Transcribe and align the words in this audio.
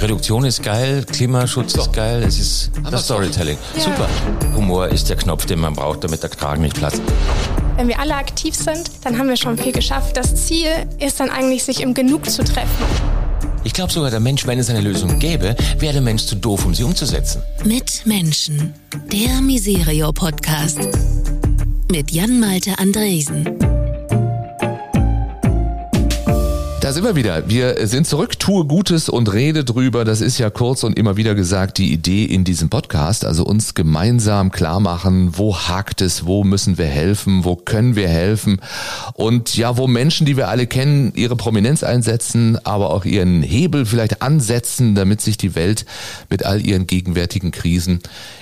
Reduktion 0.00 0.44
ist 0.44 0.62
geil, 0.62 1.04
Klimaschutz 1.04 1.72
so. 1.72 1.82
ist 1.82 1.92
geil, 1.92 2.22
es 2.22 2.38
ist 2.38 2.70
das 2.88 3.04
Storytelling. 3.04 3.58
Ja. 3.76 3.82
Super. 3.82 4.08
Humor 4.54 4.88
ist 4.88 5.08
der 5.08 5.16
Knopf, 5.16 5.46
den 5.46 5.58
man 5.58 5.74
braucht, 5.74 6.04
damit 6.04 6.22
der 6.22 6.30
Kragen 6.30 6.62
nicht 6.62 6.76
platzt. 6.76 7.02
Wenn 7.76 7.88
wir 7.88 7.98
alle 7.98 8.14
aktiv 8.14 8.54
sind, 8.54 8.90
dann 9.04 9.18
haben 9.18 9.28
wir 9.28 9.36
schon 9.36 9.58
viel 9.58 9.72
geschafft. 9.72 10.16
Das 10.16 10.34
Ziel 10.46 10.68
ist 10.98 11.18
dann 11.18 11.30
eigentlich, 11.30 11.64
sich 11.64 11.80
im 11.80 11.94
Genug 11.94 12.30
zu 12.30 12.44
treffen. 12.44 12.84
Ich 13.64 13.72
glaube 13.72 13.92
sogar, 13.92 14.10
der 14.10 14.20
Mensch, 14.20 14.46
wenn 14.46 14.58
es 14.58 14.70
eine 14.70 14.80
Lösung 14.80 15.18
gäbe, 15.18 15.56
wäre 15.78 15.92
der 15.92 16.02
Mensch 16.02 16.24
zu 16.24 16.36
doof, 16.36 16.64
um 16.64 16.74
sie 16.74 16.84
umzusetzen. 16.84 17.42
Mit 17.64 18.06
Menschen. 18.06 18.72
Der 19.12 19.40
Miserio-Podcast. 19.40 20.78
Mit 21.90 22.12
Jan-Malte 22.12 22.78
Andresen. 22.78 23.67
Da 26.88 26.94
sind 26.94 27.04
wir 27.04 27.16
wieder. 27.16 27.50
Wir 27.50 27.86
sind 27.86 28.06
zurück. 28.06 28.38
Tue 28.38 28.64
Gutes 28.64 29.10
und 29.10 29.30
rede 29.30 29.62
drüber. 29.62 30.06
Das 30.06 30.22
ist 30.22 30.38
ja 30.38 30.48
kurz 30.48 30.84
und 30.84 30.98
immer 30.98 31.18
wieder 31.18 31.34
gesagt 31.34 31.76
die 31.76 31.92
Idee 31.92 32.24
in 32.24 32.44
diesem 32.44 32.70
Podcast. 32.70 33.26
Also 33.26 33.44
uns 33.44 33.74
gemeinsam 33.74 34.50
klar 34.50 34.80
machen, 34.80 35.36
wo 35.36 35.54
hakt 35.54 36.00
es, 36.00 36.24
wo 36.24 36.44
müssen 36.44 36.78
wir 36.78 36.86
helfen, 36.86 37.44
wo 37.44 37.56
können 37.56 37.94
wir 37.94 38.08
helfen. 38.08 38.62
Und 39.12 39.54
ja, 39.54 39.76
wo 39.76 39.86
Menschen, 39.86 40.24
die 40.24 40.38
wir 40.38 40.48
alle 40.48 40.66
kennen, 40.66 41.12
ihre 41.14 41.36
Prominenz 41.36 41.82
einsetzen, 41.82 42.58
aber 42.64 42.88
auch 42.88 43.04
ihren 43.04 43.42
Hebel 43.42 43.84
vielleicht 43.84 44.22
ansetzen, 44.22 44.94
damit 44.94 45.20
sich 45.20 45.36
die 45.36 45.54
Welt 45.54 45.84
mit 46.30 46.46
all 46.46 46.66
ihren 46.66 46.86
gegenwärtigen 46.86 47.50
Krisen 47.50 48.00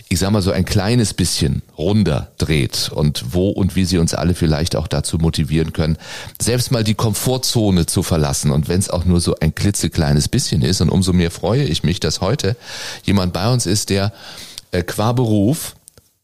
ich 0.09 0.21
sag 0.21 0.31
mal 0.31 0.43
so 0.43 0.53
ein 0.53 0.65
kleines 0.65 1.15
bisschen 1.15 1.63
runder 1.77 2.31
dreht 2.39 2.91
und 2.95 3.25
wo 3.31 3.49
und 3.49 3.75
wie 3.75 3.85
sie 3.85 3.99
uns 3.99 4.15
alle 4.15 4.35
vielleicht 4.35 4.77
auch 4.77 4.87
dazu 4.87 5.19
motivieren 5.19 5.73
können, 5.73 5.97
selbst 6.41 6.71
mal 6.71 6.85
die 6.85 6.95
Komfortzone 6.95 7.87
zu 7.87 8.03
verlassen 8.05 8.36
und 8.45 8.69
wenn 8.69 8.79
es 8.79 8.91
auch 8.91 9.05
nur 9.05 9.21
so 9.21 9.37
ein 9.41 9.55
klitzekleines 9.55 10.29
bisschen 10.29 10.63
ist 10.63 10.81
und 10.81 10.91
umso 10.91 11.13
mehr 11.13 11.31
freue 11.31 11.65
ich 11.65 11.83
mich, 11.83 12.01
dass 12.01 12.21
heute 12.21 12.57
jemand 13.05 13.33
bei 13.33 13.51
uns 13.53 13.67
ist, 13.67 13.91
der 13.91 14.13
äh, 14.73 14.83
qua 14.83 15.13
Beruf 15.13 15.77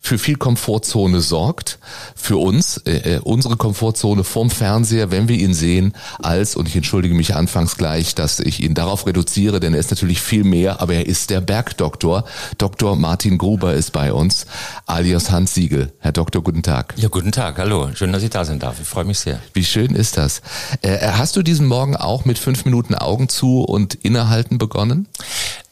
für 0.05 0.19
viel 0.19 0.37
Komfortzone 0.37 1.21
sorgt, 1.21 1.79
für 2.17 2.37
uns, 2.37 2.79
äh, 2.79 3.17
äh, 3.17 3.19
unsere 3.21 3.57
Komfortzone 3.57 4.25
vom 4.25 4.51
Fernseher, 4.51 5.13
wenn 5.13 5.29
wir 5.29 5.37
ihn 5.37 5.55
sehen, 5.55 5.95
als, 6.21 6.57
und 6.57 6.69
ich 6.69 6.75
entschuldige 6.75 7.15
mich 7.15 7.37
anfangs 7.37 7.77
gleich, 7.77 8.17
dass 8.17 8.41
ich 8.41 8.63
ihn 8.63 8.75
darauf 8.75 9.07
reduziere, 9.07 9.61
denn 9.61 9.75
er 9.75 9.81
ist 9.81 9.93
natürlich 9.93 10.21
viel 10.21 10.43
mehr, 10.43 10.83
aber 10.83 10.95
er 10.95 11.07
ist 11.07 11.31
der 11.31 11.41
Bergdoktor. 11.41 12.25
Dr. 12.59 12.97
Martin 12.97 13.39
Gruber 13.39 13.75
ist 13.75 13.93
bei 13.93 14.13
uns, 14.13 14.47
alias 14.87 15.31
Hans 15.31 15.55
Siegel. 15.55 15.93
Herr 16.01 16.13
Doktor, 16.13 16.43
guten 16.43 16.65
Tag. 16.65 16.95
Ja, 16.97 17.09
guten 17.09 17.31
Tag, 17.31 17.59
hallo. 17.59 17.89
Schön, 17.95 18.13
dass 18.13 18.25
ich 18.25 18.31
da 18.31 18.45
sein 18.45 18.59
darf. 18.59 18.81
Ich 18.81 18.89
freue 18.89 19.05
mich 19.05 19.21
sehr. 19.21 19.39
Wie 19.55 19.65
schön 19.65 19.95
ist 19.95 20.17
das? 20.17 20.43
Äh, 20.83 20.99
hast 21.13 21.37
du 21.37 21.43
diesen 21.43 21.69
Morgen 21.69 21.95
auch 21.95 22.25
mit 22.25 22.41
fünf 22.41 22.65
Minuten 22.65 22.97
Augen 22.97 23.29
zu 23.29 23.63
und 23.63 23.95
innehalten 23.95 24.59
begonnen? 24.59 25.07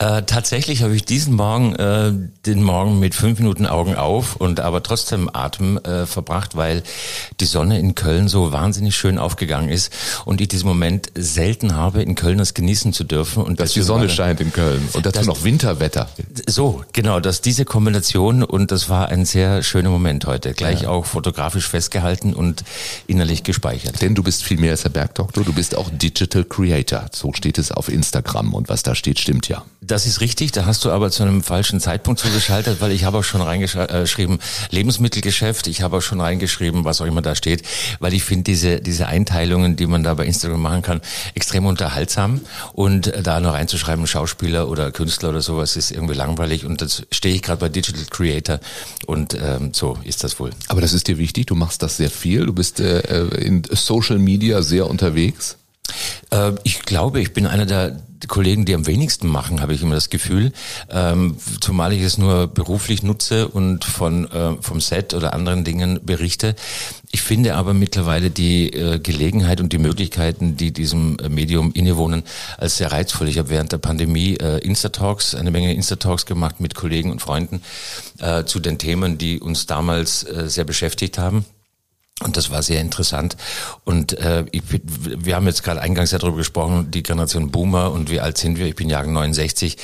Äh, 0.00 0.22
tatsächlich 0.22 0.82
habe 0.82 0.96
ich 0.96 1.04
diesen 1.04 1.34
Morgen 1.34 1.74
äh, 1.74 2.10
den 2.46 2.62
Morgen 2.62 3.00
mit 3.00 3.14
fünf 3.14 3.38
Minuten 3.38 3.66
Augen 3.66 3.96
auf 3.96 4.36
und 4.36 4.58
aber 4.58 4.82
trotzdem 4.82 5.28
Atem 5.30 5.76
äh, 5.76 6.06
verbracht, 6.06 6.56
weil 6.56 6.82
die 7.38 7.44
Sonne 7.44 7.78
in 7.78 7.94
Köln 7.94 8.26
so 8.26 8.50
wahnsinnig 8.50 8.96
schön 8.96 9.18
aufgegangen 9.18 9.68
ist 9.68 9.92
und 10.24 10.40
ich 10.40 10.48
diesen 10.48 10.66
Moment 10.66 11.12
selten 11.14 11.76
habe, 11.76 12.02
in 12.02 12.14
Köln 12.14 12.38
das 12.38 12.54
genießen 12.54 12.94
zu 12.94 13.04
dürfen. 13.04 13.42
Und 13.42 13.60
dass 13.60 13.74
die 13.74 13.82
Sonne 13.82 14.04
war, 14.04 14.08
scheint 14.08 14.40
in 14.40 14.54
Köln 14.54 14.88
und 14.94 15.04
dazu 15.04 15.26
noch 15.26 15.44
Winterwetter. 15.44 16.08
So, 16.46 16.82
genau, 16.94 17.20
dass 17.20 17.42
diese 17.42 17.66
Kombination 17.66 18.42
und 18.42 18.70
das 18.70 18.88
war 18.88 19.10
ein 19.10 19.26
sehr 19.26 19.62
schöner 19.62 19.90
Moment 19.90 20.24
heute. 20.24 20.54
Gleich 20.54 20.82
ja. 20.82 20.88
auch 20.88 21.04
fotografisch 21.04 21.68
festgehalten 21.68 22.32
und 22.32 22.64
innerlich 23.06 23.42
gespeichert. 23.42 24.00
Denn 24.00 24.14
du 24.14 24.22
bist 24.22 24.44
viel 24.44 24.58
mehr 24.58 24.70
als 24.70 24.82
der 24.82 24.88
Bergdoktor, 24.88 25.44
du 25.44 25.52
bist 25.52 25.76
auch 25.76 25.90
Digital 25.92 26.44
Creator. 26.44 27.04
So 27.12 27.34
steht 27.34 27.58
es 27.58 27.70
auf 27.70 27.90
Instagram 27.90 28.54
und 28.54 28.70
was 28.70 28.82
da 28.82 28.94
steht, 28.94 29.18
stimmt 29.18 29.46
ja. 29.48 29.62
Das 29.90 30.06
ist 30.06 30.20
richtig, 30.20 30.52
da 30.52 30.66
hast 30.66 30.84
du 30.84 30.92
aber 30.92 31.10
zu 31.10 31.24
einem 31.24 31.42
falschen 31.42 31.80
Zeitpunkt 31.80 32.20
zugeschaltet, 32.20 32.80
weil 32.80 32.92
ich 32.92 33.02
habe 33.02 33.18
auch 33.18 33.24
schon 33.24 33.40
reingeschrieben 33.40 34.38
Lebensmittelgeschäft, 34.70 35.66
ich 35.66 35.82
habe 35.82 35.96
auch 35.96 36.00
schon 36.00 36.20
reingeschrieben, 36.20 36.84
was 36.84 37.00
auch 37.00 37.06
immer 37.06 37.22
da 37.22 37.34
steht, 37.34 37.64
weil 37.98 38.14
ich 38.14 38.22
finde 38.22 38.44
diese, 38.44 38.80
diese 38.80 39.08
Einteilungen, 39.08 39.74
die 39.74 39.86
man 39.86 40.04
da 40.04 40.14
bei 40.14 40.26
Instagram 40.26 40.62
machen 40.62 40.82
kann, 40.82 41.00
extrem 41.34 41.66
unterhaltsam 41.66 42.40
und 42.72 43.12
da 43.20 43.40
noch 43.40 43.54
reinzuschreiben, 43.54 44.06
Schauspieler 44.06 44.68
oder 44.68 44.92
Künstler 44.92 45.30
oder 45.30 45.42
sowas 45.42 45.74
ist 45.74 45.90
irgendwie 45.90 46.14
langweilig 46.14 46.64
und 46.64 46.80
das 46.80 47.02
stehe 47.10 47.34
ich 47.34 47.42
gerade 47.42 47.58
bei 47.58 47.68
Digital 47.68 48.04
Creator 48.10 48.60
und 49.06 49.34
ähm, 49.34 49.72
so 49.74 49.98
ist 50.04 50.22
das 50.22 50.38
wohl. 50.38 50.50
Aber 50.68 50.80
das 50.80 50.92
ist 50.92 51.08
dir 51.08 51.18
wichtig, 51.18 51.48
du 51.48 51.56
machst 51.56 51.82
das 51.82 51.96
sehr 51.96 52.10
viel, 52.10 52.46
du 52.46 52.52
bist 52.52 52.78
äh, 52.78 53.00
in 53.38 53.64
Social 53.72 54.20
Media 54.20 54.62
sehr 54.62 54.88
unterwegs. 54.88 55.56
Äh, 56.30 56.52
ich 56.64 56.82
glaube, 56.82 57.20
ich 57.20 57.32
bin 57.32 57.46
einer 57.46 57.66
der 57.66 58.00
Kollegen, 58.28 58.64
die 58.64 58.74
am 58.74 58.86
wenigsten 58.86 59.28
machen, 59.28 59.60
habe 59.60 59.74
ich 59.74 59.82
immer 59.82 59.94
das 59.94 60.10
Gefühl. 60.10 60.52
Ähm, 60.90 61.36
zumal 61.60 61.92
ich 61.92 62.02
es 62.02 62.18
nur 62.18 62.48
beruflich 62.48 63.02
nutze 63.02 63.48
und 63.48 63.84
von 63.84 64.30
äh, 64.30 64.56
vom 64.60 64.80
Set 64.80 65.14
oder 65.14 65.32
anderen 65.32 65.64
Dingen 65.64 66.00
berichte. 66.02 66.54
Ich 67.10 67.22
finde 67.22 67.54
aber 67.54 67.74
mittlerweile 67.74 68.30
die 68.30 68.72
äh, 68.72 68.98
Gelegenheit 68.98 69.60
und 69.60 69.72
die 69.72 69.78
Möglichkeiten, 69.78 70.56
die 70.56 70.72
diesem 70.72 71.16
Medium 71.28 71.72
innewohnen, 71.72 72.22
als 72.58 72.76
sehr 72.76 72.92
reizvoll. 72.92 73.28
Ich 73.28 73.38
habe 73.38 73.50
während 73.50 73.72
der 73.72 73.78
Pandemie 73.78 74.36
äh, 74.36 74.58
Instatalks, 74.58 75.34
eine 75.34 75.50
Menge 75.50 75.74
Instatalks 75.74 76.26
gemacht 76.26 76.60
mit 76.60 76.74
Kollegen 76.74 77.10
und 77.10 77.20
Freunden 77.20 77.62
äh, 78.18 78.44
zu 78.44 78.60
den 78.60 78.78
Themen, 78.78 79.18
die 79.18 79.40
uns 79.40 79.66
damals 79.66 80.24
äh, 80.24 80.48
sehr 80.48 80.64
beschäftigt 80.64 81.18
haben. 81.18 81.44
Und 82.22 82.36
das 82.36 82.50
war 82.50 82.62
sehr 82.62 82.82
interessant. 82.82 83.36
Und 83.84 84.18
äh, 84.18 84.44
ich, 84.52 84.62
wir 84.92 85.36
haben 85.36 85.46
jetzt 85.46 85.62
gerade 85.62 85.80
eingangs 85.80 86.10
ja 86.10 86.18
darüber 86.18 86.36
gesprochen, 86.36 86.90
die 86.90 87.02
Generation 87.02 87.50
Boomer 87.50 87.92
und 87.92 88.10
wie 88.10 88.20
alt 88.20 88.36
sind 88.36 88.58
wir? 88.58 88.66
Ich 88.66 88.76
bin 88.76 88.90
Jahrgang 88.90 89.14
69. 89.14 89.78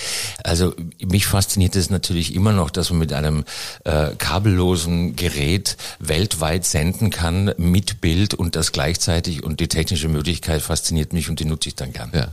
Also 0.45 0.75
mich 1.01 1.27
fasziniert 1.27 1.77
es 1.77 1.89
natürlich 1.89 2.35
immer 2.35 2.53
noch, 2.53 2.69
dass 2.69 2.91
man 2.91 2.99
mit 2.99 3.15
einem 3.15 3.45
äh, 3.85 4.09
kabellosen 4.19 5.17
Gerät 5.17 5.79
weltweit 5.99 6.67
senden 6.67 7.09
kann 7.09 7.55
mit 7.57 8.03
Bild 8.03 8.35
und 8.35 8.55
das 8.55 8.71
gleichzeitig 8.71 9.43
und 9.43 9.61
die 9.61 9.69
technische 9.69 10.09
Möglichkeit 10.09 10.61
fasziniert 10.61 11.15
mich 11.15 11.31
und 11.31 11.41
die 11.41 11.47
nutze 11.47 11.71
ich 11.71 11.75
dann 11.75 11.95
gern. 11.95 12.11
Ja. 12.15 12.29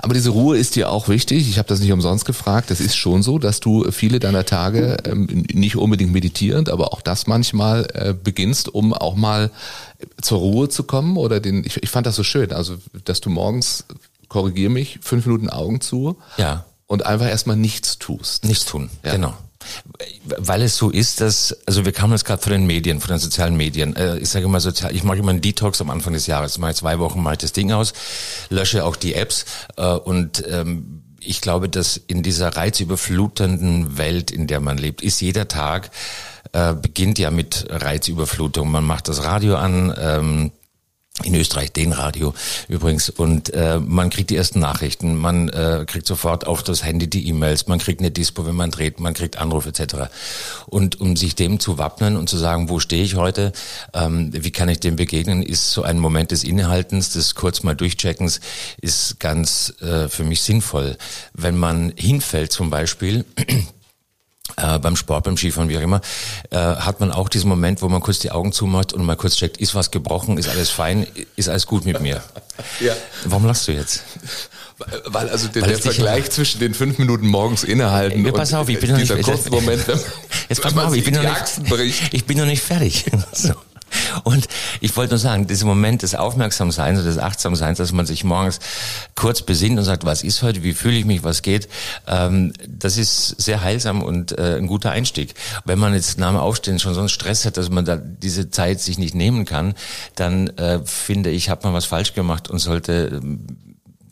Aber 0.00 0.14
diese 0.14 0.30
Ruhe 0.30 0.58
ist 0.58 0.74
dir 0.74 0.90
auch 0.90 1.08
wichtig. 1.08 1.48
Ich 1.48 1.58
habe 1.58 1.68
das 1.68 1.78
nicht 1.78 1.92
umsonst 1.92 2.24
gefragt. 2.24 2.70
Das 2.70 2.80
ist 2.80 2.96
schon 2.96 3.22
so, 3.22 3.38
dass 3.38 3.60
du 3.60 3.88
viele 3.92 4.18
deiner 4.18 4.44
Tage 4.44 4.96
ähm, 5.04 5.44
nicht 5.52 5.76
unbedingt 5.76 6.12
meditierend, 6.12 6.70
aber 6.70 6.92
auch 6.92 7.02
das 7.02 7.28
manchmal 7.28 7.86
äh, 7.94 8.14
beginnst, 8.14 8.74
um 8.74 8.92
auch 8.92 9.14
mal 9.14 9.43
zur 10.20 10.38
Ruhe 10.38 10.68
zu 10.68 10.84
kommen 10.84 11.16
oder 11.16 11.40
den, 11.40 11.64
ich, 11.64 11.82
ich 11.82 11.90
fand 11.90 12.06
das 12.06 12.16
so 12.16 12.22
schön, 12.22 12.52
also 12.52 12.76
dass 13.04 13.20
du 13.20 13.30
morgens, 13.30 13.84
korrigier 14.28 14.70
mich, 14.70 14.98
fünf 15.02 15.26
Minuten 15.26 15.48
Augen 15.48 15.80
zu 15.80 16.18
ja. 16.36 16.64
und 16.86 17.06
einfach 17.06 17.28
erstmal 17.28 17.56
nichts 17.56 17.98
tust. 17.98 18.44
Nichts 18.44 18.64
tun, 18.64 18.90
ja. 19.04 19.12
genau. 19.12 19.34
Weil 20.24 20.60
es 20.62 20.76
so 20.76 20.90
ist, 20.90 21.22
dass, 21.22 21.56
also 21.66 21.86
wir 21.86 21.92
kamen 21.92 22.12
jetzt 22.12 22.24
gerade 22.24 22.42
von 22.42 22.52
den 22.52 22.66
Medien, 22.66 23.00
von 23.00 23.08
den 23.08 23.18
sozialen 23.18 23.56
Medien. 23.56 23.96
Äh, 23.96 24.18
ich 24.18 24.28
sage 24.28 24.44
immer 24.44 24.60
sozial, 24.60 24.94
ich 24.94 25.04
mache 25.04 25.18
immer 25.18 25.30
einen 25.30 25.40
Detox 25.40 25.80
am 25.80 25.88
Anfang 25.88 26.12
des 26.12 26.26
Jahres. 26.26 26.58
Mal 26.58 26.74
zwei 26.74 26.98
Wochen 26.98 27.22
mache 27.22 27.34
ich 27.34 27.40
das 27.40 27.52
Ding 27.52 27.72
aus, 27.72 27.94
lösche 28.50 28.84
auch 28.84 28.96
die 28.96 29.14
Apps 29.14 29.46
äh, 29.76 29.86
und 29.86 30.44
ähm, 30.48 31.00
ich 31.26 31.40
glaube, 31.40 31.68
dass 31.68 31.96
in 31.96 32.22
dieser 32.22 32.56
reizüberflutenden 32.56 33.96
Welt, 33.96 34.30
in 34.30 34.46
der 34.46 34.60
man 34.60 34.78
lebt, 34.78 35.02
ist 35.02 35.20
jeder 35.20 35.48
Tag 35.48 35.90
äh, 36.54 36.72
beginnt 36.72 37.18
ja 37.18 37.30
mit 37.30 37.66
Reizüberflutung. 37.68 38.70
Man 38.70 38.84
macht 38.84 39.08
das 39.08 39.24
Radio 39.24 39.56
an, 39.56 39.94
ähm, 39.98 40.52
in 41.22 41.34
Österreich 41.36 41.70
den 41.70 41.92
Radio 41.92 42.34
übrigens 42.66 43.08
und 43.08 43.54
äh, 43.54 43.78
man 43.78 44.10
kriegt 44.10 44.30
die 44.30 44.36
ersten 44.36 44.58
Nachrichten, 44.58 45.14
man 45.14 45.48
äh, 45.48 45.84
kriegt 45.86 46.08
sofort 46.08 46.44
auf 46.44 46.64
das 46.64 46.82
Handy 46.82 47.08
die 47.08 47.28
E-Mails, 47.28 47.68
man 47.68 47.78
kriegt 47.78 48.00
eine 48.00 48.10
Dispo, 48.10 48.46
wenn 48.46 48.56
man 48.56 48.72
dreht, 48.72 48.98
man 48.98 49.14
kriegt 49.14 49.38
Anrufe 49.38 49.68
etc. 49.68 50.10
Und 50.66 51.00
um 51.00 51.14
sich 51.14 51.36
dem 51.36 51.60
zu 51.60 51.78
wappnen 51.78 52.16
und 52.16 52.28
zu 52.28 52.36
sagen, 52.36 52.68
wo 52.68 52.80
stehe 52.80 53.04
ich 53.04 53.14
heute, 53.14 53.52
ähm, 53.92 54.30
wie 54.32 54.50
kann 54.50 54.68
ich 54.68 54.80
dem 54.80 54.96
begegnen, 54.96 55.44
ist 55.44 55.70
so 55.70 55.84
ein 55.84 56.00
Moment 56.00 56.32
des 56.32 56.42
Innehaltens, 56.42 57.10
des 57.10 57.36
kurz 57.36 57.62
mal 57.62 57.76
Durchcheckens, 57.76 58.40
ist 58.80 59.20
ganz 59.20 59.72
äh, 59.82 60.08
für 60.08 60.24
mich 60.24 60.42
sinnvoll. 60.42 60.96
Wenn 61.32 61.56
man 61.56 61.92
hinfällt 61.94 62.50
zum 62.50 62.70
Beispiel, 62.70 63.24
äh, 64.56 64.78
beim 64.78 64.96
Sport, 64.96 65.24
beim 65.24 65.36
Skifahren, 65.36 65.68
wie 65.68 65.78
auch 65.78 65.82
immer, 65.82 66.00
äh, 66.50 66.56
hat 66.56 67.00
man 67.00 67.10
auch 67.10 67.28
diesen 67.28 67.48
Moment, 67.48 67.82
wo 67.82 67.88
man 67.88 68.00
kurz 68.00 68.18
die 68.18 68.30
Augen 68.30 68.52
zumacht 68.52 68.92
und 68.92 69.04
mal 69.04 69.16
kurz 69.16 69.36
checkt, 69.36 69.56
ist 69.58 69.74
was 69.74 69.90
gebrochen, 69.90 70.38
ist 70.38 70.48
alles 70.48 70.70
fein, 70.70 71.06
ist 71.36 71.48
alles 71.48 71.66
gut 71.66 71.84
mit 71.84 72.00
mir. 72.00 72.22
Ja. 72.80 72.94
Warum 73.24 73.46
lachst 73.46 73.68
du 73.68 73.72
jetzt? 73.72 74.04
Weil 75.06 75.28
also 75.28 75.48
der, 75.48 75.62
Weil 75.62 75.68
der 75.70 75.78
Vergleich 75.78 76.30
zwischen 76.30 76.58
den 76.58 76.74
fünf 76.74 76.98
Minuten 76.98 77.28
morgens 77.28 77.62
innehalten 77.62 78.24
ja, 78.24 78.32
pass 78.32 78.52
auf, 78.54 78.68
ich 78.68 78.80
bin 78.80 78.90
noch 78.90 78.98
nicht, 78.98 79.22
kurzen 79.22 79.50
Moment, 79.50 79.86
wenn, 79.86 79.98
jetzt 80.48 80.62
pass 80.62 80.76
auf, 80.76 80.94
ich 80.94 81.04
bin, 81.04 81.14
noch 81.14 81.22
nicht, 81.22 82.02
ich 82.12 82.24
bin 82.24 82.38
noch 82.38 82.46
nicht 82.46 82.62
fertig. 82.62 83.04
so. 83.32 83.54
Und 84.22 84.48
ich 84.80 84.96
wollte 84.96 85.14
nur 85.14 85.18
sagen, 85.18 85.46
dieser 85.46 85.66
Moment 85.66 86.02
des 86.02 86.14
Aufmerksamseins 86.14 86.98
und 87.00 87.04
des 87.04 87.18
Achtsamseins, 87.18 87.78
dass 87.78 87.92
man 87.92 88.06
sich 88.06 88.24
morgens 88.24 88.60
kurz 89.14 89.42
besinnt 89.42 89.78
und 89.78 89.84
sagt, 89.84 90.04
was 90.04 90.22
ist 90.22 90.42
heute, 90.42 90.62
wie 90.62 90.74
fühle 90.74 90.96
ich 90.96 91.04
mich, 91.04 91.24
was 91.24 91.42
geht, 91.42 91.68
ähm, 92.06 92.52
das 92.66 92.96
ist 92.96 93.40
sehr 93.40 93.62
heilsam 93.62 94.02
und 94.02 94.38
äh, 94.38 94.56
ein 94.56 94.66
guter 94.66 94.90
Einstieg. 94.90 95.34
Wenn 95.64 95.78
man 95.78 95.94
jetzt 95.94 96.18
nach 96.18 96.30
dem 96.30 96.38
Aufstehen 96.38 96.78
schon 96.78 96.94
so 96.94 97.00
einen 97.00 97.08
Stress 97.08 97.44
hat, 97.44 97.56
dass 97.56 97.70
man 97.70 97.84
da 97.84 97.96
diese 97.96 98.50
Zeit 98.50 98.80
sich 98.80 98.98
nicht 98.98 99.14
nehmen 99.14 99.44
kann, 99.44 99.74
dann 100.14 100.48
äh, 100.58 100.80
finde 100.84 101.30
ich, 101.30 101.50
hat 101.50 101.64
man 101.64 101.74
was 101.74 101.84
falsch 101.84 102.14
gemacht 102.14 102.48
und 102.48 102.58
sollte 102.58 103.20
ähm, 103.22 103.46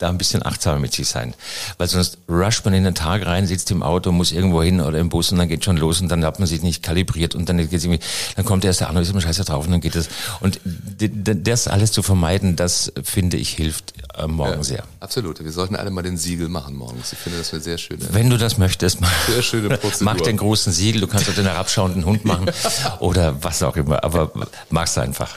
da 0.03 0.09
ein 0.09 0.17
bisschen 0.17 0.45
achtsamer 0.45 0.79
mit 0.79 0.93
sich 0.93 1.07
sein. 1.07 1.33
Weil 1.77 1.87
sonst 1.87 2.17
rusht 2.29 2.65
man 2.65 2.73
in 2.73 2.83
den 2.83 2.95
Tag 2.95 3.25
rein, 3.25 3.47
sitzt 3.47 3.71
im 3.71 3.81
Auto, 3.81 4.11
muss 4.11 4.31
irgendwo 4.31 4.61
hin 4.61 4.81
oder 4.81 4.99
im 4.99 5.09
Bus 5.09 5.31
und 5.31 5.39
dann 5.39 5.47
geht 5.47 5.65
schon 5.65 5.77
los 5.77 6.01
und 6.01 6.09
dann 6.09 6.23
hat 6.25 6.39
man 6.39 6.47
sich 6.47 6.61
nicht 6.61 6.83
kalibriert 6.83 7.35
und 7.35 7.49
dann 7.49 7.57
geht's 7.57 7.83
irgendwie, 7.83 8.01
dann 8.35 8.45
kommt 8.45 8.65
erst 8.65 8.81
der 8.81 8.89
andere, 8.89 9.03
ist 9.03 9.11
immer 9.11 9.21
scheiße 9.21 9.45
drauf 9.45 9.65
und 9.65 9.71
dann 9.71 9.81
geht 9.81 9.95
es. 9.95 10.09
Und 10.41 10.59
das 10.63 11.67
alles 11.67 11.91
zu 11.91 12.03
vermeiden, 12.03 12.55
das 12.55 12.91
finde 13.03 13.37
ich 13.37 13.49
hilft 13.49 13.93
äh, 14.17 14.27
morgen 14.27 14.57
ja, 14.57 14.63
sehr. 14.63 14.83
Absolut. 14.99 15.43
Wir 15.43 15.51
sollten 15.51 15.75
alle 15.75 15.89
mal 15.89 16.01
den 16.01 16.17
Siegel 16.17 16.49
machen 16.49 16.75
morgens. 16.75 17.13
Ich 17.13 17.19
finde 17.19 17.39
das 17.39 17.53
eine 17.53 17.61
sehr 17.61 17.77
schöne. 17.77 18.05
Wenn 18.11 18.29
du 18.29 18.37
das 18.37 18.57
möchtest, 18.57 19.01
mach, 19.01 19.11
sehr 19.27 19.41
schöne 19.41 19.77
Prozedur. 19.77 20.05
mach 20.05 20.21
den 20.21 20.37
großen 20.37 20.71
Siegel. 20.71 21.01
Du 21.01 21.07
kannst 21.07 21.29
auch 21.29 21.33
den 21.33 21.45
herabschauenden 21.45 22.05
Hund 22.05 22.25
machen 22.25 22.51
oder 22.99 23.43
was 23.43 23.63
auch 23.63 23.75
immer. 23.75 24.03
Aber 24.03 24.31
mach's 24.69 24.97
einfach. 24.97 25.35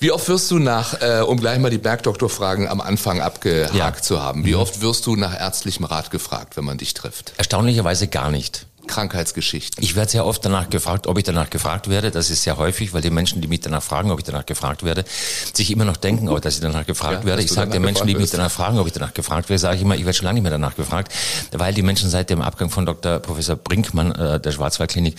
Wie 0.00 0.10
oft 0.10 0.28
wirst 0.28 0.50
du 0.50 0.58
nach, 0.58 1.00
äh, 1.02 1.20
um 1.20 1.38
gleich 1.38 1.58
mal 1.58 1.70
die 1.70 1.78
Bergdoktor-Fragen 1.78 2.68
am 2.68 2.80
Anfang 2.80 3.20
abgehakt 3.20 3.74
ja. 3.74 4.02
zu 4.02 4.22
haben, 4.22 4.44
wie 4.44 4.54
mhm. 4.54 4.60
oft 4.60 4.80
wirst 4.80 5.06
du 5.06 5.16
nach 5.16 5.38
ärztlichem 5.38 5.84
Rat 5.84 6.10
gefragt, 6.10 6.56
wenn 6.56 6.64
man 6.64 6.78
dich 6.78 6.94
trifft? 6.94 7.32
Erstaunlicherweise 7.36 8.08
gar 8.08 8.30
nicht. 8.30 8.66
Krankheitsgeschichten. 8.86 9.82
Ich 9.82 9.96
werde 9.96 10.10
sehr 10.10 10.26
oft 10.26 10.44
danach 10.44 10.70
gefragt, 10.70 11.06
ob 11.06 11.18
ich 11.18 11.24
danach 11.24 11.50
gefragt 11.50 11.88
werde. 11.88 12.10
Das 12.10 12.30
ist 12.30 12.42
sehr 12.42 12.56
häufig, 12.56 12.92
weil 12.92 13.02
die 13.02 13.10
Menschen, 13.10 13.40
die 13.40 13.48
mich 13.48 13.60
danach 13.60 13.82
fragen, 13.82 14.10
ob 14.10 14.18
ich 14.18 14.24
danach 14.24 14.46
gefragt 14.46 14.84
werde, 14.84 15.04
sich 15.52 15.70
immer 15.70 15.84
noch 15.84 15.96
denken, 15.96 16.28
oh, 16.28 16.38
dass 16.38 16.54
ich 16.54 16.60
danach 16.60 16.86
gefragt 16.86 17.20
ja, 17.20 17.24
werde. 17.24 17.42
Ich 17.42 17.50
sage 17.50 17.70
den 17.70 17.82
Menschen, 17.82 18.06
die 18.06 18.14
mich 18.14 18.30
danach 18.30 18.50
fragen, 18.50 18.78
ob 18.78 18.86
ich 18.86 18.92
danach 18.92 19.14
gefragt 19.14 19.48
werde, 19.48 19.58
sage 19.58 19.76
ich 19.76 19.82
immer, 19.82 19.94
ich 19.96 20.04
werde 20.04 20.14
schon 20.14 20.26
lange 20.26 20.34
nicht 20.34 20.42
mehr 20.42 20.52
danach 20.52 20.76
gefragt, 20.76 21.12
weil 21.52 21.74
die 21.74 21.82
Menschen 21.82 22.08
seit 22.08 22.30
dem 22.30 22.42
Abgang 22.42 22.70
von 22.70 22.86
Dr. 22.86 23.18
Professor 23.18 23.56
Brinkmann 23.56 24.12
äh, 24.12 24.40
der 24.40 24.52
Schwarzwaldklinik 24.52 25.16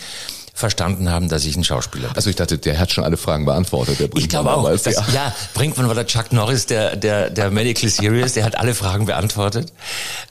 verstanden 0.56 1.10
haben, 1.10 1.28
dass 1.28 1.44
ich 1.44 1.54
ein 1.54 1.64
Schauspieler 1.64 2.08
bin. 2.08 2.16
Also 2.16 2.30
ich 2.30 2.36
dachte, 2.36 2.56
der 2.56 2.78
hat 2.78 2.90
schon 2.90 3.04
alle 3.04 3.18
Fragen 3.18 3.44
beantwortet. 3.44 4.00
Der 4.00 4.08
ich 4.16 4.30
glaube 4.30 4.52
auch. 4.54 4.66
Dass, 4.70 4.86
ja. 4.86 5.06
ja, 5.12 5.34
Brinkmann 5.52 5.86
war 5.86 5.94
der 5.94 6.06
Chuck 6.06 6.32
Norris 6.32 6.64
der, 6.64 6.96
der, 6.96 7.28
der 7.28 7.50
Medical 7.50 7.90
Series, 7.90 8.32
der 8.32 8.44
hat 8.44 8.58
alle 8.58 8.74
Fragen 8.74 9.04
beantwortet. 9.04 9.74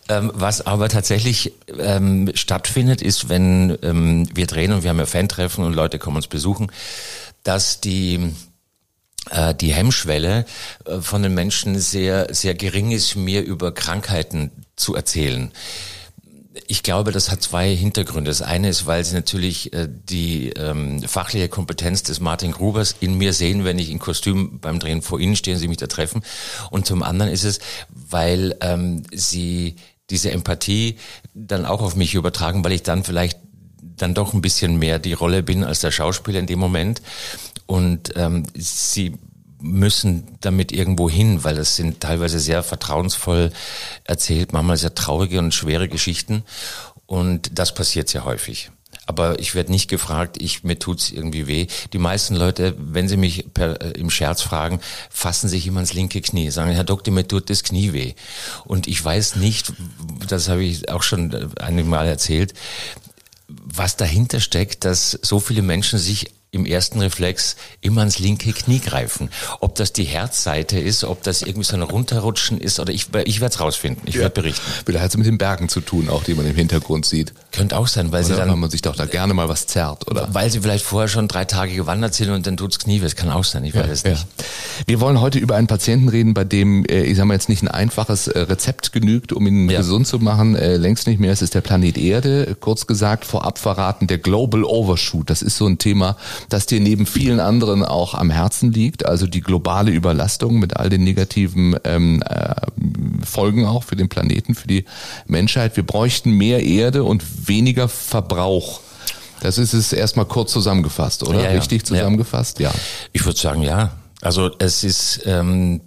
Ähm, 0.10 0.32
was 0.34 0.66
aber 0.66 0.90
tatsächlich 0.90 1.54
ähm, 1.78 2.32
stattfindet, 2.34 3.04
ist, 3.04 3.30
wenn 3.30 3.78
ähm, 3.84 4.28
wir 4.34 4.48
drehen 4.48 4.74
und 4.74 4.82
wir 4.82 4.90
haben 4.90 4.98
ja 4.98 5.06
Fan-Treffen 5.06 5.64
und 5.64 5.74
Leute 5.74 6.00
kommen 6.00 6.18
uns 6.18 6.28
besuchen, 6.28 6.72
dass 7.44 7.80
die 7.80 8.34
äh, 9.30 9.54
die 9.54 9.74
Hemmschwelle 9.74 10.46
äh, 10.86 11.02
von 11.02 11.22
den 11.22 11.36
Menschen 11.36 11.78
sehr, 11.80 12.34
sehr 12.34 12.56
gering 12.56 12.90
ist, 12.90 13.16
mir 13.16 13.44
über 13.44 13.72
Krankheiten 13.72 14.50
zu 14.76 14.96
erzählen. 14.96 15.52
Ich 16.68 16.84
glaube, 16.84 17.12
das 17.12 17.32
hat 17.32 17.42
zwei 17.42 17.76
Hintergründe. 17.76 18.30
Das 18.30 18.42
eine 18.42 18.70
ist, 18.70 18.86
weil 18.86 19.04
sie 19.04 19.14
natürlich 19.14 19.74
äh, 19.74 19.88
die 19.90 20.50
ähm, 20.52 21.02
fachliche 21.04 21.50
Kompetenz 21.50 22.04
des 22.04 22.20
Martin 22.20 22.52
Grubers 22.52 22.96
in 23.00 23.18
mir 23.18 23.34
sehen, 23.34 23.66
wenn 23.66 23.80
ich 23.80 23.90
in 23.90 24.00
Kostüm 24.00 24.60
beim 24.60 24.80
Drehen 24.80 25.02
vor 25.02 25.20
ihnen 25.20 25.36
stehe 25.36 25.56
und 25.56 25.60
sie 25.60 25.68
mich 25.68 25.78
da 25.78 25.88
treffen. 25.88 26.24
Und 26.72 26.86
zum 26.86 27.04
anderen 27.04 27.32
ist 27.32 27.44
es, 27.44 27.60
weil 27.90 28.56
ähm, 28.62 29.04
sie 29.14 29.76
diese 30.10 30.32
Empathie 30.32 30.98
dann 31.34 31.66
auch 31.66 31.82
auf 31.82 31.96
mich 31.96 32.14
übertragen, 32.14 32.64
weil 32.64 32.72
ich 32.72 32.84
dann 32.84 33.04
vielleicht 33.04 33.40
dann 33.98 34.14
doch 34.14 34.34
ein 34.34 34.42
bisschen 34.42 34.78
mehr 34.78 35.00
die 35.00 35.14
Rolle 35.14 35.44
bin 35.44 35.64
als 35.64 35.80
der 35.80 35.92
Schauspieler 35.92 36.40
in 36.40 36.48
dem 36.48 36.60
Moment. 36.60 37.02
Und 37.66 38.14
ähm, 38.16 38.44
sie 38.54 39.18
müssen 39.66 40.38
damit 40.42 40.72
irgendwo 40.72 41.10
hin, 41.10 41.44
weil 41.44 41.56
das 41.56 41.76
sind 41.76 42.00
teilweise 42.00 42.40
sehr 42.40 42.64
vertrauensvoll 42.64 43.52
erzählt, 44.04 44.54
manchmal 44.54 44.78
sehr 44.78 44.96
traurige 44.96 45.40
und 45.40 45.54
schwere 45.54 45.90
Geschichten. 45.90 46.44
Und 47.06 47.58
das 47.60 47.74
passiert 47.74 48.10
sehr 48.10 48.26
häufig. 48.26 48.72
Aber 49.08 49.40
ich 49.40 49.54
werde 49.54 49.72
nicht 49.72 49.90
gefragt, 49.90 50.42
ich 50.42 50.64
mir 50.64 50.80
tut's 50.80 51.12
irgendwie 51.12 51.48
weh. 51.48 51.68
Die 51.94 52.00
meisten 52.00 52.36
Leute, 52.36 52.76
wenn 52.78 53.08
sie 53.08 53.18
mich 53.18 53.54
per, 53.54 53.82
äh, 53.82 53.92
im 54.00 54.10
Scherz 54.10 54.42
fragen, 54.42 54.80
fassen 55.10 55.48
sich 55.48 55.68
immer 55.68 55.82
ins 55.82 55.94
linke 55.94 56.22
Knie, 56.22 56.50
sagen, 56.50 56.72
Herr 56.72 56.84
Doktor, 56.84 57.14
mir 57.14 57.28
tut 57.28 57.50
das 57.50 57.64
Knie 57.64 57.94
weh. 57.94 58.14
Und 58.66 58.88
ich 58.88 59.04
weiß 59.04 59.36
nicht, 59.36 59.74
das 60.28 60.50
habe 60.50 60.64
ich 60.64 60.90
auch 60.90 61.04
schon 61.04 61.34
äh, 61.34 61.48
einige 61.62 61.88
Mal 61.88 62.08
erzählt, 62.08 62.54
was 63.48 63.96
dahinter 63.96 64.40
steckt, 64.40 64.86
dass 64.86 65.12
so 65.22 65.40
viele 65.40 65.62
Menschen 65.62 66.00
sich 66.00 66.32
im 66.56 66.66
ersten 66.66 67.00
Reflex 67.02 67.56
immer 67.82 68.02
ans 68.02 68.20
linke 68.20 68.52
Knie 68.54 68.80
greifen. 68.80 69.30
Ob 69.60 69.76
das 69.76 69.94
die 69.94 70.06
Herzseite 70.06 70.80
ist, 70.80 71.04
ob 71.04 71.22
das 71.24 71.42
irgendwie 71.42 71.66
so 71.66 71.76
ein 71.76 71.82
Runterrutschen 71.82 72.60
ist 72.60 72.80
oder 72.80 72.94
ich, 72.94 73.08
ich 73.26 73.42
werde 73.42 73.54
es 73.54 73.60
rausfinden. 73.60 74.04
Ich 74.06 74.16
ja. 74.16 74.22
werde 74.22 74.34
berichten. 74.34 74.66
Vielleicht 74.86 75.04
hat 75.04 75.12
es 75.12 75.18
mit 75.18 75.28
den 75.28 75.38
Bergen 75.38 75.70
zu 75.70 75.82
tun, 75.82 76.10
auch 76.10 76.24
die 76.24 76.34
man 76.34 76.46
im 76.46 76.56
Hintergrund 76.56 77.06
sieht. 77.06 77.34
Könnte 77.52 77.78
auch 77.78 77.88
sein, 77.88 78.12
weil 78.12 78.24
oder 78.24 78.34
sie 78.34 78.40
dann, 78.40 78.50
weil 78.50 78.58
man 78.58 78.70
sich 78.70 78.82
doch 78.82 78.96
da 78.96 79.06
gerne 79.06 79.34
mal 79.34 79.50
was 79.50 79.68
zerrt, 79.68 80.10
oder? 80.10 80.30
Weil 80.34 80.50
sie 80.50 80.62
vielleicht 80.62 80.86
vorher 80.86 81.08
schon 81.08 81.28
drei 81.28 81.46
Tage 81.46 81.76
gewandert 81.76 82.14
sind 82.14 82.30
und 82.30 82.48
dann 82.48 82.58
tut's 82.58 82.80
Knie 82.80 83.02
weh. 83.02 83.06
Das 83.06 83.16
kann 83.16 83.30
auch 83.30 83.44
sein. 83.44 83.64
Ich 83.66 83.74
ja, 83.74 83.82
weiß 83.82 83.90
es 83.90 84.04
nicht. 84.04 84.26
Wir 84.88 85.00
wollen 85.00 85.22
heute 85.22 85.40
über 85.40 85.56
einen 85.56 85.68
Patienten 85.68 86.10
reden, 86.10 86.34
bei 86.34 86.44
dem, 86.44 86.86
äh, 86.86 87.04
ich 87.04 87.18
sage 87.18 87.28
mal 87.28 87.34
jetzt 87.36 87.50
nicht 87.50 87.62
ein 87.64 87.68
einfaches 87.68 88.28
äh, 88.28 88.40
Rezept 88.40 88.94
genügt, 88.94 89.34
um 89.34 89.46
ihn 89.48 89.68
gesund 89.68 90.08
zu 90.08 90.20
machen. 90.20 90.56
Äh, 90.56 90.78
längst 90.78 91.08
nicht 91.08 91.20
mehr. 91.20 91.32
Es 91.32 91.42
ist 91.42 91.54
der 91.54 91.62
Planet 91.62 91.98
Erde. 91.98 92.56
Kurz 92.60 92.88
gesagt, 92.88 93.26
vorab 93.26 93.60
verraten, 93.60 94.08
der 94.08 94.18
Global 94.18 94.64
Overshoot. 94.64 95.30
Das 95.30 95.42
ist 95.42 95.58
so 95.58 95.68
ein 95.68 95.78
Thema, 95.78 96.18
das 96.50 96.66
dir 96.66 96.80
neben 96.80 97.06
vielen 97.06 97.40
anderen 97.40 97.84
auch 97.84 98.14
am 98.14 98.30
Herzen 98.30 98.72
liegt, 98.72 99.06
also 99.06 99.28
die 99.28 99.42
globale 99.42 99.92
Überlastung 99.92 100.60
mit 100.60 100.78
all 100.78 100.90
den 100.90 101.04
negativen 101.04 101.76
ähm, 101.84 102.22
äh, 102.24 102.56
Folgen 103.26 103.66
auch 103.66 103.84
für 103.84 103.96
den 103.96 104.10
Planeten, 104.10 104.56
für 104.56 104.68
die 104.68 104.86
Menschheit. 105.28 105.76
Wir 105.76 105.86
bräuchten 105.86 106.32
mehr 106.32 106.64
Erde 106.64 107.04
und 107.04 107.48
weniger 107.48 107.88
Verbrauch. 107.88 108.82
Das 109.42 109.58
ist 109.58 109.74
es 109.74 109.94
erstmal 109.94 110.26
kurz 110.26 110.52
zusammengefasst, 110.52 111.24
oder? 111.24 111.44
Ja, 111.44 111.52
ja. 111.52 111.58
Richtig 111.58 111.86
zusammengefasst? 111.86 112.60
Ja. 112.60 112.72
Ich 113.14 113.26
würde 113.26 113.40
sagen, 113.40 113.62
ja. 113.62 113.92
Also 114.22 114.50
es 114.58 114.84
ist 114.84 115.22
ähm, 115.26 115.82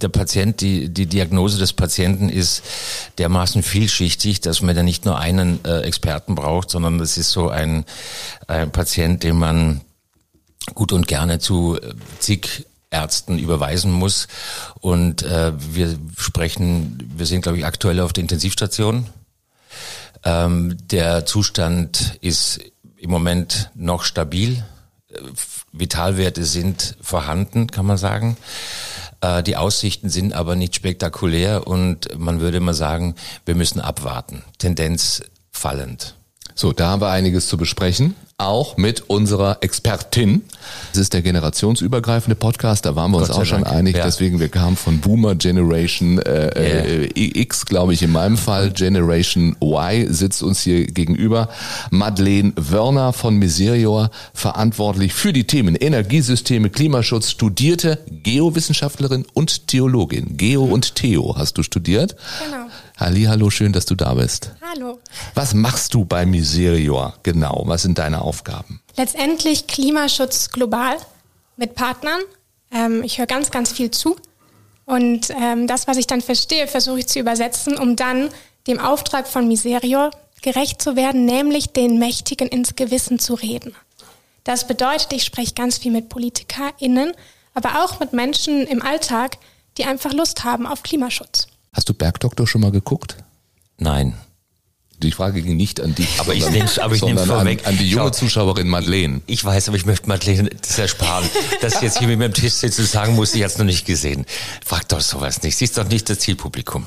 der 0.00 0.10
Patient, 0.10 0.60
die, 0.60 0.90
die 0.90 1.06
Diagnose 1.06 1.58
des 1.58 1.72
Patienten 1.72 2.28
ist 2.28 2.62
dermaßen 3.18 3.64
vielschichtig, 3.64 4.40
dass 4.40 4.62
man 4.62 4.76
da 4.76 4.84
nicht 4.84 5.06
nur 5.06 5.18
einen 5.18 5.58
äh, 5.64 5.80
Experten 5.80 6.36
braucht, 6.36 6.70
sondern 6.70 7.00
es 7.00 7.18
ist 7.18 7.32
so 7.32 7.48
ein, 7.48 7.84
ein 8.46 8.70
Patient, 8.70 9.24
den 9.24 9.36
man 9.36 9.80
gut 10.74 10.92
und 10.92 11.08
gerne 11.08 11.38
zu 11.38 11.78
äh, 11.80 11.94
zig 12.18 12.66
Ärzten 12.90 13.38
überweisen 13.38 13.92
muss. 13.92 14.28
Und 14.80 15.22
äh, 15.22 15.52
wir 15.56 15.96
sprechen, 16.16 17.12
wir 17.16 17.26
sind, 17.26 17.42
glaube 17.42 17.58
ich, 17.58 17.64
aktuell 17.64 18.00
auf 18.00 18.12
der 18.12 18.22
Intensivstation. 18.22 19.06
Ähm, 20.24 20.76
der 20.90 21.24
Zustand 21.24 22.18
ist 22.20 22.60
im 22.96 23.10
Moment 23.10 23.70
noch 23.74 24.02
stabil. 24.02 24.64
Vitalwerte 25.72 26.44
sind 26.44 26.96
vorhanden, 27.00 27.70
kann 27.70 27.86
man 27.86 27.96
sagen. 27.96 28.36
Äh, 29.20 29.42
die 29.42 29.56
Aussichten 29.56 30.10
sind 30.10 30.34
aber 30.34 30.56
nicht 30.56 30.74
spektakulär 30.74 31.66
und 31.66 32.18
man 32.18 32.40
würde 32.40 32.60
mal 32.60 32.74
sagen, 32.74 33.14
wir 33.46 33.54
müssen 33.54 33.80
abwarten. 33.80 34.42
Tendenz 34.58 35.22
fallend. 35.52 36.16
So, 36.54 36.72
da 36.72 36.88
haben 36.88 37.00
wir 37.00 37.10
einiges 37.10 37.48
zu 37.48 37.56
besprechen 37.56 38.16
auch 38.40 38.76
mit 38.76 39.08
unserer 39.08 39.58
Expertin. 39.60 40.42
Es 40.92 40.98
ist 40.98 41.12
der 41.12 41.22
generationsübergreifende 41.22 42.34
Podcast, 42.34 42.86
da 42.86 42.96
waren 42.96 43.10
wir 43.12 43.18
uns 43.18 43.30
auch 43.30 43.44
schon 43.44 43.62
Dank. 43.62 43.76
einig. 43.76 43.96
Ja. 43.96 44.04
Deswegen, 44.04 44.40
wir 44.40 44.48
kamen 44.48 44.76
von 44.76 45.00
Boomer 45.00 45.34
Generation 45.34 46.18
äh, 46.18 46.30
yeah. 46.30 46.84
äh, 47.16 47.40
X, 47.40 47.66
glaube 47.66 47.94
ich, 47.94 48.02
in 48.02 48.12
meinem 48.12 48.36
Fall. 48.36 48.70
Generation 48.70 49.56
Y 49.62 50.12
sitzt 50.12 50.42
uns 50.42 50.60
hier 50.62 50.86
gegenüber. 50.86 51.48
Madeleine 51.90 52.52
Wörner 52.56 53.12
von 53.12 53.36
Miserior, 53.36 54.10
verantwortlich 54.34 55.12
für 55.12 55.32
die 55.32 55.44
Themen 55.44 55.74
Energiesysteme, 55.74 56.70
Klimaschutz, 56.70 57.30
studierte 57.30 57.98
Geowissenschaftlerin 58.22 59.26
und 59.34 59.68
Theologin. 59.68 60.36
Geo 60.36 60.64
und 60.64 60.94
Theo 60.94 61.36
hast 61.36 61.58
du 61.58 61.62
studiert. 61.62 62.16
Genau. 62.44 62.66
Ali, 63.00 63.22
hallo, 63.22 63.48
schön, 63.48 63.72
dass 63.72 63.86
du 63.86 63.94
da 63.94 64.12
bist. 64.12 64.50
Hallo. 64.60 65.00
Was 65.34 65.54
machst 65.54 65.94
du 65.94 66.04
bei 66.04 66.26
Miserior 66.26 67.14
genau? 67.22 67.62
Was 67.64 67.80
sind 67.80 67.96
deine 67.96 68.20
Aufgaben? 68.20 68.82
Letztendlich 68.94 69.66
Klimaschutz 69.66 70.50
global 70.50 70.98
mit 71.56 71.74
Partnern. 71.74 72.20
Ähm, 72.70 73.02
ich 73.02 73.16
höre 73.16 73.24
ganz, 73.24 73.50
ganz 73.50 73.72
viel 73.72 73.90
zu. 73.90 74.16
Und 74.84 75.30
ähm, 75.30 75.66
das, 75.66 75.88
was 75.88 75.96
ich 75.96 76.08
dann 76.08 76.20
verstehe, 76.20 76.68
versuche 76.68 76.98
ich 76.98 77.06
zu 77.06 77.18
übersetzen, 77.18 77.78
um 77.78 77.96
dann 77.96 78.28
dem 78.66 78.78
Auftrag 78.78 79.26
von 79.28 79.48
Miserior 79.48 80.10
gerecht 80.42 80.82
zu 80.82 80.94
werden, 80.94 81.24
nämlich 81.24 81.70
den 81.70 81.98
Mächtigen 81.98 82.48
ins 82.48 82.76
Gewissen 82.76 83.18
zu 83.18 83.32
reden. 83.32 83.74
Das 84.44 84.66
bedeutet, 84.66 85.14
ich 85.14 85.24
spreche 85.24 85.54
ganz 85.54 85.78
viel 85.78 85.92
mit 85.92 86.10
PolitikerInnen, 86.10 87.12
aber 87.54 87.82
auch 87.82 87.98
mit 87.98 88.12
Menschen 88.12 88.66
im 88.66 88.82
Alltag, 88.82 89.38
die 89.78 89.86
einfach 89.86 90.12
Lust 90.12 90.44
haben 90.44 90.66
auf 90.66 90.82
Klimaschutz. 90.82 91.46
Hast 91.72 91.88
du 91.88 91.94
Bergdoktor 91.94 92.46
schon 92.46 92.60
mal 92.60 92.72
geguckt? 92.72 93.16
Nein. 93.78 94.14
Die 95.02 95.12
Frage 95.12 95.40
ging 95.40 95.56
nicht 95.56 95.80
an 95.80 95.94
dich, 95.94 96.20
aber 96.20 96.34
ich 96.34 96.50
nehme 96.50 96.68
aber 96.78 96.94
ich 96.94 97.02
nehme 97.02 97.24
vorweg 97.24 97.60
an, 97.60 97.72
an 97.72 97.78
die 97.78 97.88
junge 97.88 98.04
Schau, 98.04 98.10
Zuschauerin 98.10 98.68
Madeleine. 98.68 99.22
Ich 99.26 99.42
weiß, 99.42 99.68
aber 99.68 99.78
ich 99.78 99.86
möchte 99.86 100.08
Madeleine 100.08 100.50
das 100.50 100.78
ersparen, 100.78 101.26
dass 101.62 101.78
sie 101.80 101.86
jetzt 101.86 101.98
hier 101.98 102.08
mit 102.08 102.18
mir 102.18 102.26
am 102.26 102.34
Tisch 102.34 102.52
sitzt 102.52 102.78
und 102.78 102.86
sagen 102.86 103.14
muss, 103.14 103.32
ich 103.32 103.40
jetzt 103.40 103.58
noch 103.58 103.64
nicht 103.64 103.86
gesehen. 103.86 104.26
Frag 104.62 104.88
doch 104.90 105.00
sowas 105.00 105.42
nicht. 105.42 105.56
Sie 105.56 105.64
ist 105.64 105.78
doch 105.78 105.88
nicht 105.88 106.10
das 106.10 106.18
Zielpublikum. 106.18 106.84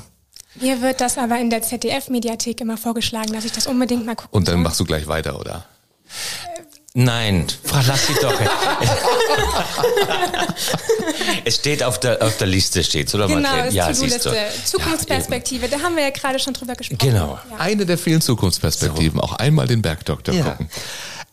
Mir 0.62 0.82
wird 0.82 1.02
das 1.02 1.18
aber 1.18 1.40
in 1.40 1.50
der 1.50 1.64
ZDF-Mediathek 1.64 2.62
immer 2.62 2.78
vorgeschlagen, 2.78 3.34
dass 3.34 3.46
ich 3.46 3.52
das 3.52 3.66
unbedingt 3.66 4.06
mal 4.06 4.16
gucke. 4.16 4.36
Und 4.36 4.48
dann 4.48 4.62
machst 4.62 4.80
du 4.80 4.86
gleich 4.86 5.08
weiter, 5.08 5.40
oder? 5.40 5.66
Nein, 6.96 7.48
verlass 7.64 8.06
sie 8.06 8.14
doch. 8.22 8.40
es 11.46 11.56
steht 11.56 11.82
auf 11.82 12.00
der, 12.00 12.22
auf 12.22 12.38
der 12.38 12.46
Liste, 12.46 12.84
steht 12.84 13.12
oder? 13.16 13.26
Genau, 13.26 13.42
Madeleine? 13.42 13.68
ist 13.70 13.74
ja, 13.74 13.88
ja, 13.88 13.94
siehst 13.96 14.26
du. 14.28 14.32
Zukunftsperspektive, 14.64 15.70
da 15.70 15.82
haben 15.82 15.96
wir 15.96 16.04
ja 16.04 16.12
gerade 16.12 16.38
schon 16.38 16.54
drüber 16.54 16.76
gesprochen. 16.76 17.00
Genau. 17.00 17.40
Ja. 17.50 17.58
Eine 17.58 17.88
der 17.88 17.98
vielen 17.98 18.22
Zukunftsperspektiven. 18.22 19.20
Auch 19.20 19.34
einmal 19.34 19.68
den 19.68 19.82
Bergdoktor 19.82 20.36
gucken. 20.36 20.70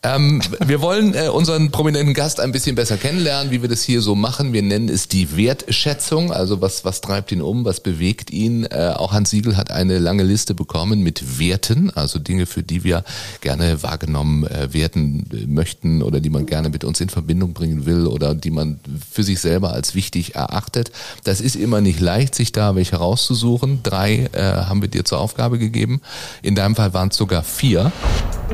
Ähm, 0.03 0.41
wir 0.65 0.81
wollen 0.81 1.13
äh, 1.13 1.27
unseren 1.27 1.69
prominenten 1.69 2.15
Gast 2.15 2.39
ein 2.39 2.51
bisschen 2.51 2.75
besser 2.75 2.97
kennenlernen, 2.97 3.51
wie 3.51 3.61
wir 3.61 3.69
das 3.69 3.83
hier 3.83 4.01
so 4.01 4.15
machen. 4.15 4.51
Wir 4.51 4.63
nennen 4.63 4.89
es 4.89 5.07
die 5.07 5.37
Wertschätzung. 5.37 6.33
Also 6.33 6.59
was, 6.59 6.83
was 6.83 7.01
treibt 7.01 7.31
ihn 7.31 7.41
um, 7.43 7.65
was 7.65 7.81
bewegt 7.81 8.31
ihn. 8.31 8.65
Äh, 8.65 8.93
auch 8.95 9.13
Hans 9.13 9.29
Siegel 9.29 9.57
hat 9.57 9.69
eine 9.69 9.99
lange 9.99 10.23
Liste 10.23 10.55
bekommen 10.55 11.03
mit 11.03 11.37
Werten, 11.37 11.91
also 11.91 12.17
Dinge, 12.17 12.47
für 12.47 12.63
die 12.63 12.83
wir 12.83 13.03
gerne 13.41 13.83
wahrgenommen 13.83 14.47
äh, 14.47 14.73
werden 14.73 15.29
möchten 15.47 16.01
oder 16.01 16.19
die 16.19 16.31
man 16.31 16.47
gerne 16.47 16.69
mit 16.69 16.83
uns 16.83 16.99
in 16.99 17.09
Verbindung 17.09 17.53
bringen 17.53 17.85
will 17.85 18.07
oder 18.07 18.33
die 18.33 18.49
man 18.49 18.79
für 19.11 19.21
sich 19.21 19.39
selber 19.39 19.71
als 19.71 19.93
wichtig 19.93 20.33
erachtet. 20.33 20.91
Das 21.25 21.41
ist 21.41 21.55
immer 21.55 21.79
nicht 21.79 21.99
leicht, 21.99 22.33
sich 22.33 22.51
da 22.51 22.75
welche 22.75 22.95
rauszusuchen. 22.95 23.83
Drei 23.83 24.29
äh, 24.31 24.41
haben 24.41 24.81
wir 24.81 24.89
dir 24.89 25.05
zur 25.05 25.19
Aufgabe 25.19 25.59
gegeben. 25.59 26.01
In 26.41 26.55
deinem 26.55 26.75
Fall 26.75 26.95
waren 26.95 27.09
es 27.09 27.17
sogar 27.17 27.43
vier. 27.43 27.91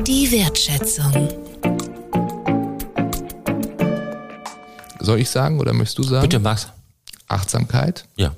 Die 0.06 0.30
Wertschätzung. 0.30 1.28
Soll 5.00 5.20
ich 5.20 5.30
sagen 5.30 5.58
oder 5.60 5.72
möchtest 5.72 5.98
du 5.98 6.02
sagen? 6.02 6.22
Bitte, 6.22 6.38
Max. 6.38 6.68
Achtsamkeit, 7.28 8.06
Ja, 8.16 8.34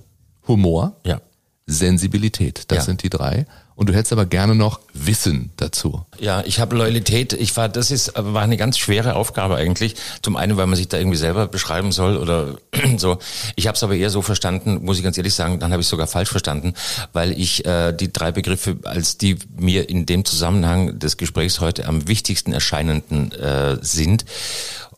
Humor, 0.48 0.96
ja. 1.04 1.20
Sensibilität. 1.66 2.64
Das 2.68 2.78
Ja. 2.78 2.84
sind 2.84 3.02
die 3.02 3.10
drei. 3.10 3.46
Und 3.80 3.88
du 3.88 3.94
hättest 3.94 4.12
aber 4.12 4.26
gerne 4.26 4.54
noch 4.54 4.80
Wissen 4.92 5.52
dazu. 5.56 6.04
Ja, 6.18 6.42
ich 6.44 6.60
habe 6.60 6.76
Loyalität. 6.76 7.32
Ich 7.32 7.56
war, 7.56 7.70
das 7.70 7.90
ist, 7.90 8.12
war 8.14 8.42
eine 8.42 8.58
ganz 8.58 8.76
schwere 8.76 9.16
Aufgabe 9.16 9.56
eigentlich. 9.56 9.94
Zum 10.20 10.36
einen, 10.36 10.58
weil 10.58 10.66
man 10.66 10.76
sich 10.76 10.88
da 10.88 10.98
irgendwie 10.98 11.16
selber 11.16 11.48
beschreiben 11.48 11.90
soll 11.90 12.18
oder 12.18 12.58
so. 12.98 13.18
Ich 13.56 13.68
habe 13.68 13.76
es 13.76 13.82
aber 13.82 13.96
eher 13.96 14.10
so 14.10 14.20
verstanden, 14.20 14.84
muss 14.84 14.98
ich 14.98 15.02
ganz 15.02 15.16
ehrlich 15.16 15.32
sagen, 15.32 15.60
dann 15.60 15.72
habe 15.72 15.80
ich 15.80 15.88
sogar 15.88 16.06
falsch 16.06 16.28
verstanden, 16.28 16.74
weil 17.14 17.32
ich 17.32 17.64
äh, 17.64 17.92
die 17.92 18.12
drei 18.12 18.32
Begriffe 18.32 18.76
als 18.84 19.16
die 19.16 19.38
mir 19.56 19.88
in 19.88 20.04
dem 20.04 20.26
Zusammenhang 20.26 20.98
des 20.98 21.16
Gesprächs 21.16 21.60
heute 21.60 21.86
am 21.86 22.06
wichtigsten 22.06 22.52
erscheinenden 22.52 23.32
äh, 23.32 23.78
sind. 23.80 24.26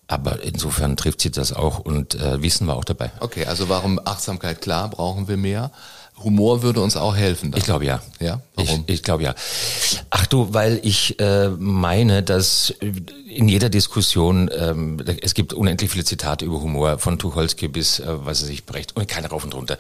Aber 0.08 0.42
insofern 0.42 0.96
trifft 0.96 1.20
sie 1.20 1.30
das 1.30 1.52
auch 1.52 1.78
und 1.78 2.16
äh, 2.16 2.42
Wissen 2.42 2.66
war 2.66 2.74
auch 2.74 2.84
dabei. 2.84 3.12
Okay, 3.20 3.46
also 3.46 3.68
warum 3.68 4.00
Achtsamkeit? 4.04 4.60
Klar, 4.60 4.90
brauchen 4.90 5.28
wir 5.28 5.36
mehr. 5.36 5.70
Humor 6.24 6.62
würde 6.62 6.80
uns 6.80 6.96
auch 6.96 7.16
helfen. 7.16 7.50
dann. 7.50 7.58
Ich 7.58 7.64
glaube 7.64 7.84
ja. 7.84 8.02
Ja, 8.20 8.40
warum? 8.54 8.84
Ich, 8.86 8.94
ich 8.96 9.02
glaube 9.02 9.22
ja. 9.22 9.34
Ach 10.10 10.26
du, 10.26 10.54
weil 10.54 10.80
ich 10.82 11.18
äh, 11.20 11.48
meine, 11.48 12.22
dass 12.22 12.72
in 13.28 13.48
jeder 13.48 13.68
Diskussion, 13.68 14.50
ähm, 14.56 15.02
es 15.22 15.34
gibt 15.34 15.52
unendlich 15.52 15.90
viele 15.90 16.04
Zitate 16.04 16.44
über 16.44 16.60
Humor, 16.60 16.98
von 16.98 17.18
Tucholsky 17.18 17.68
bis, 17.68 17.98
äh, 17.98 18.04
was 18.06 18.42
weiß 18.42 18.50
ich, 18.50 18.64
Brecht, 18.66 18.96
und 18.96 19.08
keiner 19.08 19.28
rauf 19.28 19.44
und 19.44 19.54
runter. 19.54 19.78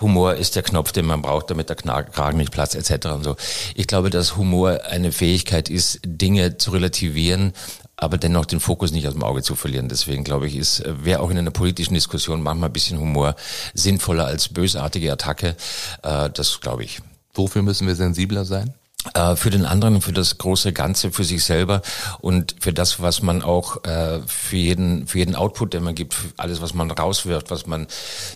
Humor 0.00 0.34
ist 0.34 0.56
der 0.56 0.62
Knopf, 0.62 0.92
den 0.92 1.06
man 1.06 1.22
braucht, 1.22 1.50
damit 1.50 1.68
der 1.68 1.76
Kragen 1.76 2.38
nicht 2.38 2.52
platzt, 2.52 2.74
etc. 2.74 3.06
und 3.08 3.24
so. 3.24 3.36
Ich 3.74 3.86
glaube, 3.86 4.10
dass 4.10 4.36
Humor 4.36 4.80
eine 4.88 5.12
Fähigkeit 5.12 5.68
ist, 5.68 6.00
Dinge 6.04 6.56
zu 6.56 6.70
relativieren, 6.70 7.52
aber 7.96 8.18
dennoch 8.18 8.46
den 8.46 8.60
Fokus 8.60 8.92
nicht 8.92 9.06
aus 9.06 9.14
dem 9.14 9.22
Auge 9.22 9.42
zu 9.42 9.54
verlieren. 9.54 9.88
Deswegen 9.88 10.24
glaube 10.24 10.46
ich, 10.46 10.56
ist, 10.56 10.80
äh, 10.80 11.04
wäre 11.04 11.20
auch 11.20 11.30
in 11.30 11.38
einer 11.38 11.50
politischen 11.50 11.94
Diskussion 11.94 12.42
manchmal 12.42 12.68
ein 12.68 12.72
bisschen 12.72 12.98
Humor 12.98 13.36
sinnvoller 13.74 14.26
als 14.26 14.48
bösartige 14.48 15.12
Attacke. 15.12 15.56
Äh, 16.02 16.30
das 16.30 16.60
glaube 16.60 16.84
ich. 16.84 17.00
Wofür 17.34 17.62
müssen 17.62 17.86
wir 17.86 17.94
sensibler 17.94 18.44
sein? 18.44 18.74
Äh, 19.12 19.36
für 19.36 19.50
den 19.50 19.66
anderen, 19.66 20.00
für 20.00 20.12
das 20.12 20.38
große 20.38 20.72
Ganze, 20.72 21.12
für 21.12 21.24
sich 21.24 21.44
selber 21.44 21.82
und 22.20 22.56
für 22.60 22.72
das, 22.72 23.02
was 23.02 23.20
man 23.20 23.42
auch 23.42 23.84
äh, 23.84 24.20
für 24.26 24.56
jeden, 24.56 25.06
für 25.06 25.18
jeden 25.18 25.34
Output, 25.34 25.74
den 25.74 25.82
man 25.82 25.94
gibt, 25.94 26.14
für 26.14 26.28
alles, 26.38 26.62
was 26.62 26.72
man 26.72 26.90
rauswirft, 26.90 27.50
was 27.50 27.66
man 27.66 27.86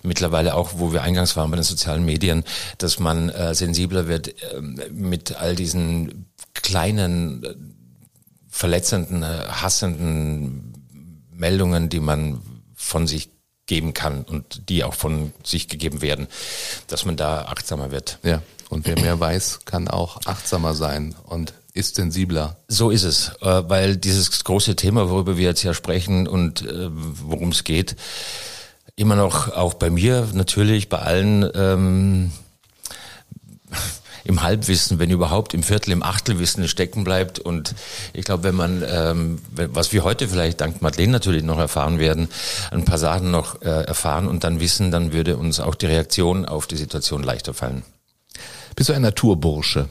mittlerweile 0.03 0.55
auch, 0.55 0.73
wo 0.75 0.93
wir 0.93 1.03
eingangs 1.03 1.37
waren 1.37 1.50
bei 1.50 1.57
den 1.57 1.65
sozialen 1.65 2.05
Medien, 2.05 2.45
dass 2.77 2.99
man 2.99 3.31
äh, 3.31 3.55
sensibler 3.55 4.09
wird 4.09 4.29
äh, 4.29 4.61
mit 4.91 5.37
all 5.41 5.57
diesen 5.57 6.27
kleinen 6.53 7.45
äh, 7.45 7.55
verletzenden, 8.49 9.23
äh, 9.23 9.45
hassenden 9.49 10.75
Meldungen, 11.33 11.88
die 11.88 12.00
man 12.00 12.40
von 12.75 13.07
sich 13.07 13.31
geben 13.67 13.95
kann 13.95 14.25
und 14.25 14.69
die 14.69 14.83
auch 14.83 14.95
von 14.95 15.33
sich 15.45 15.69
gegeben 15.69 16.00
werden, 16.00 16.26
dass 16.87 17.05
man 17.05 17.17
da 17.17 17.43
achtsamer 17.43 17.90
wird. 17.90 18.19
Ja. 18.23 18.43
Und 18.71 18.87
wer 18.87 19.00
mehr 19.00 19.19
weiß, 19.21 19.61
kann 19.64 19.88
auch 19.88 20.21
achtsamer 20.26 20.75
sein 20.75 21.14
und 21.25 21.55
ist 21.75 21.95
sensibler. 21.95 22.57
So 22.67 22.90
ist 22.90 23.05
es, 23.05 23.33
äh, 23.40 23.62
weil 23.69 23.97
dieses 23.97 24.43
große 24.45 24.75
Thema, 24.75 25.11
worüber 25.11 25.37
wir 25.37 25.45
jetzt 25.45 25.62
ja 25.62 25.75
sprechen 25.75 26.26
und 26.26 26.62
äh, 26.62 26.88
worum 26.90 27.50
es 27.50 27.64
geht, 27.64 27.97
immer 28.97 29.17
noch 29.17 29.52
auch 29.52 29.75
bei 29.75 29.90
mir 29.90 30.28
natürlich, 30.33 30.88
bei 30.88 30.99
allen 30.99 31.49
ähm, 31.55 32.33
im 34.29 34.43
Halbwissen, 34.43 34.99
wenn 34.99 35.11
überhaupt 35.11 35.55
im 35.55 35.63
Viertel, 35.63 35.91
im 35.91 36.03
Achtelwissen 36.03 36.69
stecken 36.69 37.03
bleibt. 37.03 37.39
Und 37.39 37.75
ich 38.13 38.25
glaube, 38.25 38.45
wenn 38.45 38.55
man, 38.55 38.85
ähm, 38.87 39.39
was 39.51 39.93
wir 39.93 40.05
heute 40.05 40.29
vielleicht 40.29 40.61
dank 40.61 40.83
Madeleine 40.83 41.13
natürlich 41.13 41.43
noch 41.43 41.59
erfahren 41.59 41.99
werden, 41.99 42.29
ein 42.71 42.85
paar 42.85 42.99
Sachen 42.99 43.31
noch 43.31 43.63
äh, 43.63 43.85
erfahren 43.85 44.29
und 44.29 44.45
dann 44.45 44.61
wissen, 44.61 44.91
dann 44.91 45.13
würde 45.13 45.37
uns 45.37 45.61
auch 45.61 45.75
die 45.75 45.87
Reaktion 45.87 46.45
auf 46.45 46.67
die 46.67 46.77
Situation 46.77 47.23
leichter 47.23 47.55
fallen. 47.55 47.83
Bist 48.79 48.91
du 48.91 48.93
ein 48.93 49.03
Naturbursche? 49.03 49.89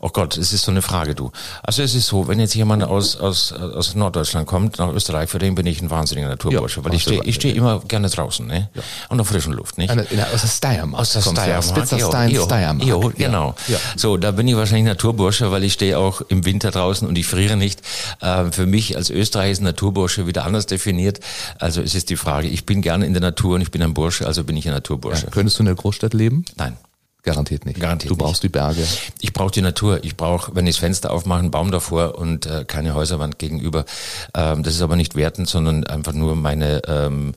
Oh 0.00 0.10
Gott, 0.10 0.36
es 0.36 0.52
ist 0.52 0.62
so 0.64 0.70
eine 0.70 0.80
Frage, 0.80 1.16
du. 1.16 1.32
Also 1.64 1.82
es 1.82 1.96
ist 1.96 2.06
so, 2.06 2.28
wenn 2.28 2.38
jetzt 2.38 2.54
jemand 2.54 2.84
aus, 2.84 3.16
aus, 3.16 3.52
aus 3.52 3.96
Norddeutschland 3.96 4.46
kommt, 4.46 4.78
nach 4.78 4.92
Österreich, 4.92 5.28
für 5.28 5.40
den 5.40 5.56
bin 5.56 5.66
ich 5.66 5.82
ein 5.82 5.90
wahnsinniger 5.90 6.28
Naturbursche, 6.28 6.78
Ja, 6.80 6.84
weil 6.84 6.94
ich 6.94 7.02
stehe 7.02 7.20
ich 7.24 7.34
stehe 7.34 7.52
immer 7.52 7.80
gerne 7.80 8.08
draußen, 8.08 8.46
ne? 8.46 8.68
Und 9.08 9.20
auf 9.20 9.26
frischen 9.26 9.52
Luft, 9.54 9.76
nicht? 9.76 9.90
Eine, 9.90 10.02
in, 10.02 10.20
aus 10.20 10.42
der 10.42 10.48
Steiermark. 10.48 11.00
Aus 11.00 11.12
der 11.14 11.20
Steiermark. 11.22 11.58
Aus 11.58 11.68
Spitzerstein, 11.70 12.30
Jo, 12.30 12.44
Steiermark. 12.44 12.88
Jo, 12.88 13.02
Ja. 13.02 13.26
genau. 13.26 13.54
Ja. 13.66 13.78
So, 13.96 14.16
da 14.16 14.30
bin 14.30 14.46
ich 14.46 14.54
wahrscheinlich 14.54 14.86
Naturbursche, 14.86 15.50
weil 15.50 15.64
ich 15.64 15.72
stehe 15.72 15.98
auch 15.98 16.20
im 16.28 16.44
Winter 16.44 16.70
draußen 16.70 17.08
und 17.08 17.18
ich 17.18 17.26
friere 17.26 17.56
nicht. 17.56 17.80
Ähm, 18.22 18.52
für 18.52 18.66
mich 18.66 18.96
als 18.96 19.10
Österreicher 19.10 19.50
ist 19.50 19.60
ein 19.60 19.64
Naturbursche 19.64 20.28
wieder 20.28 20.44
anders 20.44 20.66
definiert. 20.66 21.18
Also 21.58 21.82
es 21.82 21.96
ist 21.96 22.10
die 22.10 22.16
Frage, 22.16 22.46
ich 22.46 22.64
bin 22.64 22.80
gerne 22.80 23.06
in 23.06 23.12
der 23.12 23.22
Natur 23.22 23.56
und 23.56 23.60
ich 23.62 23.72
bin 23.72 23.82
ein 23.82 23.92
Bursche, 23.94 24.24
also 24.26 24.44
bin 24.44 24.56
ich 24.56 24.68
ein 24.68 24.74
Naturbursche. 24.74 25.26
Könntest 25.32 25.58
du 25.58 25.62
in 25.62 25.66
der 25.66 25.74
Großstadt 25.74 26.14
leben? 26.14 26.44
Nein. 26.56 26.76
Garantiert 27.26 27.66
nicht. 27.66 27.80
Garantiert 27.80 28.12
Du 28.12 28.16
brauchst 28.16 28.44
die 28.44 28.48
Berge. 28.48 28.86
Ich 29.20 29.32
brauche 29.32 29.50
die 29.50 29.60
Natur. 29.60 30.04
Ich 30.04 30.16
brauche, 30.16 30.54
wenn 30.54 30.64
ich 30.68 30.76
das 30.76 30.80
Fenster 30.80 31.12
aufmache, 31.12 31.40
einen 31.40 31.50
Baum 31.50 31.72
davor 31.72 32.16
und 32.16 32.46
äh, 32.46 32.64
keine 32.64 32.94
Häuserwand 32.94 33.40
gegenüber. 33.40 33.84
Ähm, 34.32 34.62
das 34.62 34.74
ist 34.74 34.80
aber 34.80 34.94
nicht 34.94 35.16
wertend, 35.16 35.48
sondern 35.48 35.82
einfach 35.82 36.12
nur 36.12 36.36
meine 36.36 36.82
ähm, 36.86 37.34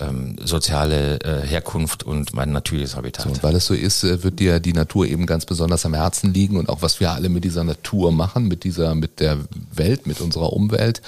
ähm, 0.00 0.36
soziale 0.44 1.18
äh, 1.20 1.46
Herkunft 1.46 2.02
und 2.02 2.34
mein 2.34 2.52
natürliches 2.52 2.94
Habitat. 2.94 3.24
Und 3.24 3.42
weil 3.42 3.54
es 3.54 3.64
so 3.64 3.72
ist, 3.72 4.04
äh, 4.04 4.22
wird 4.22 4.38
dir 4.38 4.60
die 4.60 4.74
Natur 4.74 5.06
eben 5.06 5.24
ganz 5.24 5.46
besonders 5.46 5.86
am 5.86 5.94
Herzen 5.94 6.34
liegen 6.34 6.58
und 6.58 6.68
auch 6.68 6.82
was 6.82 7.00
wir 7.00 7.12
alle 7.12 7.30
mit 7.30 7.42
dieser 7.42 7.64
Natur 7.64 8.12
machen, 8.12 8.48
mit 8.48 8.64
dieser, 8.64 8.94
mit 8.94 9.18
der 9.18 9.38
Welt, 9.72 10.06
mit 10.06 10.20
unserer 10.20 10.52
Umwelt. 10.52 11.00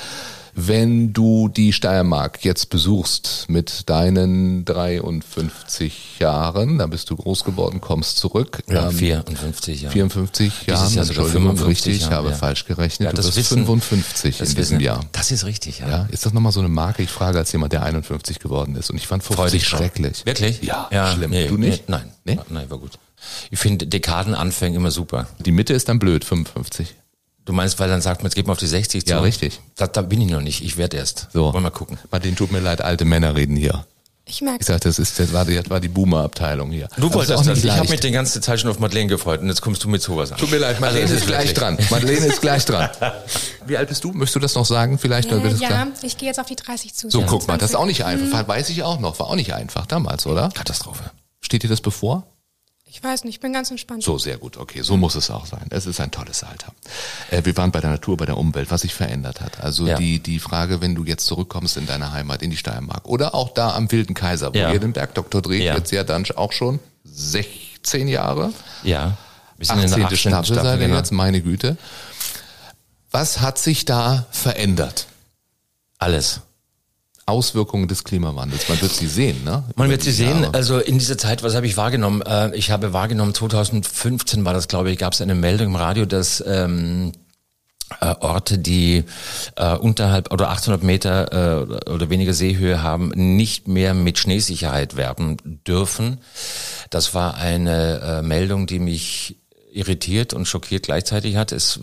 Wenn 0.57 1.13
du 1.13 1.49
die 1.49 1.73
Steiermark 1.73 2.45
jetzt 2.45 2.71
besuchst 2.71 3.47
mit 3.49 3.89
deinen 3.91 4.65
53 4.65 6.19
Jahren, 6.21 6.79
da 6.79 6.87
bist 6.87 7.11
du 7.11 7.17
groß 7.17 7.45
geworden, 7.45 7.81
kommst 7.81 8.19
zurück. 8.19 8.63
ja, 8.69 8.89
ähm, 8.89 8.93
54 8.97 9.83
Jahre. 9.83 9.93
54 9.93 10.53
Dieses 10.53 10.67
Jahren, 10.67 10.93
Jahr 10.95 11.05
Entschuldigung, 11.07 11.43
55 11.57 11.67
richtig, 11.69 11.95
ich 11.97 12.01
Jahre, 12.03 12.15
habe 12.17 12.29
ja. 12.31 12.35
falsch 12.37 12.67
gerechnet. 12.67 13.07
Ja, 13.07 13.11
du 13.11 13.17
das 13.17 13.27
bist 13.27 13.37
Wissen- 13.39 13.65
55 13.67 14.39
Das 14.39 14.51
in 14.51 14.55
diesem 14.57 14.77
wissen- 14.79 14.81
Jahr. 14.85 15.01
Das 15.13 15.31
ist 15.33 15.45
richtig, 15.45 15.81
ja. 15.81 15.89
Ja, 15.89 16.09
ist 16.11 16.25
das 16.25 16.33
nochmal 16.33 16.53
so 16.53 16.61
eine 16.61 16.69
Marke? 16.69 17.03
Ich 17.03 17.11
frage 17.11 17.39
als 17.39 17.51
jemand, 17.53 17.73
der 17.73 17.83
51 17.83 18.39
geworden 18.39 18.77
ist. 18.77 18.91
Und 18.91 18.97
ich 18.97 19.07
fand 19.07 19.23
Freu 19.25 19.35
50 19.37 19.61
dich 19.61 19.69
drauf. 19.71 19.81
schrecklich. 19.81 20.25
Wirklich? 20.27 20.63
Ja, 20.63 20.89
ja 20.93 21.13
schlimm. 21.13 21.31
Nee, 21.31 21.49
du 21.49 21.57
nicht? 21.57 21.89
Nee, 21.89 21.97
nein. 21.97 22.13
Nee? 22.25 22.39
Nein, 22.49 22.71
war 22.71 22.79
gut. 22.79 22.93
Ich 23.51 23.59
finde 23.59 23.87
Dekadenanfänge 23.87 24.77
immer 24.77 24.91
super. 24.91 25.27
Die 25.45 25.53
Mitte 25.53 25.75
ist 25.75 25.89
dann 25.89 25.99
blöd, 25.99 26.25
55. 26.25 26.95
Du 27.45 27.53
meinst, 27.53 27.79
weil 27.79 27.89
dann 27.89 28.01
sagt 28.01 28.23
man, 28.23 28.27
jetzt 28.29 28.35
geht 28.37 28.47
man 28.47 28.53
auf 28.53 28.59
die 28.59 28.67
60 28.67 29.05
zu? 29.07 29.11
Ja, 29.13 29.21
richtig. 29.21 29.61
Da, 29.77 29.87
da 29.87 30.01
bin 30.03 30.21
ich 30.23 30.31
noch 30.31 30.41
nicht. 30.41 30.63
Ich 30.65 30.77
werde 30.77 30.97
erst. 30.97 31.29
So. 31.33 31.53
Wollen 31.53 31.63
wir 31.65 31.71
gucken. 31.71 31.99
Martin, 32.11 32.35
tut 32.37 32.51
mir 32.51 32.61
leid, 32.61 32.81
alte 32.81 33.05
Männer 33.05 33.37
reden 33.37 33.57
hier. 33.57 33.85
Ich 34.27 34.41
merke 34.41 34.61
Ich 34.63 34.67
sagte, 34.67 34.89
das 34.89 34.99
ist, 34.99 35.19
das 35.19 35.35
war 35.35 35.45
die, 35.45 35.55
das 35.55 35.69
war 35.69 35.81
die 35.81 35.89
Boomer-Abteilung 35.89 36.71
hier. 36.71 36.89
Du 36.97 37.09
ist 37.09 37.13
wolltest 37.15 37.33
auch 37.39 37.45
das. 37.45 37.57
nicht 37.59 37.65
Ich 37.67 37.71
habe 37.73 37.91
mich 37.91 38.01
die 38.01 38.11
ganze 38.11 38.41
Zeit 38.41 38.59
schon 38.59 38.71
auf 38.71 38.79
Madeleine 38.79 39.09
gefreut 39.09 39.43
und 39.43 39.49
jetzt 39.49 39.61
kommst 39.61 39.85
du 39.85 39.89
mit 39.91 40.01
sowas 40.01 40.33
an. 40.33 40.39
Tut 40.39 40.51
mir 40.51 40.57
leid, 40.57 40.81
Madeleine 40.81 41.03
Also, 41.05 41.17
ist 41.17 41.27
gleich 41.27 41.53
dran. 41.53 41.77
Madeleine 41.91 42.25
ist 42.27 42.41
gleich 42.41 42.65
dran. 42.65 42.89
Wie 43.67 43.77
alt 43.77 43.91
bist 43.91 44.03
du? 44.03 44.13
Möchtest 44.13 44.37
du 44.37 44.41
das 44.41 44.55
noch 44.55 44.65
sagen? 44.65 44.97
Vielleicht, 44.99 45.31
Äh, 45.31 45.47
ja, 45.61 45.67
klar? 45.69 45.87
ich 46.01 46.17
gehe 46.17 46.29
jetzt 46.29 46.41
auf 46.41 46.47
die 46.47 46.57
30 46.57 46.95
zu. 46.95 47.11
So, 47.11 47.21
Ja. 47.21 47.27
guck 47.29 47.47
mal, 47.47 47.59
das 47.59 47.71
ist 47.71 47.77
auch 47.77 47.85
nicht 47.85 48.01
20. 48.01 48.25
einfach. 48.25 48.49
Weiß 48.49 48.71
ich 48.71 48.83
auch 48.83 48.99
noch. 48.99 49.19
War 49.19 49.27
auch 49.27 49.35
nicht 49.37 49.53
einfach 49.53 49.85
damals, 49.85 50.27
oder? 50.27 50.49
Katastrophe. 50.55 51.11
Steht 51.43 51.63
dir 51.63 51.69
das 51.69 51.83
bevor? 51.83 52.27
Ich 52.95 53.03
weiß 53.03 53.25
nicht, 53.25 53.35
ich 53.35 53.41
bin 53.41 53.53
ganz 53.53 53.73
entspannt. 53.73 54.05
So, 54.05 54.19
sehr 54.19 54.39
gut. 54.39 54.57
Okay, 54.57 54.83
so 54.83 54.97
muss 54.97 55.17
es 55.17 55.29
auch 55.29 55.47
sein. 55.47 55.67
Es 55.71 55.85
ist 55.87 55.99
ein 56.01 56.13
tolles 56.13 56.45
Alter. 56.45 56.73
Äh, 57.29 57.45
wir 57.45 57.57
waren 57.57 57.73
bei 57.73 57.81
der 57.81 57.91
Natur, 57.91 58.17
bei 58.17 58.25
der 58.25 58.37
Umwelt, 58.39 58.71
was 58.71 58.83
sich 58.83 58.95
verändert 58.95 59.41
hat. 59.41 59.61
Also 59.61 59.85
Ja. 59.85 59.97
die, 59.97 60.21
die 60.21 60.39
Frage, 60.39 60.81
wenn 60.81 60.95
du 60.95 61.05
jetzt 61.05 61.27
zurückkommst 61.27 61.77
in 61.77 61.87
deine 61.87 62.13
Heimat, 62.13 62.41
in 62.41 62.51
die 62.51 62.57
Steiermark 62.57 63.05
oder 63.09 63.35
auch 63.35 63.53
da 63.53 63.75
am 63.75 63.91
Wilden 63.91 64.15
Kaiser, 64.15 64.55
wo 64.55 64.59
Ja. 64.59 64.73
ihr 64.73 64.79
den 64.79 64.93
Bergdoktor 64.93 65.43
dreht, 65.43 65.63
Ja. 65.65 65.75
jetzt 65.75 65.91
ja 65.91 66.05
dann 66.05 66.25
auch 66.37 66.53
schon 66.53 66.79
16 67.03 68.07
Jahre. 68.07 68.53
Ja. 68.85 69.17
Wir 69.57 69.67
sind 69.67 69.79
in 69.79 69.85
18. 69.87 69.97
der 69.99 70.07
18. 70.07 70.17
Staffel, 70.19 70.45
Staffel, 70.55 70.63
seid 70.63 70.81
ihr 70.81 70.87
genau. 70.87 70.97
jetzt, 70.99 71.11
meine 71.11 71.41
Güte. 71.43 71.77
Was 73.11 73.41
hat 73.41 73.59
sich 73.59 73.85
da 73.85 74.27
verändert? 74.31 75.07
Alles. 75.99 76.43
Auswirkungen 77.27 77.89
des 77.89 78.05
Klimawandels. 78.05 78.69
Man 78.69 78.81
wird 78.81 78.93
sie 78.93 79.07
sehen, 79.07 79.45
ne? 79.45 79.65
Man 79.77 79.89
wird 79.91 80.03
sie 80.03 80.13
sehen. 80.13 80.47
Also 80.53 80.79
in 80.79 80.99
dieser 80.99 81.17
Zeit, 81.17 81.43
was 81.43 81.55
habe 81.55 81.67
ich 81.67 81.77
wahrgenommen? 81.77 82.23
Äh, 82.23 82.55
ich 82.57 82.71
habe 82.71 82.93
wahrgenommen, 82.93 83.35
2015 83.35 84.45
war 84.45 84.53
das, 84.53 84.69
glaube 84.69 84.91
ich, 84.91 84.99
gab 84.99 85.13
es 85.13 85.21
eine 85.21 85.35
Meldung 85.35 85.69
im 85.69 85.77
Radio, 85.77 86.05
dass 86.05 86.45
ähm, 86.47 87.13
äh, 88.01 88.15
Orte, 88.21 88.59
die 88.59 89.05
äh, 89.57 89.75
unterhalb 89.77 90.33
oder 90.33 90.51
800 90.51 90.83
Meter 90.83 91.69
äh, 91.87 91.91
oder 91.91 92.11
weniger 92.11 92.33
Seehöhe 92.33 92.83
haben, 92.83 93.09
nicht 93.15 93.69
mehr 93.69 93.95
mit 93.95 94.19
Schneesicherheit 94.19 94.97
werben 94.97 95.37
dürfen. 95.67 96.19
Das 96.91 97.15
war 97.15 97.37
eine 97.37 98.01
äh, 98.01 98.23
Meldung, 98.23 98.67
die 98.67 98.79
mich 98.79 99.37
irritiert 99.75 100.33
und 100.35 100.47
schockiert 100.47 100.85
gleichzeitig 100.85 101.37
hat. 101.37 101.51
Es, 101.51 101.81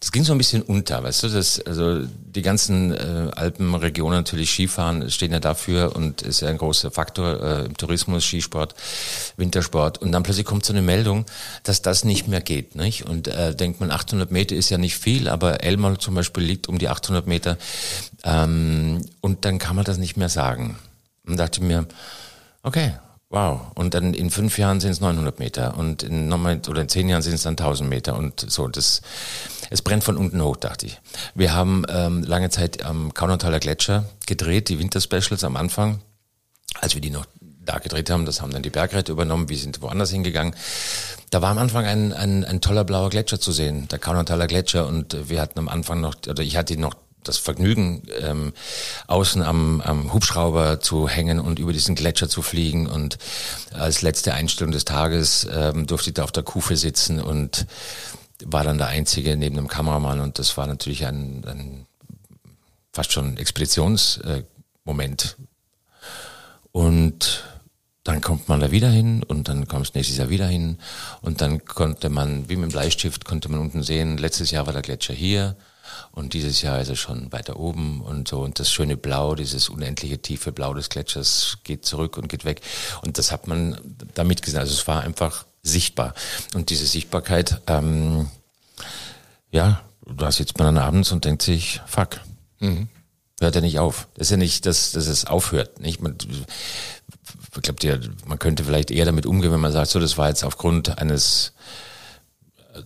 das 0.00 0.10
ging 0.10 0.24
so 0.24 0.32
ein 0.32 0.38
bisschen 0.38 0.62
unter, 0.62 1.02
weißt 1.02 1.22
du, 1.22 1.28
das, 1.28 1.60
also 1.60 2.04
die 2.06 2.42
ganzen 2.42 2.92
äh, 2.92 3.30
Alpenregionen 3.34 4.18
natürlich 4.18 4.50
Skifahren 4.50 5.10
stehen 5.10 5.32
ja 5.32 5.40
dafür 5.40 5.94
und 5.94 6.22
ist 6.22 6.40
ja 6.40 6.48
ein 6.48 6.56
großer 6.56 6.90
Faktor 6.90 7.42
äh, 7.42 7.64
im 7.66 7.76
Tourismus, 7.76 8.24
Skisport, 8.24 8.74
Wintersport 9.36 9.98
und 9.98 10.12
dann 10.12 10.22
plötzlich 10.22 10.46
kommt 10.46 10.64
so 10.64 10.72
eine 10.72 10.82
Meldung, 10.82 11.26
dass 11.62 11.82
das 11.82 12.04
nicht 12.04 12.26
mehr 12.26 12.40
geht, 12.40 12.74
nicht? 12.74 13.04
Und 13.04 13.28
äh, 13.28 13.54
denkt 13.54 13.80
man, 13.80 13.90
800 13.90 14.30
Meter 14.30 14.56
ist 14.56 14.70
ja 14.70 14.78
nicht 14.78 14.96
viel, 14.96 15.28
aber 15.28 15.62
Elmar 15.62 15.98
zum 15.98 16.14
Beispiel 16.14 16.42
liegt 16.42 16.68
um 16.68 16.78
die 16.78 16.88
800 16.88 17.26
Meter 17.26 17.58
ähm, 18.24 19.02
und 19.20 19.44
dann 19.44 19.58
kann 19.58 19.76
man 19.76 19.84
das 19.84 19.98
nicht 19.98 20.16
mehr 20.16 20.30
sagen. 20.30 20.78
Und 21.26 21.36
dachte 21.36 21.62
mir, 21.62 21.86
okay, 22.62 22.94
Wow. 23.32 23.72
Und 23.74 23.94
dann 23.94 24.12
in 24.12 24.30
fünf 24.30 24.58
Jahren 24.58 24.78
sind 24.78 24.90
es 24.90 25.00
900 25.00 25.38
Meter 25.38 25.78
und 25.78 26.02
in 26.02 26.28
nochmal, 26.28 26.60
oder 26.68 26.82
in 26.82 26.90
zehn 26.90 27.08
Jahren 27.08 27.22
sind 27.22 27.32
es 27.32 27.42
dann 27.42 27.52
1000 27.52 27.88
Meter 27.88 28.14
und 28.14 28.44
so. 28.46 28.68
Das, 28.68 29.00
es 29.70 29.80
brennt 29.80 30.04
von 30.04 30.18
unten 30.18 30.42
hoch, 30.42 30.56
dachte 30.56 30.84
ich. 30.84 31.00
Wir 31.34 31.54
haben 31.54 31.86
ähm, 31.88 32.22
lange 32.24 32.50
Zeit 32.50 32.84
am 32.84 33.14
Kaunataler 33.14 33.58
Gletscher 33.58 34.04
gedreht, 34.26 34.68
die 34.68 34.78
Winterspecials 34.78 35.44
am 35.44 35.56
Anfang. 35.56 36.00
Als 36.78 36.94
wir 36.94 37.00
die 37.00 37.08
noch 37.08 37.24
da 37.40 37.78
gedreht 37.78 38.10
haben, 38.10 38.26
das 38.26 38.42
haben 38.42 38.52
dann 38.52 38.62
die 38.62 38.70
Bergräte 38.70 39.12
übernommen, 39.12 39.48
wir 39.48 39.56
sind 39.56 39.80
woanders 39.80 40.10
hingegangen. 40.10 40.54
Da 41.30 41.40
war 41.40 41.50
am 41.50 41.58
Anfang 41.58 41.86
ein, 41.86 42.12
ein, 42.12 42.44
ein 42.44 42.60
toller 42.60 42.84
blauer 42.84 43.08
Gletscher 43.08 43.40
zu 43.40 43.50
sehen, 43.50 43.88
der 43.88 43.98
Kaunataler 43.98 44.46
Gletscher 44.46 44.86
und 44.86 45.30
wir 45.30 45.40
hatten 45.40 45.58
am 45.58 45.68
Anfang 45.68 46.02
noch, 46.02 46.16
oder 46.28 46.42
ich 46.42 46.58
hatte 46.58 46.78
noch 46.78 46.96
das 47.24 47.38
Vergnügen, 47.38 48.02
ähm, 48.20 48.52
außen 49.06 49.42
am, 49.42 49.80
am 49.80 50.12
Hubschrauber 50.12 50.80
zu 50.80 51.08
hängen 51.08 51.40
und 51.40 51.58
über 51.58 51.72
diesen 51.72 51.94
Gletscher 51.94 52.28
zu 52.28 52.42
fliegen. 52.42 52.86
Und 52.86 53.18
als 53.72 54.02
letzte 54.02 54.34
Einstellung 54.34 54.72
des 54.72 54.84
Tages 54.84 55.46
ähm, 55.50 55.86
durfte 55.86 56.10
ich 56.10 56.14
da 56.14 56.24
auf 56.24 56.32
der 56.32 56.42
Kufe 56.42 56.76
sitzen 56.76 57.20
und 57.20 57.66
war 58.44 58.64
dann 58.64 58.78
der 58.78 58.88
Einzige 58.88 59.36
neben 59.36 59.56
dem 59.56 59.68
Kameramann. 59.68 60.20
Und 60.20 60.38
das 60.38 60.56
war 60.56 60.66
natürlich 60.66 61.06
ein, 61.06 61.44
ein 61.46 61.86
fast 62.92 63.12
schon 63.12 63.36
Expeditionsmoment. 63.36 65.36
Äh, 65.38 65.42
und 66.72 67.44
dann 68.04 68.20
kommt 68.20 68.48
man 68.48 68.60
da 68.60 68.72
wieder 68.72 68.90
hin 68.90 69.22
und 69.22 69.48
dann 69.48 69.68
kommt 69.68 69.86
es 69.86 69.94
nächstes 69.94 70.16
Jahr 70.16 70.30
wieder 70.30 70.46
hin 70.46 70.78
und 71.20 71.40
dann 71.40 71.64
konnte 71.64 72.08
man, 72.08 72.48
wie 72.48 72.56
mit 72.56 72.70
dem 72.70 72.72
Bleistift, 72.72 73.24
konnte 73.24 73.48
man 73.48 73.60
unten 73.60 73.82
sehen, 73.82 74.18
letztes 74.18 74.50
Jahr 74.50 74.66
war 74.66 74.72
der 74.72 74.82
Gletscher 74.82 75.14
hier, 75.14 75.56
und 76.12 76.34
dieses 76.34 76.62
Jahr 76.62 76.80
ist 76.80 76.88
er 76.88 76.96
schon 76.96 77.32
weiter 77.32 77.58
oben 77.58 78.00
und 78.00 78.28
so. 78.28 78.40
Und 78.40 78.60
das 78.60 78.70
schöne 78.70 78.96
Blau, 78.96 79.34
dieses 79.34 79.68
unendliche 79.68 80.18
tiefe 80.18 80.52
Blau 80.52 80.74
des 80.74 80.88
Gletschers 80.88 81.58
geht 81.64 81.84
zurück 81.84 82.16
und 82.16 82.28
geht 82.28 82.44
weg. 82.44 82.60
Und 83.02 83.18
das 83.18 83.32
hat 83.32 83.46
man 83.46 83.78
damit 84.14 84.42
gesehen. 84.42 84.60
Also 84.60 84.74
es 84.74 84.86
war 84.86 85.02
einfach 85.02 85.46
sichtbar. 85.62 86.14
Und 86.54 86.70
diese 86.70 86.86
Sichtbarkeit, 86.86 87.60
ähm, 87.66 88.28
ja, 89.50 89.82
da 90.04 90.32
sitzt 90.32 90.58
man 90.58 90.74
dann 90.74 90.84
abends 90.84 91.12
und 91.12 91.24
denkt 91.24 91.42
sich, 91.42 91.80
fuck, 91.86 92.20
mhm. 92.58 92.88
hört 93.40 93.56
er 93.56 93.62
nicht 93.62 93.78
auf. 93.78 94.08
Das 94.14 94.26
ist 94.26 94.30
ja 94.32 94.36
nicht, 94.36 94.66
dass, 94.66 94.92
dass 94.92 95.06
es 95.06 95.24
aufhört. 95.24 95.80
Nicht? 95.80 96.02
Man, 96.02 96.16
glaubt 97.60 97.84
ihr, 97.84 98.00
man 98.26 98.38
könnte 98.38 98.64
vielleicht 98.64 98.90
eher 98.90 99.04
damit 99.04 99.26
umgehen, 99.26 99.52
wenn 99.52 99.60
man 99.60 99.72
sagt, 99.72 99.90
so, 99.90 100.00
das 100.00 100.18
war 100.18 100.28
jetzt 100.28 100.44
aufgrund 100.44 100.98
eines 100.98 101.52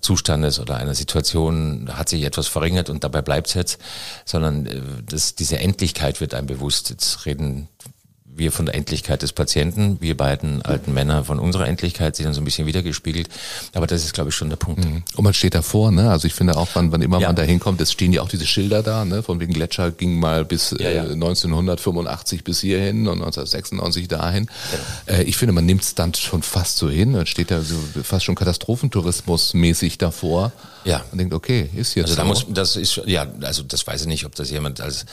Zustandes 0.01 0.59
oder 0.59 0.77
einer 0.77 0.95
Situation 0.95 1.91
hat 1.93 2.09
sich 2.09 2.25
etwas 2.25 2.49
verringert 2.49 2.91
und 2.91 3.05
dabei 3.05 3.23
bleibt 3.23 3.49
es 3.49 3.55
jetzt, 3.55 3.81
sondern 4.25 4.67
äh, 4.67 4.81
das, 5.05 5.35
diese 5.35 5.59
Endlichkeit 5.59 6.21
wird 6.21 6.35
einem 6.35 6.47
bewusst. 6.47 6.91
Jetzt 6.91 7.27
reden 7.27 7.69
wir 8.37 8.53
von 8.53 8.67
der 8.67 8.75
Endlichkeit 8.75 9.23
des 9.23 9.33
Patienten, 9.33 9.99
wir 10.01 10.17
beiden 10.17 10.63
alten 10.63 10.93
Männer 10.93 11.25
von 11.25 11.39
unserer 11.39 11.67
Endlichkeit, 11.67 12.17
sich 12.17 12.25
dann 12.25 12.35
so 12.35 12.41
ein 12.41 12.45
bisschen 12.45 12.67
wiedergespiegelt. 12.67 13.29
Aber 13.75 13.87
das 13.87 14.05
ist, 14.05 14.13
glaube 14.13 14.31
ich, 14.31 14.37
schon 14.37 14.51
der 14.51 14.57
Punkt. 14.57 14.85
Mhm. 14.85 15.03
Und 15.15 15.25
man 15.25 15.35
steht 15.35 15.55
davor, 15.55 15.91
ne? 15.91 16.11
Also 16.11 16.27
ich 16.27 16.35
finde 16.35 16.57
auch, 16.57 16.69
wann, 16.75 16.93
wann 16.93 17.03
immer 17.03 17.21
ja. 17.21 17.29
man 17.29 17.37
da 17.37 17.43
hinkommt, 17.43 17.81
es 17.81 17.93
stehen 17.93 18.13
ja 18.13 18.23
auch 18.23 18.29
diese 18.29 18.47
Schilder 18.47 18.83
da, 18.83 19.05
ne? 19.05 19.23
Von 19.23 19.41
wegen 19.41 19.53
Gletscher 19.53 19.91
ging 19.91 20.19
mal 20.19 20.45
bis 20.45 20.75
ja, 20.79 20.91
ja. 20.91 21.05
Äh, 21.05 21.13
1985 21.13 22.45
bis 22.45 22.61
hierhin 22.61 23.09
und 23.09 23.19
1996 23.23 24.09
dahin. 24.09 24.49
Äh, 25.07 25.23
ich 25.25 25.37
finde, 25.37 25.53
man 25.53 25.67
nimmt 25.67 25.83
es 25.83 25.95
dann 25.95 26.15
schon 26.15 26.43
fast 26.43 26.79
so 26.79 26.89
hin. 26.89 27.15
Dann 27.15 27.27
steht 27.27 27.51
da 27.51 27.63
so 27.63 27.77
fast 28.03 28.25
schon 28.25 28.35
Katastrophentourismus 28.35 29.55
mäßig 29.55 29.99
davor. 29.99 30.53
Ja. 30.87 31.05
Man 31.11 31.19
denkt, 31.19 31.35
okay, 31.35 31.69
ist 31.75 31.95
jetzt. 31.95 32.05
Also 32.05 32.15
so. 32.15 32.21
da 32.21 32.25
muss, 32.25 32.47
das 32.49 32.77
ist, 32.77 33.01
ja, 33.07 33.27
also 33.43 33.63
das 33.63 33.87
weiß 33.87 34.03
ich 34.03 34.07
nicht, 34.07 34.25
ob 34.25 34.35
das 34.35 34.51
jemand 34.51 34.81
als 34.81 35.05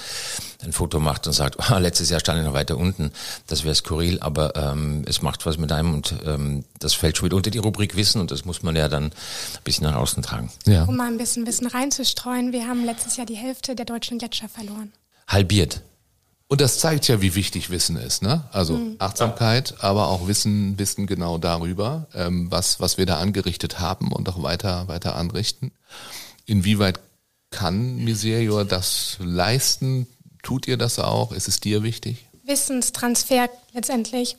ein 0.64 0.72
Foto 0.72 1.00
macht 1.00 1.28
und 1.28 1.34
sagt, 1.34 1.58
oh, 1.60 1.78
letztes 1.80 2.10
Jahr 2.10 2.20
stand 2.20 2.40
ich 2.40 2.46
noch 2.46 2.54
weiter 2.54 2.78
unten. 2.78 3.12
Das 3.48 3.64
wäre 3.64 3.76
skurril, 3.76 4.20
aber 4.20 4.56
ähm, 4.56 5.04
es 5.08 5.22
macht 5.22 5.46
was 5.46 5.58
mit 5.58 5.72
einem 5.72 5.94
und 5.94 6.16
ähm, 6.26 6.64
das 6.80 6.94
fällt 6.94 7.18
schon 7.18 7.26
wieder 7.26 7.38
unter 7.38 7.50
die 7.50 7.58
Rubrik 7.58 7.96
Wissen 7.96 8.22
und 8.22 8.32
das 8.32 8.46
muss 8.46 8.64
man 8.64 8.76
ja 8.76 8.88
dann 8.88 9.06
ein 9.06 9.12
bisschen 9.64 9.86
nach 9.86 9.96
außen 9.96 10.22
tragen. 10.24 10.52
Ja. 10.66 10.84
Um 10.84 10.96
mal 10.96 11.08
ein 11.08 11.18
bisschen 11.18 11.48
Wissen 11.48 11.68
reinzustreuen, 11.68 12.52
wir 12.52 12.68
haben 12.68 12.86
letztes 12.86 13.18
Jahr 13.18 13.26
die 13.26 13.36
Hälfte 13.36 13.76
der 13.76 13.86
deutschen 13.86 14.20
Gletscher 14.20 14.50
verloren. 14.50 14.92
Halbiert. 15.28 15.82
Und 16.48 16.62
das 16.62 16.78
zeigt 16.78 17.08
ja, 17.08 17.22
wie 17.22 17.36
wichtig 17.36 17.70
Wissen 17.70 17.98
ist, 17.98 18.22
ne? 18.22 18.44
Also 18.52 18.78
mhm. 18.78 18.96
Achtsamkeit, 19.00 19.76
aber 19.80 20.10
auch 20.10 20.28
Wissen, 20.28 20.78
Wissen 20.78 21.08
genau 21.08 21.38
darüber, 21.38 22.08
ähm, 22.14 22.52
was, 22.52 22.80
was 22.80 22.98
wir 22.98 23.06
da 23.06 23.18
angerichtet 23.18 23.80
haben 23.80 24.12
und 24.12 24.30
auch 24.30 24.44
weiter, 24.44 24.88
weiter 24.88 25.16
anrichten. 25.16 25.72
Inwieweit 26.46 27.00
kann 27.50 27.98
Miserior 27.98 28.66
das 28.66 29.18
leisten? 29.20 30.08
Tut 30.44 30.68
ihr 30.68 30.78
das 30.78 31.00
auch? 31.00 31.32
Ist 31.32 31.48
es 31.48 31.60
dir 31.60 31.84
wichtig? 31.84 32.28
Wissenstransfer 32.44 33.50
letztendlich 33.74 34.38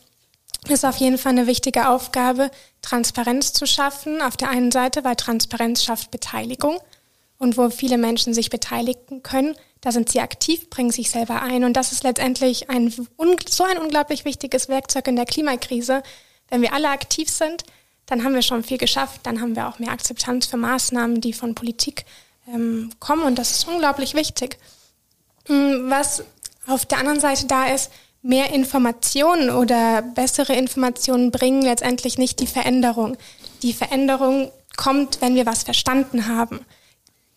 ist 0.68 0.84
auf 0.84 0.96
jeden 0.96 1.18
Fall 1.18 1.32
eine 1.32 1.46
wichtige 1.46 1.88
Aufgabe, 1.88 2.50
Transparenz 2.82 3.52
zu 3.52 3.66
schaffen. 3.66 4.22
Auf 4.22 4.36
der 4.36 4.50
einen 4.50 4.70
Seite, 4.70 5.04
weil 5.04 5.16
Transparenz 5.16 5.84
schafft 5.84 6.10
Beteiligung 6.10 6.78
und 7.44 7.56
wo 7.58 7.70
viele 7.70 7.98
Menschen 7.98 8.34
sich 8.34 8.50
beteiligen 8.50 9.22
können, 9.22 9.54
da 9.82 9.92
sind 9.92 10.08
sie 10.08 10.20
aktiv, 10.20 10.70
bringen 10.70 10.90
sich 10.90 11.10
selber 11.10 11.42
ein 11.42 11.62
und 11.62 11.74
das 11.74 11.92
ist 11.92 12.02
letztendlich 12.02 12.70
ein, 12.70 12.90
so 12.90 13.64
ein 13.64 13.78
unglaublich 13.78 14.24
wichtiges 14.24 14.68
Werkzeug 14.68 15.06
in 15.08 15.16
der 15.16 15.26
Klimakrise. 15.26 16.02
Wenn 16.48 16.62
wir 16.62 16.72
alle 16.72 16.88
aktiv 16.88 17.28
sind, 17.28 17.64
dann 18.06 18.24
haben 18.24 18.34
wir 18.34 18.42
schon 18.42 18.64
viel 18.64 18.78
geschafft, 18.78 19.20
dann 19.24 19.40
haben 19.42 19.56
wir 19.56 19.68
auch 19.68 19.78
mehr 19.78 19.92
Akzeptanz 19.92 20.46
für 20.46 20.56
Maßnahmen, 20.56 21.20
die 21.20 21.34
von 21.34 21.54
Politik 21.54 22.06
ähm, 22.48 22.90
kommen 22.98 23.22
und 23.22 23.38
das 23.38 23.50
ist 23.50 23.68
unglaublich 23.68 24.14
wichtig. 24.14 24.58
Hm, 25.46 25.90
was 25.90 26.24
auf 26.66 26.86
der 26.86 26.98
anderen 26.98 27.20
Seite 27.20 27.46
da 27.46 27.66
ist, 27.66 27.90
mehr 28.22 28.54
Informationen 28.54 29.50
oder 29.50 30.00
bessere 30.00 30.54
Informationen 30.54 31.30
bringen 31.30 31.60
letztendlich 31.60 32.16
nicht 32.16 32.40
die 32.40 32.46
Veränderung. 32.46 33.18
Die 33.62 33.74
Veränderung 33.74 34.50
kommt, 34.78 35.20
wenn 35.20 35.34
wir 35.34 35.44
was 35.44 35.62
verstanden 35.62 36.26
haben. 36.26 36.60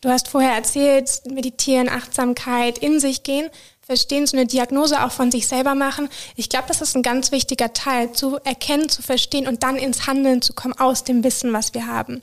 Du 0.01 0.09
hast 0.09 0.27
vorher 0.27 0.53
erzählt, 0.53 1.09
meditieren, 1.29 1.89
Achtsamkeit, 1.89 2.77
in 2.77 2.99
sich 2.99 3.23
gehen, 3.23 3.49
verstehen, 3.81 4.27
so 4.27 4.37
eine 4.37 4.45
Diagnose 4.45 5.03
auch 5.03 5.11
von 5.11 5.31
sich 5.31 5.47
selber 5.47 5.73
machen. 5.73 6.09
Ich 6.35 6.49
glaube, 6.49 6.65
das 6.67 6.81
ist 6.81 6.95
ein 6.95 7.03
ganz 7.03 7.31
wichtiger 7.31 7.73
Teil, 7.73 8.11
zu 8.11 8.37
erkennen, 8.43 8.89
zu 8.89 9.01
verstehen 9.01 9.47
und 9.47 9.63
dann 9.63 9.77
ins 9.77 10.05
Handeln 10.05 10.41
zu 10.41 10.53
kommen 10.53 10.77
aus 10.77 11.03
dem 11.03 11.23
Wissen, 11.23 11.51
was 11.53 11.73
wir 11.73 11.87
haben. 11.87 12.21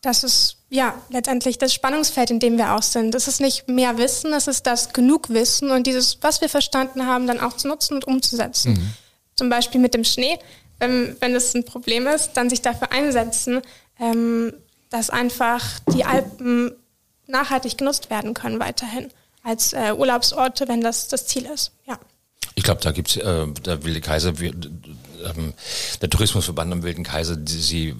Das 0.00 0.24
ist 0.24 0.56
ja 0.68 0.94
letztendlich 1.10 1.58
das 1.58 1.74
Spannungsfeld, 1.74 2.30
in 2.30 2.40
dem 2.40 2.58
wir 2.58 2.74
auch 2.74 2.82
sind. 2.82 3.14
Es 3.14 3.28
ist 3.28 3.40
nicht 3.40 3.68
mehr 3.68 3.98
Wissen, 3.98 4.32
es 4.32 4.46
ist 4.46 4.66
das 4.66 4.92
genug 4.92 5.30
Wissen 5.30 5.70
und 5.70 5.86
dieses, 5.86 6.18
was 6.22 6.40
wir 6.40 6.48
verstanden 6.48 7.06
haben, 7.06 7.26
dann 7.26 7.40
auch 7.40 7.54
zu 7.54 7.68
nutzen 7.68 7.94
und 7.94 8.06
umzusetzen. 8.06 8.72
Mhm. 8.72 8.90
Zum 9.36 9.48
Beispiel 9.48 9.80
mit 9.80 9.94
dem 9.94 10.04
Schnee, 10.04 10.38
wenn, 10.78 11.16
wenn 11.20 11.34
das 11.34 11.54
ein 11.54 11.64
Problem 11.64 12.06
ist, 12.06 12.32
dann 12.34 12.50
sich 12.50 12.62
dafür 12.62 12.92
einsetzen, 12.92 13.62
ähm, 14.00 14.52
dass 14.90 15.10
einfach 15.10 15.62
die 15.92 16.04
Alpen 16.04 16.72
nachhaltig 17.26 17.78
genutzt 17.78 18.10
werden 18.10 18.34
können 18.34 18.60
weiterhin 18.60 19.10
als 19.42 19.72
äh, 19.72 19.92
Urlaubsorte, 19.92 20.68
wenn 20.68 20.80
das 20.80 21.08
das 21.08 21.26
Ziel 21.26 21.46
ist. 21.46 21.72
Ja. 21.86 21.98
Ich 22.54 22.64
glaube, 22.64 22.80
da 22.80 22.92
gibt's 22.92 23.16
äh, 23.16 23.46
der 23.46 23.84
Wilde 23.84 24.00
Kaiser, 24.00 24.38
wir, 24.38 24.50
ähm, 24.50 25.52
der 26.00 26.10
Tourismusverband 26.10 26.72
am 26.72 26.82
Wilden 26.82 27.04
Kaiser, 27.04 27.36
die, 27.36 27.60
sie 27.60 27.96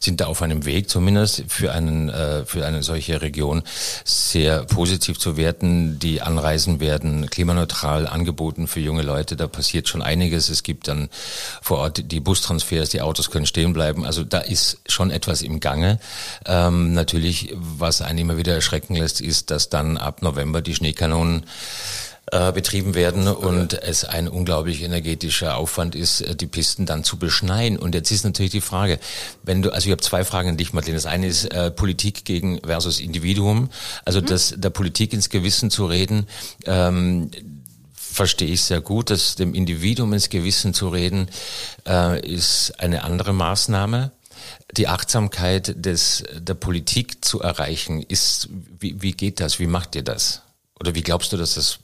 sind 0.00 0.20
da 0.20 0.26
auf 0.26 0.42
einem 0.42 0.64
Weg, 0.64 0.88
zumindest 0.88 1.44
für 1.48 1.72
einen 1.72 2.08
äh, 2.08 2.44
für 2.44 2.66
eine 2.66 2.82
solche 2.82 3.22
Region 3.22 3.62
sehr 4.04 4.64
positiv 4.64 5.18
zu 5.18 5.36
werten. 5.36 5.98
Die 5.98 6.22
Anreisen 6.22 6.80
werden 6.80 7.28
klimaneutral 7.30 8.06
angeboten 8.06 8.66
für 8.66 8.80
junge 8.80 9.02
Leute. 9.02 9.36
Da 9.36 9.46
passiert 9.46 9.88
schon 9.88 10.02
einiges. 10.02 10.48
Es 10.48 10.62
gibt 10.62 10.88
dann 10.88 11.08
vor 11.60 11.78
Ort 11.78 12.10
die 12.12 12.20
Bustransfers, 12.20 12.90
die 12.90 13.00
Autos 13.00 13.30
können 13.30 13.46
stehen 13.46 13.72
bleiben. 13.72 14.04
Also 14.04 14.24
da 14.24 14.38
ist 14.38 14.78
schon 14.86 15.10
etwas 15.10 15.42
im 15.42 15.60
Gange. 15.60 15.98
Ähm, 16.46 16.92
natürlich, 16.92 17.52
was 17.54 18.02
einen 18.02 18.18
immer 18.18 18.36
wieder 18.36 18.54
erschrecken 18.54 18.94
lässt, 18.94 19.20
ist, 19.20 19.50
dass 19.50 19.68
dann 19.68 19.96
ab 19.96 20.22
November 20.22 20.62
die 20.62 20.74
Schneekanonen 20.74 21.44
äh, 22.32 22.50
betrieben 22.50 22.94
werden 22.94 23.28
und 23.28 23.74
es 23.74 24.06
ein 24.06 24.26
unglaublich 24.26 24.82
energetischer 24.82 25.58
Aufwand 25.58 25.94
ist, 25.94 26.22
äh, 26.22 26.34
die 26.34 26.46
Pisten 26.46 26.86
dann 26.86 27.04
zu 27.04 27.18
beschneien. 27.18 27.78
Und 27.78 27.94
jetzt 27.94 28.10
ist 28.10 28.24
natürlich 28.24 28.52
die 28.52 28.62
Frage, 28.62 28.98
wenn 29.42 29.60
du, 29.60 29.70
also 29.70 29.84
ich 29.84 29.92
habe 29.92 30.00
zwei 30.00 30.24
Fragen 30.24 30.48
an 30.48 30.56
dich, 30.56 30.72
Madeleine. 30.72 30.96
Das 30.96 31.04
eine 31.04 31.26
ist 31.26 31.44
äh, 31.52 31.70
Politik 31.70 32.24
gegen 32.24 32.58
versus 32.60 33.00
Individuum, 33.00 33.68
also 34.06 34.22
mhm. 34.22 34.26
das 34.26 34.54
der 34.56 34.70
Politik 34.70 35.12
ins 35.12 35.28
Gewissen 35.28 35.70
zu 35.70 35.84
reden. 35.84 36.26
Ähm, 36.64 37.30
verstehe 37.94 38.48
ich 38.48 38.62
sehr 38.62 38.80
gut, 38.80 39.10
dass 39.10 39.36
dem 39.36 39.52
Individuum 39.52 40.14
ins 40.14 40.30
Gewissen 40.30 40.72
zu 40.72 40.88
reden, 40.88 41.28
äh, 41.86 42.18
ist 42.26 42.80
eine 42.80 43.04
andere 43.04 43.34
Maßnahme. 43.34 44.10
Die 44.74 44.88
Achtsamkeit 44.88 45.84
des, 45.84 46.24
der 46.34 46.54
Politik 46.54 47.22
zu 47.22 47.42
erreichen, 47.42 48.02
ist, 48.02 48.48
wie, 48.80 49.02
wie 49.02 49.12
geht 49.12 49.38
das? 49.38 49.58
Wie 49.58 49.66
macht 49.66 49.94
ihr 49.96 50.02
das? 50.02 50.40
Oder 50.80 50.94
wie 50.94 51.02
glaubst 51.02 51.32
du, 51.32 51.36
dass 51.36 51.54
das 51.54 51.78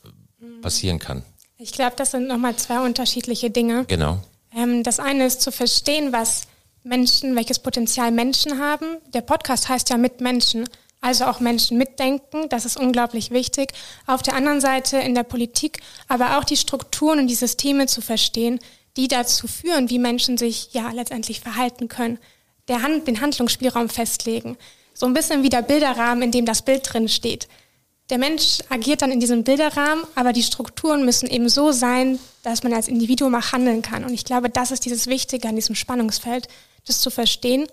passieren 0.61 0.99
kann. 0.99 1.23
Ich 1.57 1.73
glaube, 1.73 1.95
das 1.97 2.13
sind 2.13 2.29
nochmal 2.29 2.57
zwei 2.57 2.81
unterschiedliche 2.81 3.51
Dinge. 3.51 3.85
Genau. 3.87 4.19
Ähm, 4.55 4.83
das 4.83 5.01
eine 5.01 5.27
ist 5.27 5.41
zu 5.41 5.51
verstehen, 5.51 6.13
was 6.13 6.43
Menschen, 6.85 7.37
welches 7.37 7.59
Potenzial 7.59 8.13
Menschen 8.13 8.59
haben. 8.59 8.99
Der 9.13 9.21
Podcast 9.21 9.69
heißt 9.69 9.91
ja 9.91 9.97
mit 9.97 10.21
Menschen, 10.21 10.69
also 11.01 11.25
auch 11.25 11.41
Menschen 11.41 11.77
mitdenken. 11.77 12.49
Das 12.49 12.65
ist 12.65 12.77
unglaublich 12.77 13.31
wichtig. 13.31 13.73
Auf 14.07 14.23
der 14.23 14.35
anderen 14.35 14.61
Seite 14.61 14.99
in 14.99 15.15
der 15.15 15.23
Politik, 15.23 15.81
aber 16.07 16.39
auch 16.39 16.45
die 16.45 16.57
Strukturen 16.57 17.19
und 17.19 17.27
die 17.27 17.35
Systeme 17.35 17.87
zu 17.87 18.01
verstehen, 18.01 18.59
die 18.97 19.09
dazu 19.09 19.47
führen, 19.47 19.91
wie 19.91 19.99
Menschen 19.99 20.39
sich 20.39 20.73
ja 20.73 20.91
letztendlich 20.91 21.41
verhalten 21.41 21.89
können. 21.89 22.19
Der 22.69 22.83
Hand, 22.83 23.07
den 23.07 23.21
Handlungsspielraum 23.21 23.89
festlegen. 23.89 24.57
So 24.95 25.07
ein 25.07 25.15
bisschen 25.15 25.43
wie 25.43 25.49
der 25.49 25.63
Bilderrahmen, 25.63 26.25
in 26.25 26.33
dem 26.33 26.45
das 26.45 26.63
Bild 26.63 26.83
drin 26.93 27.09
steht. 27.09 27.49
Der 28.11 28.19
Mensch 28.19 28.61
agiert 28.71 29.03
dann 29.03 29.13
in 29.13 29.21
diesem 29.21 29.45
Bilderrahmen, 29.45 30.05
aber 30.15 30.33
die 30.33 30.43
Strukturen 30.43 31.05
müssen 31.05 31.29
eben 31.29 31.51
so 31.51 31.73
sein, 31.73 32.19
dass 32.43 32.63
man 32.63 32.73
als 32.73 32.89
Individuum 32.89 33.35
auch 33.35 33.53
handeln 33.53 33.83
kann. 33.83 34.05
Und 34.05 34.15
ich 34.15 34.25
glaube, 34.25 34.49
das 34.49 34.71
ist 34.71 34.87
dieses 34.87 35.09
Wichtige 35.09 35.47
an 35.47 35.57
diesem 35.57 35.75
Spannungsfeld, 35.75 36.49
das 36.87 37.01
zu 37.01 37.11
verstehen, 37.11 37.67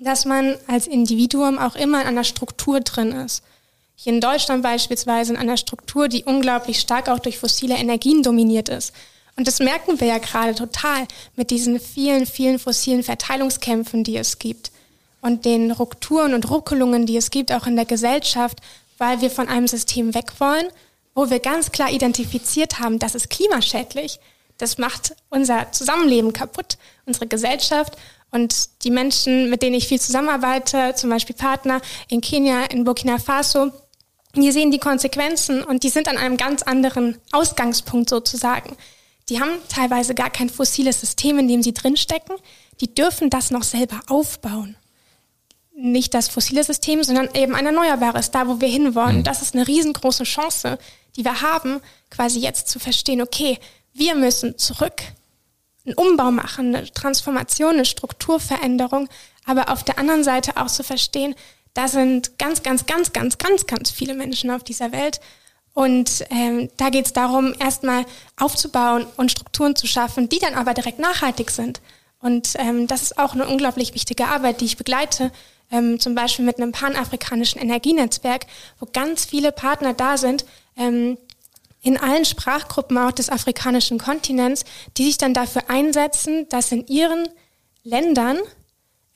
dass 0.00 0.24
man 0.24 0.56
als 0.68 0.86
Individuum 0.86 1.58
auch 1.58 1.74
immer 1.74 2.00
in 2.00 2.06
einer 2.06 2.24
Struktur 2.24 2.80
drin 2.80 3.10
ist. 3.10 3.42
Hier 3.96 4.12
in 4.12 4.20
Deutschland 4.20 4.62
beispielsweise 4.62 5.32
in 5.32 5.38
einer 5.38 5.56
Struktur, 5.56 6.08
die 6.08 6.24
unglaublich 6.24 6.78
stark 6.78 7.08
auch 7.08 7.18
durch 7.18 7.38
fossile 7.38 7.76
Energien 7.76 8.22
dominiert 8.22 8.68
ist. 8.68 8.92
Und 9.36 9.48
das 9.48 9.58
merken 9.58 10.00
wir 10.00 10.06
ja 10.06 10.18
gerade 10.18 10.54
total 10.54 11.06
mit 11.34 11.50
diesen 11.50 11.80
vielen, 11.80 12.24
vielen 12.24 12.58
fossilen 12.58 13.02
Verteilungskämpfen, 13.02 14.04
die 14.04 14.16
es 14.16 14.38
gibt 14.38 14.70
und 15.20 15.44
den 15.44 15.70
Rupturen 15.70 16.34
und 16.34 16.50
Ruckelungen, 16.50 17.06
die 17.06 17.16
es 17.16 17.30
gibt, 17.30 17.52
auch 17.52 17.66
in 17.66 17.76
der 17.76 17.84
Gesellschaft, 17.84 18.60
weil 19.00 19.22
wir 19.22 19.30
von 19.30 19.48
einem 19.48 19.66
System 19.66 20.14
weg 20.14 20.34
wollen, 20.38 20.68
wo 21.14 21.30
wir 21.30 21.40
ganz 21.40 21.72
klar 21.72 21.90
identifiziert 21.90 22.78
haben, 22.78 23.00
das 23.00 23.16
ist 23.16 23.30
klimaschädlich. 23.30 24.20
Das 24.58 24.76
macht 24.76 25.16
unser 25.30 25.72
Zusammenleben 25.72 26.34
kaputt, 26.34 26.76
unsere 27.06 27.26
Gesellschaft 27.26 27.96
und 28.30 28.84
die 28.84 28.90
Menschen, 28.90 29.48
mit 29.48 29.62
denen 29.62 29.74
ich 29.74 29.88
viel 29.88 29.98
zusammenarbeite, 29.98 30.94
zum 30.94 31.08
Beispiel 31.08 31.34
Partner 31.34 31.80
in 32.08 32.20
Kenia, 32.20 32.64
in 32.66 32.84
Burkina 32.84 33.18
Faso, 33.18 33.72
die 34.36 34.52
sehen 34.52 34.70
die 34.70 34.78
Konsequenzen 34.78 35.64
und 35.64 35.82
die 35.82 35.88
sind 35.88 36.06
an 36.06 36.18
einem 36.18 36.36
ganz 36.36 36.62
anderen 36.62 37.18
Ausgangspunkt 37.32 38.10
sozusagen. 38.10 38.76
Die 39.30 39.40
haben 39.40 39.58
teilweise 39.68 40.14
gar 40.14 40.30
kein 40.30 40.50
fossiles 40.50 41.00
System, 41.00 41.38
in 41.38 41.48
dem 41.48 41.62
sie 41.62 41.72
drinstecken. 41.72 42.36
Die 42.80 42.94
dürfen 42.94 43.30
das 43.30 43.50
noch 43.50 43.62
selber 43.62 44.00
aufbauen 44.08 44.76
nicht 45.80 46.14
das 46.14 46.28
fossile 46.28 46.64
System, 46.64 47.02
sondern 47.02 47.28
eben 47.34 47.54
ein 47.54 47.66
erneuerbares, 47.66 48.30
da 48.30 48.46
wo 48.46 48.60
wir 48.60 48.68
hinwollen. 48.68 49.18
Mhm. 49.18 49.24
Das 49.24 49.42
ist 49.42 49.54
eine 49.54 49.66
riesengroße 49.66 50.24
Chance, 50.24 50.78
die 51.16 51.24
wir 51.24 51.42
haben, 51.42 51.80
quasi 52.10 52.40
jetzt 52.40 52.68
zu 52.68 52.78
verstehen, 52.78 53.22
okay, 53.22 53.58
wir 53.92 54.14
müssen 54.14 54.58
zurück, 54.58 55.02
einen 55.84 55.94
Umbau 55.94 56.30
machen, 56.30 56.74
eine 56.74 56.90
Transformation, 56.90 57.74
eine 57.74 57.84
Strukturveränderung, 57.84 59.08
aber 59.46 59.70
auf 59.70 59.82
der 59.82 59.98
anderen 59.98 60.24
Seite 60.24 60.56
auch 60.56 60.68
zu 60.68 60.82
verstehen, 60.82 61.34
da 61.74 61.88
sind 61.88 62.38
ganz, 62.38 62.62
ganz, 62.62 62.86
ganz, 62.86 63.12
ganz, 63.12 63.38
ganz, 63.38 63.66
ganz 63.66 63.90
viele 63.90 64.14
Menschen 64.14 64.50
auf 64.50 64.64
dieser 64.64 64.92
Welt. 64.92 65.20
Und 65.72 66.24
ähm, 66.30 66.68
da 66.76 66.90
geht 66.90 67.06
es 67.06 67.12
darum, 67.12 67.54
erstmal 67.58 68.04
aufzubauen 68.36 69.06
und 69.16 69.30
Strukturen 69.30 69.76
zu 69.76 69.86
schaffen, 69.86 70.28
die 70.28 70.40
dann 70.40 70.54
aber 70.54 70.74
direkt 70.74 70.98
nachhaltig 70.98 71.50
sind. 71.50 71.80
Und 72.20 72.54
ähm, 72.56 72.86
das 72.86 73.02
ist 73.02 73.18
auch 73.18 73.34
eine 73.34 73.46
unglaublich 73.46 73.94
wichtige 73.94 74.26
Arbeit, 74.26 74.60
die 74.60 74.66
ich 74.66 74.76
begleite, 74.76 75.30
ähm, 75.70 76.00
zum 76.00 76.14
Beispiel 76.14 76.44
mit 76.44 76.58
einem 76.58 76.72
panafrikanischen 76.72 77.60
Energienetzwerk, 77.60 78.46
wo 78.78 78.86
ganz 78.92 79.24
viele 79.24 79.52
Partner 79.52 79.94
da 79.94 80.16
sind, 80.16 80.44
ähm, 80.76 81.18
in 81.82 81.96
allen 81.96 82.24
Sprachgruppen 82.24 82.98
auch 82.98 83.12
des 83.12 83.30
afrikanischen 83.30 83.98
Kontinents, 83.98 84.64
die 84.96 85.06
sich 85.06 85.18
dann 85.18 85.34
dafür 85.34 85.68
einsetzen, 85.68 86.48
dass 86.48 86.72
in 86.72 86.86
ihren 86.86 87.28
Ländern 87.84 88.38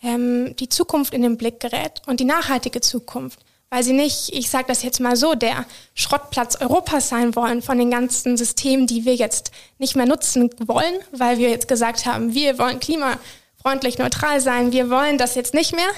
ähm, 0.03 0.57
die 0.57 0.69
Zukunft 0.69 1.13
in 1.13 1.23
den 1.23 1.37
Blick 1.37 1.61
gerät 1.61 2.03
und 2.07 2.21
die 2.21 2.25
nachhaltige 2.25 2.81
Zukunft. 2.81 3.41
Weil 3.71 3.83
sie 3.83 3.93
nicht, 3.93 4.33
ich 4.33 4.51
sage 4.51 4.67
das 4.69 4.83
jetzt 4.83 5.01
mal 5.01 5.17
so, 5.17 5.35
der 5.35 5.67
Schrottplatz 5.95 6.57
Europas 6.61 7.09
sein 7.09 7.35
wollen 7.35 7.61
von 7.61 7.77
den 7.77 7.91
ganzen 7.91 8.37
Systemen, 8.37 8.87
die 8.87 9.05
wir 9.05 9.17
jetzt 9.17 9.51
nicht 9.79 9.97
mehr 9.97 10.07
nutzen 10.07 10.49
wollen, 10.65 10.95
weil 11.11 11.39
wir 11.39 11.51
jetzt 11.51 11.67
gesagt 11.67 12.07
haben, 12.07 12.35
wir 12.35 12.59
wollen 12.59 12.79
klimafreundlich 12.79 13.99
neutral 13.99 14.41
sein, 14.41 14.73
wir 14.73 14.91
wollen 14.91 15.19
das 15.19 15.35
jetzt 15.35 15.55
nicht 15.55 15.75
mehr, 15.75 15.89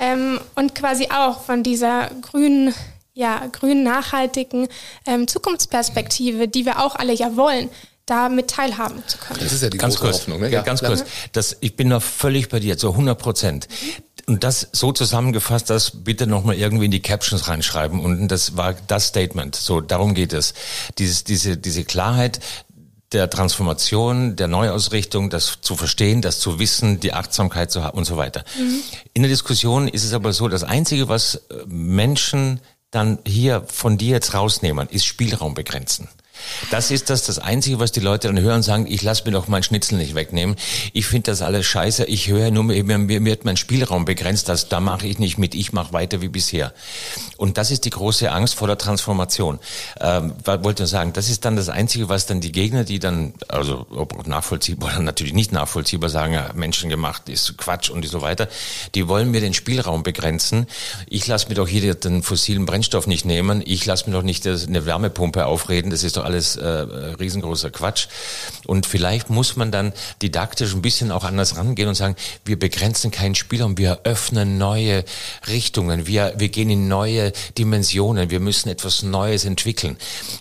ähm, 0.00 0.40
und 0.56 0.74
quasi 0.74 1.08
auch 1.14 1.42
von 1.42 1.62
dieser 1.62 2.10
grünen, 2.22 2.74
ja, 3.14 3.46
grünen, 3.52 3.84
nachhaltigen 3.84 4.68
ähm, 5.06 5.28
Zukunftsperspektive, 5.28 6.48
die 6.48 6.64
wir 6.64 6.82
auch 6.82 6.96
alle 6.96 7.12
ja 7.12 7.36
wollen, 7.36 7.68
da 8.06 8.28
mit 8.28 8.48
teilhaben 8.48 9.02
zu 9.06 9.18
können. 9.18 9.38
Das 9.40 9.52
ist 9.52 9.62
ja 9.62 9.70
die 9.70 9.78
ganz 9.78 9.94
große 9.94 10.04
kurz, 10.04 10.18
Hoffnung. 10.22 10.40
Ne? 10.40 10.50
Ja, 10.50 10.62
ganz 10.62 10.82
kurz. 10.82 11.04
Das, 11.32 11.56
ich 11.60 11.76
bin 11.76 11.90
da 11.90 12.00
völlig 12.00 12.48
bei 12.48 12.58
dir, 12.58 12.76
zu 12.76 12.90
100 12.90 13.16
Prozent. 13.16 13.68
Und 14.26 14.44
das 14.44 14.68
so 14.72 14.92
zusammengefasst, 14.92 15.70
das 15.70 15.90
bitte 16.04 16.26
nochmal 16.26 16.56
irgendwie 16.56 16.86
in 16.86 16.90
die 16.90 17.00
Captions 17.00 17.48
reinschreiben. 17.48 18.00
Und 18.00 18.28
das 18.28 18.56
war 18.56 18.74
das 18.86 19.06
Statement. 19.06 19.54
So, 19.56 19.80
darum 19.80 20.14
geht 20.14 20.32
es. 20.32 20.54
Dieses, 20.98 21.24
diese, 21.24 21.56
diese 21.56 21.84
Klarheit, 21.84 22.40
der 23.12 23.28
Transformation, 23.28 24.36
der 24.36 24.46
Neuausrichtung, 24.46 25.30
das 25.30 25.58
zu 25.60 25.74
verstehen, 25.74 26.22
das 26.22 26.38
zu 26.38 26.58
wissen, 26.58 27.00
die 27.00 27.12
Achtsamkeit 27.12 27.70
zu 27.70 27.82
haben 27.82 27.98
und 27.98 28.04
so 28.04 28.16
weiter. 28.16 28.44
Mhm. 28.58 28.82
In 29.14 29.22
der 29.22 29.30
Diskussion 29.30 29.88
ist 29.88 30.04
es 30.04 30.12
aber 30.12 30.32
so, 30.32 30.48
das 30.48 30.62
Einzige, 30.62 31.08
was 31.08 31.34
äh, 31.34 31.40
Menschen 31.66 32.60
dann 32.90 33.18
hier 33.26 33.64
von 33.66 33.98
dir 33.98 34.10
jetzt 34.10 34.34
rausnehmen, 34.34 34.88
ist 34.88 35.04
Spielraum 35.04 35.54
begrenzen. 35.54 36.08
Das 36.70 36.90
ist 36.90 37.10
das, 37.10 37.24
das 37.24 37.38
Einzige, 37.38 37.80
was 37.80 37.92
die 37.92 38.00
Leute 38.00 38.28
dann 38.28 38.40
hören 38.40 38.56
und 38.56 38.62
sagen, 38.62 38.86
ich 38.88 39.02
lasse 39.02 39.24
mir 39.24 39.32
doch 39.32 39.48
meinen 39.48 39.62
Schnitzel 39.62 39.98
nicht 39.98 40.14
wegnehmen. 40.14 40.56
Ich 40.92 41.06
finde 41.06 41.30
das 41.30 41.42
alles 41.42 41.66
scheiße. 41.66 42.04
Ich 42.04 42.28
höre 42.28 42.50
nur, 42.50 42.64
mir, 42.64 42.98
mir 42.98 43.24
wird 43.24 43.44
mein 43.44 43.56
Spielraum 43.56 44.04
begrenzt. 44.04 44.48
Das, 44.48 44.68
da 44.68 44.80
mache 44.80 45.06
ich 45.06 45.18
nicht 45.18 45.38
mit. 45.38 45.54
Ich 45.54 45.72
mache 45.72 45.92
weiter 45.92 46.20
wie 46.20 46.28
bisher. 46.28 46.72
Und 47.36 47.58
das 47.58 47.70
ist 47.70 47.84
die 47.84 47.90
große 47.90 48.30
Angst 48.30 48.54
vor 48.54 48.68
der 48.68 48.78
Transformation. 48.78 49.58
Ähm, 50.00 50.34
wollte 50.44 50.86
sagen, 50.86 51.12
das 51.12 51.28
ist 51.28 51.44
dann 51.44 51.56
das 51.56 51.68
Einzige, 51.68 52.08
was 52.08 52.26
dann 52.26 52.40
die 52.40 52.52
Gegner, 52.52 52.84
die 52.84 52.98
dann, 52.98 53.34
also 53.48 53.86
ob 53.90 54.26
nachvollziehbar 54.26 54.90
oder 54.90 55.02
natürlich 55.02 55.32
nicht 55.32 55.52
nachvollziehbar 55.52 56.10
sagen, 56.10 56.34
ja, 56.34 56.50
menschengemacht 56.54 57.28
ist 57.28 57.56
Quatsch 57.58 57.90
und 57.90 58.06
so 58.06 58.22
weiter, 58.22 58.48
die 58.94 59.08
wollen 59.08 59.30
mir 59.30 59.40
den 59.40 59.54
Spielraum 59.54 60.02
begrenzen. 60.02 60.66
Ich 61.08 61.26
lasse 61.26 61.48
mir 61.48 61.54
doch 61.54 61.68
hier 61.68 61.94
den 61.94 62.22
fossilen 62.22 62.66
Brennstoff 62.66 63.06
nicht 63.06 63.24
nehmen. 63.24 63.62
Ich 63.64 63.86
lasse 63.86 64.08
mir 64.08 64.16
doch 64.16 64.22
nicht 64.22 64.46
eine 64.46 64.86
Wärmepumpe 64.86 65.46
aufreden. 65.46 65.90
Das 65.90 66.02
ist 66.02 66.16
doch 66.16 66.24
alles 66.30 66.56
äh, 66.56 66.66
riesengroßer 66.68 67.70
Quatsch. 67.70 68.08
Und 68.66 68.86
vielleicht 68.86 69.30
muss 69.30 69.56
man 69.56 69.70
dann 69.70 69.92
didaktisch 70.22 70.72
ein 70.74 70.82
bisschen 70.82 71.12
auch 71.12 71.24
anders 71.24 71.56
rangehen 71.56 71.88
und 71.88 71.94
sagen, 71.94 72.16
wir 72.44 72.58
begrenzen 72.58 73.10
keinen 73.10 73.34
Spielraum, 73.34 73.76
wir 73.78 74.00
öffnen 74.04 74.58
neue 74.58 75.04
Richtungen, 75.48 76.06
wir, 76.06 76.34
wir 76.36 76.48
gehen 76.48 76.70
in 76.70 76.88
neue 76.88 77.32
Dimensionen, 77.58 78.30
wir 78.30 78.40
müssen 78.40 78.68
etwas 78.68 79.02
Neues 79.02 79.44
entwickeln. 79.44 79.96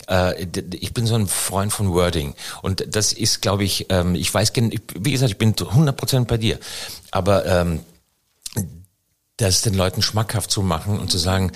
Äh, 0.07 0.45
ich 0.79 0.93
bin 0.93 1.05
so 1.05 1.15
ein 1.15 1.27
Freund 1.27 1.73
von 1.73 1.91
Wording 1.91 2.35
und 2.61 2.85
das 2.95 3.13
ist, 3.13 3.41
glaube 3.41 3.63
ich, 3.63 3.87
ähm, 3.89 4.15
ich 4.15 4.33
weiß, 4.33 4.53
wie 4.55 5.11
gesagt, 5.11 5.31
ich 5.31 5.37
bin 5.37 5.53
100% 5.55 6.25
bei 6.25 6.37
dir, 6.37 6.59
aber 7.11 7.45
ähm, 7.45 7.79
das 9.39 9.61
den 9.61 9.73
Leuten 9.73 10.01
schmackhaft 10.01 10.51
zu 10.51 10.61
machen 10.61 10.99
und 10.99 11.09
zu 11.11 11.17
sagen, 11.17 11.51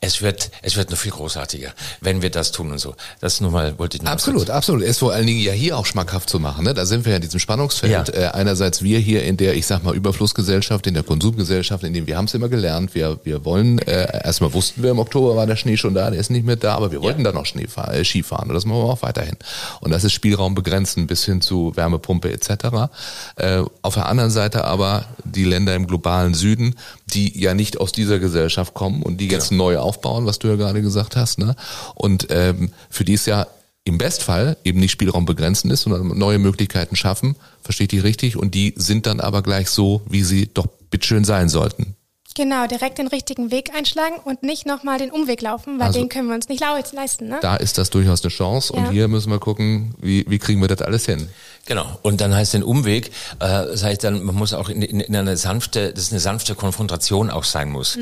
es 0.00 0.22
wird, 0.22 0.50
es 0.62 0.76
wird 0.76 0.90
noch 0.90 0.98
viel 0.98 1.12
großartiger, 1.12 1.70
wenn 2.00 2.20
wir 2.22 2.30
das 2.30 2.52
tun 2.52 2.72
und 2.72 2.78
so. 2.78 2.94
Das 3.20 3.40
nur 3.40 3.50
mal 3.50 3.78
wollte 3.78 3.96
ich 3.96 4.02
noch 4.02 4.10
Absolut, 4.10 4.40
kurz. 4.40 4.50
absolut. 4.50 4.82
Ist 4.82 4.98
vor 4.98 5.12
allen 5.12 5.26
Dingen 5.26 5.40
ja 5.40 5.52
hier 5.52 5.76
auch 5.78 5.86
schmackhaft 5.86 6.28
zu 6.28 6.40
machen. 6.40 6.64
Ne? 6.64 6.74
Da 6.74 6.84
sind 6.84 7.04
wir 7.04 7.12
ja 7.12 7.16
in 7.16 7.22
diesem 7.22 7.40
Spannungsfeld. 7.40 8.08
Ja. 8.08 8.14
Äh, 8.14 8.26
einerseits 8.32 8.82
wir 8.82 8.98
hier 8.98 9.22
in 9.24 9.36
der, 9.36 9.54
ich 9.56 9.66
sag 9.66 9.84
mal, 9.84 9.94
Überflussgesellschaft, 9.94 10.86
in 10.86 10.94
der 10.94 11.02
Konsumgesellschaft, 11.04 11.84
in 11.84 11.94
dem 11.94 12.06
wir 12.06 12.16
haben 12.16 12.24
es 12.26 12.34
immer 12.34 12.48
gelernt. 12.48 12.94
Wir, 12.94 13.18
wir 13.24 13.44
wollen, 13.44 13.78
äh, 13.80 14.24
erstmal 14.24 14.52
wussten 14.52 14.82
wir 14.82 14.90
im 14.90 14.98
Oktober 14.98 15.36
war 15.36 15.46
der 15.46 15.56
Schnee 15.56 15.76
schon 15.76 15.94
da, 15.94 16.10
der 16.10 16.18
ist 16.20 16.30
nicht 16.30 16.44
mehr 16.44 16.56
da, 16.56 16.74
aber 16.74 16.90
wir 16.90 17.00
wollten 17.02 17.20
Ja. 17.20 17.26
dann 17.26 17.34
noch 17.36 17.46
Schnee 17.46 17.66
fahren, 17.68 17.94
äh, 17.94 18.04
Skifahren 18.04 18.48
und 18.48 18.54
das 18.54 18.64
machen 18.66 18.78
wir 18.80 18.84
auch 18.92 19.02
weiterhin. 19.02 19.36
Und 19.80 19.90
das 19.92 20.02
ist 20.04 20.12
Spielraum 20.12 20.54
begrenzen 20.54 21.06
bis 21.06 21.24
hin 21.24 21.40
zu 21.40 21.72
Wärmepumpe 21.76 22.32
etc. 22.32 22.90
Äh, 23.36 23.62
auf 23.82 23.94
der 23.94 24.06
anderen 24.06 24.30
Seite 24.30 24.64
aber 24.64 25.04
die 25.24 25.44
Länder 25.44 25.74
im 25.74 25.86
globalen 25.86 26.34
Süden, 26.34 26.74
die 27.14 27.38
ja 27.38 27.54
nicht 27.54 27.80
aus 27.80 27.92
dieser 27.92 28.18
Gesellschaft 28.18 28.74
kommen 28.74 29.02
und 29.02 29.18
die 29.18 29.28
jetzt 29.28 29.52
neu 29.52 29.78
aufbauen, 29.78 30.26
was 30.26 30.38
du 30.38 30.48
ja 30.48 30.56
gerade 30.56 30.82
gesagt 30.82 31.16
hast. 31.16 31.38
Ne? 31.38 31.56
Und 31.94 32.28
ähm, 32.30 32.70
für 32.90 33.04
die 33.04 33.14
es 33.14 33.26
ja 33.26 33.46
im 33.84 33.98
Bestfall 33.98 34.56
eben 34.64 34.80
nicht 34.80 34.92
Spielraum 34.92 35.24
begrenzen 35.24 35.70
ist, 35.70 35.82
sondern 35.82 36.18
neue 36.18 36.38
Möglichkeiten 36.38 36.94
schaffen, 36.94 37.36
versteht 37.62 37.92
die 37.92 37.98
richtig, 37.98 38.36
und 38.36 38.54
die 38.54 38.74
sind 38.76 39.06
dann 39.06 39.20
aber 39.20 39.42
gleich 39.42 39.70
so, 39.70 40.02
wie 40.08 40.22
sie 40.22 40.48
doch 40.52 40.66
bitteschön 40.90 41.24
sein 41.24 41.48
sollten. 41.48 41.94
Genau, 42.38 42.68
direkt 42.68 42.98
den 42.98 43.08
richtigen 43.08 43.50
Weg 43.50 43.74
einschlagen 43.76 44.14
und 44.24 44.44
nicht 44.44 44.64
nochmal 44.64 44.98
den 44.98 45.10
Umweg 45.10 45.42
laufen, 45.42 45.80
weil 45.80 45.88
Also- 45.88 45.98
den 45.98 46.08
können 46.08 46.28
wir 46.28 46.36
uns 46.36 46.48
nicht 46.48 46.60
lau- 46.60 46.76
leisten. 46.92 47.26
Ne? 47.28 47.38
Da 47.42 47.56
ist 47.56 47.78
das 47.78 47.90
durchaus 47.90 48.22
eine 48.22 48.30
Chance 48.30 48.72
und 48.72 48.84
Ja. 48.84 48.90
hier 48.92 49.08
müssen 49.08 49.30
wir 49.30 49.40
gucken, 49.40 49.94
wie, 50.00 50.24
wie 50.28 50.38
kriegen 50.38 50.60
wir 50.60 50.68
das 50.68 50.80
alles 50.82 51.04
hin. 51.04 51.28
Genau. 51.66 51.98
Und 52.02 52.20
dann 52.22 52.32
heißt 52.34 52.54
den 52.54 52.62
Umweg, 52.62 53.08
äh, 53.08 53.10
das 53.40 53.82
heißt 53.82 54.02
dann, 54.04 54.22
man 54.24 54.34
muss 54.36 54.54
auch 54.54 54.68
in, 54.70 54.80
in, 54.82 55.00
in 55.00 55.14
eine 55.16 55.36
sanfte, 55.36 55.92
das 55.92 56.04
ist 56.04 56.12
eine 56.12 56.20
sanfte 56.20 56.54
Konfrontation 56.54 57.28
auch 57.28 57.44
sein 57.44 57.70
muss. 57.70 57.98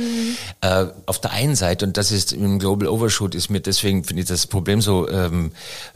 Äh, 0.60 0.84
auf 1.06 1.20
der 1.20 1.32
einen 1.32 1.56
Seite, 1.56 1.84
und 1.86 1.96
das 1.96 2.12
ist 2.12 2.32
im 2.32 2.58
Global 2.60 2.86
Overshoot, 2.88 3.34
ist 3.34 3.48
mir 3.50 3.60
deswegen, 3.60 4.04
finde 4.04 4.22
ich 4.22 4.28
das 4.28 4.46
Problem 4.46 4.80
so, 4.82 5.08
ähm, 5.08 5.50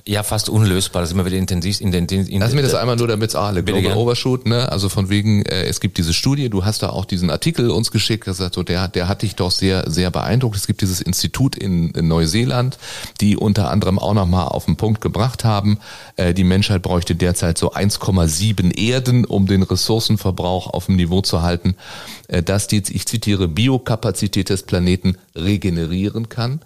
ja, 0.06 0.22
fast 0.24 0.48
unlösbar, 0.48 1.02
das 1.02 1.10
ist 1.10 1.14
immer 1.14 1.26
wieder 1.26 1.36
intensiv, 1.36 1.80
in 1.80 1.92
den, 1.92 2.06
in, 2.06 2.26
in, 2.26 2.40
Lass 2.40 2.54
mir 2.54 2.62
das 2.62 2.74
einmal 2.74 2.96
nur, 2.96 3.06
damit 3.06 3.28
es 3.30 3.36
alle 3.36 3.62
Global. 3.62 3.96
Overshoot, 3.96 4.46
ne? 4.46 4.72
Also 4.72 4.88
von 4.88 5.08
wegen, 5.10 5.44
äh, 5.44 5.64
es 5.66 5.78
gibt 5.78 5.98
diese 5.98 6.12
Studie, 6.14 6.48
du 6.48 6.64
hast 6.64 6.82
da 6.82 6.88
auch 6.90 7.04
diesen 7.04 7.30
Artikel 7.30 7.70
uns 7.70 7.92
geschickt, 7.92 8.26
gesagt, 8.38 8.54
so 8.54 8.62
der, 8.62 8.88
der 8.88 9.08
hat 9.08 9.22
dich 9.22 9.36
doch 9.36 9.50
sehr, 9.50 9.90
sehr 9.90 10.10
beeindruckt. 10.10 10.56
Es 10.56 10.66
gibt 10.66 10.80
dieses 10.80 11.00
Institut 11.00 11.56
in, 11.56 11.90
in 11.90 12.08
Neuseeland, 12.08 12.78
die 13.20 13.36
unter 13.36 13.70
anderem 13.70 13.98
auch 13.98 14.14
nochmal 14.14 14.48
auf 14.48 14.64
den 14.64 14.76
Punkt 14.76 15.00
gebracht 15.00 15.44
haben, 15.44 15.78
äh, 16.16 16.34
die 16.34 16.44
Menschheit 16.44 16.82
bräuchte 16.82 17.14
derzeit 17.14 17.58
so 17.58 17.72
1,7 17.72 18.76
Erden, 18.76 19.24
um 19.24 19.46
den 19.46 19.62
Ressourcenverbrauch 19.62 20.68
auf 20.68 20.86
dem 20.86 20.96
Niveau 20.96 21.20
zu 21.20 21.42
halten, 21.42 21.76
äh, 22.28 22.42
dass 22.42 22.66
die, 22.66 22.82
ich 22.90 23.06
zitiere, 23.06 23.48
Biokapazität 23.48 24.48
des 24.48 24.62
Planeten 24.62 25.16
regenerieren 25.34 26.28
kann. 26.28 26.60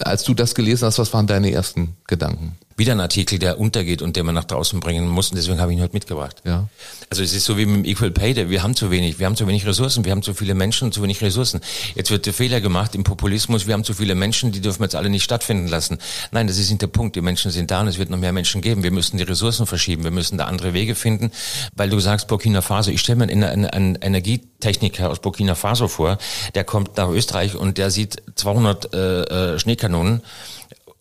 Als 0.00 0.24
du 0.24 0.34
das 0.34 0.54
gelesen 0.54 0.86
hast, 0.86 0.98
was 0.98 1.12
waren 1.12 1.26
deine 1.26 1.50
ersten 1.50 1.96
Gedanken? 2.06 2.56
Wieder 2.78 2.92
ein 2.92 3.00
Artikel, 3.00 3.38
der 3.38 3.58
untergeht 3.58 4.02
und 4.02 4.16
den 4.16 4.24
man 4.24 4.34
nach 4.36 4.44
draußen 4.44 4.78
bringen 4.78 5.08
muss. 5.08 5.30
Und 5.30 5.36
deswegen 5.36 5.60
habe 5.60 5.72
ich 5.72 5.78
ihn 5.78 5.82
heute 5.82 5.94
mitgebracht. 5.94 6.36
Ja. 6.44 6.68
Also 7.10 7.22
es 7.22 7.34
ist 7.34 7.44
so 7.44 7.58
wie 7.58 7.66
mit 7.66 7.84
dem 7.84 7.84
Equal 7.84 8.12
Pay 8.12 8.34
Day. 8.34 8.50
Wir 8.50 8.62
haben 8.62 8.76
zu 8.76 8.90
wenig. 8.90 9.18
Wir 9.18 9.26
haben 9.26 9.34
zu 9.34 9.46
wenig 9.48 9.66
Ressourcen. 9.66 10.04
Wir 10.04 10.12
haben 10.12 10.22
zu 10.22 10.32
viele 10.32 10.54
Menschen 10.54 10.86
und 10.86 10.94
zu 10.94 11.02
wenig 11.02 11.20
Ressourcen. 11.20 11.60
Jetzt 11.96 12.10
wird 12.10 12.26
der 12.26 12.32
Fehler 12.32 12.60
gemacht 12.60 12.94
im 12.94 13.02
Populismus. 13.02 13.66
Wir 13.66 13.74
haben 13.74 13.82
zu 13.82 13.94
viele 13.94 14.14
Menschen, 14.14 14.52
die 14.52 14.60
dürfen 14.60 14.80
wir 14.80 14.84
jetzt 14.84 14.94
alle 14.94 15.10
nicht 15.10 15.24
stattfinden 15.24 15.66
lassen. 15.66 15.98
Nein, 16.30 16.46
das 16.46 16.58
ist 16.58 16.70
nicht 16.70 16.80
der 16.80 16.86
Punkt. 16.86 17.16
Die 17.16 17.20
Menschen 17.20 17.50
sind 17.50 17.70
da 17.70 17.80
und 17.80 17.88
es 17.88 17.98
wird 17.98 18.10
noch 18.10 18.18
mehr 18.18 18.32
Menschen 18.32 18.60
geben. 18.60 18.84
Wir 18.84 18.92
müssen 18.92 19.16
die 19.16 19.24
Ressourcen 19.24 19.66
verschieben. 19.66 20.04
Wir 20.04 20.12
müssen 20.12 20.38
da 20.38 20.44
andere 20.44 20.72
Wege 20.72 20.94
finden. 20.94 21.32
Weil 21.74 21.90
du 21.90 21.98
sagst 21.98 22.28
Burkina 22.28 22.62
Faso. 22.62 22.92
Ich 22.92 23.00
stelle 23.00 23.16
mir 23.16 23.24
einen, 23.24 23.42
einen, 23.42 23.66
einen 23.66 23.94
Energietechniker 23.96 25.10
aus 25.10 25.18
Burkina 25.18 25.56
Faso 25.56 25.88
vor. 25.88 26.18
Der 26.54 26.62
kommt 26.62 26.96
nach 26.96 27.08
Österreich 27.08 27.56
und 27.56 27.76
der 27.76 27.90
sieht 27.90 28.22
200 28.36 28.94
äh, 28.94 28.98
äh, 29.54 29.58
Schneekanonen. 29.58 30.22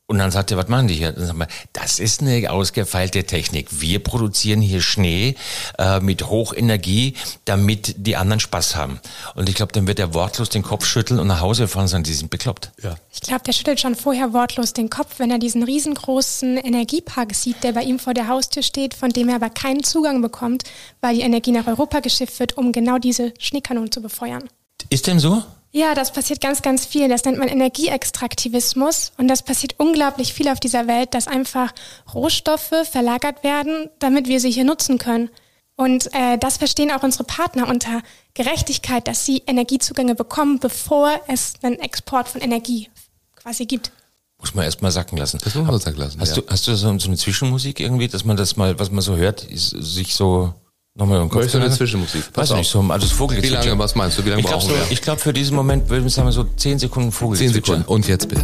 Und 0.09 0.19
dann 0.19 0.31
sagt 0.31 0.51
er, 0.51 0.57
was 0.57 0.69
machen 0.69 0.87
die 0.87 0.93
hier? 0.93 1.11
Dann 1.11 1.25
sagen 1.27 1.39
wir, 1.39 1.49
das 1.73 1.99
ist 1.99 2.21
eine 2.21 2.49
ausgefeilte 2.49 3.25
Technik. 3.25 3.67
Wir 3.81 4.01
produzieren 4.01 4.61
hier 4.61 4.81
Schnee 4.81 5.35
äh, 5.77 5.99
mit 5.99 6.29
Hochenergie, 6.29 7.15
damit 7.43 7.93
die 7.97 8.15
anderen 8.15 8.39
Spaß 8.39 8.77
haben. 8.77 9.01
Und 9.35 9.49
ich 9.49 9.55
glaube, 9.55 9.73
dann 9.73 9.85
wird 9.85 9.99
er 9.99 10.13
wortlos 10.13 10.47
den 10.47 10.63
Kopf 10.63 10.85
schütteln 10.85 11.19
und 11.19 11.27
nach 11.27 11.41
Hause 11.41 11.67
fahren 11.67 11.83
und 11.83 11.87
sagen, 11.89 12.03
die 12.05 12.13
sind 12.13 12.31
bekloppt. 12.31 12.71
Ja. 12.81 12.95
Ich 13.11 13.19
glaube, 13.19 13.43
der 13.43 13.51
schüttelt 13.51 13.81
schon 13.81 13.95
vorher 13.95 14.31
wortlos 14.31 14.71
den 14.71 14.89
Kopf, 14.89 15.15
wenn 15.19 15.29
er 15.29 15.39
diesen 15.39 15.63
riesengroßen 15.63 16.55
Energiepark 16.55 17.35
sieht, 17.35 17.61
der 17.63 17.73
bei 17.73 17.83
ihm 17.83 17.99
vor 17.99 18.13
der 18.13 18.29
Haustür 18.29 18.63
steht, 18.63 18.93
von 18.93 19.09
dem 19.09 19.27
er 19.27 19.35
aber 19.35 19.49
keinen 19.49 19.83
Zugang 19.83 20.21
bekommt, 20.21 20.63
weil 21.01 21.15
die 21.15 21.21
Energie 21.21 21.51
nach 21.51 21.67
Europa 21.67 21.99
geschifft 21.99 22.39
wird, 22.39 22.55
um 22.55 22.71
genau 22.71 22.97
diese 22.97 23.33
Schneekanonen 23.39 23.91
zu 23.91 24.01
befeuern. 24.01 24.47
Ist 24.89 25.07
dem 25.07 25.19
so? 25.19 25.43
Ja, 25.71 25.93
das 25.93 26.11
passiert 26.11 26.41
ganz, 26.41 26.61
ganz 26.61 26.85
viel. 26.85 27.07
Das 27.09 27.25
nennt 27.25 27.37
man 27.37 27.49
Energieextraktivismus. 27.49 29.11
Und 29.17 29.27
das 29.27 29.43
passiert 29.43 29.75
unglaublich 29.77 30.33
viel 30.33 30.47
auf 30.47 30.59
dieser 30.59 30.87
Welt, 30.87 31.13
dass 31.13 31.27
einfach 31.27 31.73
Rohstoffe 32.13 32.73
verlagert 32.89 33.43
werden, 33.43 33.89
damit 33.99 34.27
wir 34.27 34.39
sie 34.39 34.51
hier 34.51 34.63
nutzen 34.63 34.97
können. 34.97 35.29
Und 35.75 36.11
äh, 36.13 36.37
das 36.39 36.57
verstehen 36.57 36.91
auch 36.91 37.03
unsere 37.03 37.23
Partner 37.23 37.67
unter 37.67 38.01
Gerechtigkeit, 38.33 39.07
dass 39.07 39.25
sie 39.25 39.43
Energiezugänge 39.45 40.15
bekommen, 40.15 40.59
bevor 40.59 41.11
es 41.27 41.53
einen 41.61 41.79
Export 41.79 42.27
von 42.27 42.41
Energie 42.41 42.89
quasi 43.35 43.65
gibt. 43.67 43.91
Muss 44.39 44.55
man 44.55 44.65
erst 44.65 44.81
mal 44.81 44.91
sacken 44.91 45.17
lassen. 45.17 45.39
Das 45.43 45.53
muss 45.53 45.67
man 45.67 45.79
sacken 45.79 45.99
lassen, 45.99 46.19
Hast 46.19 46.35
ja. 46.35 46.41
du, 46.41 46.49
hast 46.49 46.67
du 46.67 46.75
so, 46.75 46.97
so 46.97 47.07
eine 47.07 47.17
Zwischenmusik 47.17 47.79
irgendwie, 47.79 48.07
dass 48.07 48.23
man 48.23 48.37
das 48.37 48.55
mal, 48.55 48.79
was 48.79 48.89
man 48.89 49.01
so 49.01 49.15
hört, 49.15 49.43
ist, 49.43 49.69
sich 49.69 50.15
so 50.15 50.53
nochmal 50.97 51.21
im 51.21 51.29
Kopf 51.29 51.35
Möchtest 51.35 51.55
du 51.55 51.59
eine? 51.59 51.71
Zwischenmusik? 51.71 52.33
Pass 52.33 52.49
Weiß 52.49 52.57
nicht, 52.57 52.75
auf. 52.75 52.85
so, 52.85 52.91
also 52.91 53.07
das 53.07 53.15
Vogelgezwitscher. 53.15 53.63
Wie 53.63 53.67
lange, 53.69 53.79
was 53.79 53.95
meinst 53.95 54.17
du, 54.17 54.25
wie 54.25 54.29
lange 54.29 54.41
ich 54.41 54.47
glaube, 54.47 54.63
brauchen 54.63 54.75
so, 54.75 54.79
wir? 54.85 54.91
ich 54.91 55.01
glaube, 55.01 55.19
für 55.19 55.33
diesen 55.33 55.55
Moment 55.55 55.89
würden 55.89 56.03
wir 56.03 56.09
sagen, 56.09 56.31
so 56.31 56.43
10 56.43 56.79
Sekunden 56.79 57.11
Zehn 57.11 57.19
Vogelgezwitscher. 57.19 57.73
Sekunden. 57.77 57.87
Und 57.87 58.07
jetzt 58.07 58.27
bitte. 58.27 58.43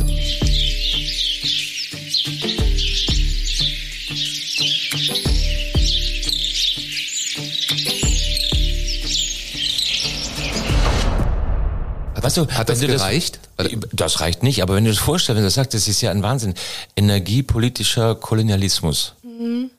Weißt 12.16 12.38
du, 12.38 12.48
Hat 12.48 12.70
das 12.70 12.80
du 12.80 12.88
gereicht? 12.88 13.40
Das, 13.58 13.68
das 13.92 14.22
reicht 14.22 14.44
nicht, 14.44 14.64
aber 14.64 14.76
wenn 14.76 14.86
du 14.86 14.92
das 14.92 15.00
vorstellst, 15.00 15.38
wenn 15.38 15.44
du 15.44 15.50
sagst, 15.50 15.74
das 15.74 15.90
ist 15.90 16.02
ja 16.02 16.10
ein 16.10 16.24
Wahnsinn. 16.24 16.54
Energiepolitischer 16.96 18.16
Kolonialismus. 18.16 19.16
Mhm. 19.24 19.70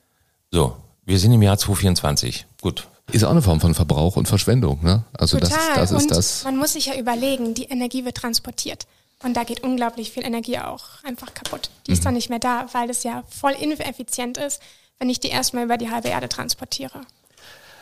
So, 0.51 0.77
wir 1.05 1.19
sind 1.19 1.31
im 1.33 1.41
Jahr 1.41 1.57
2024. 1.57 2.45
Gut. 2.61 2.87
Ist 3.11 3.23
auch 3.23 3.29
eine 3.31 3.41
Form 3.43 3.61
von 3.61 3.75
Verbrauch 3.75 4.15
und 4.15 4.27
Verschwendung, 4.27 4.83
ne? 4.83 5.03
Also 5.13 5.37
das, 5.37 5.49
Total. 5.49 5.75
das 5.75 5.91
ist 5.91 6.01
und 6.03 6.11
das. 6.11 6.43
man 6.43 6.57
muss 6.57 6.73
sich 6.73 6.87
ja 6.87 6.95
überlegen, 6.95 7.53
die 7.53 7.65
Energie 7.65 8.03
wird 8.03 8.17
transportiert. 8.17 8.87
Und 9.23 9.37
da 9.37 9.43
geht 9.43 9.63
unglaublich 9.63 10.11
viel 10.11 10.25
Energie 10.25 10.57
auch 10.59 10.83
einfach 11.03 11.33
kaputt. 11.33 11.69
Die 11.85 11.91
Mhm. 11.91 11.93
ist 11.93 12.05
dann 12.05 12.15
nicht 12.15 12.29
mehr 12.29 12.39
da, 12.39 12.65
weil 12.73 12.87
das 12.87 13.03
ja 13.03 13.23
voll 13.29 13.53
ineffizient 13.53 14.37
ist, 14.37 14.61
wenn 14.99 15.09
ich 15.09 15.19
die 15.19 15.29
erstmal 15.29 15.65
über 15.65 15.77
die 15.77 15.89
halbe 15.91 16.09
Erde 16.09 16.27
transportiere. 16.29 17.01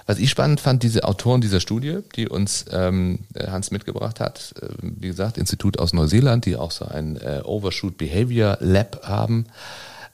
Was 0.06 0.20
ich 0.20 0.30
spannend 0.30 0.60
fand, 0.60 0.84
diese 0.84 1.06
Autoren 1.06 1.40
dieser 1.40 1.62
Studie, 1.62 2.00
die 2.18 2.28
uns 2.28 2.66
ähm, 2.72 3.20
Hans 3.48 3.72
mitgebracht 3.72 4.20
hat, 4.20 4.54
äh, 4.62 4.68
wie 4.82 5.08
gesagt, 5.08 5.38
Institut 5.38 5.80
aus 5.80 5.94
Neuseeland, 5.94 6.46
die 6.46 6.58
auch 6.58 6.72
so 6.72 6.84
ein 6.86 7.16
äh, 7.16 7.42
Overshoot 7.46 7.98
Behavior 7.98 8.58
Lab 8.60 9.08
haben, 9.08 9.46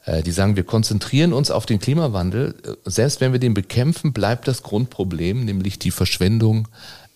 die 0.06 0.32
sagen, 0.32 0.56
wir 0.56 0.64
konzentrieren 0.64 1.34
uns 1.34 1.52
auf 1.52 1.66
den 1.66 1.80
Klimawandel. 1.80 2.56
Äh, 2.64 2.90
Selbst 2.90 3.22
wenn 3.22 3.32
wir 3.32 3.40
den 3.40 3.54
bekämpfen, 3.54 4.14
bleibt 4.14 4.48
das 4.48 4.64
Grundproblem, 4.64 5.46
nämlich 5.46 5.80
die 5.80 5.92
Verschwendung, 5.92 6.68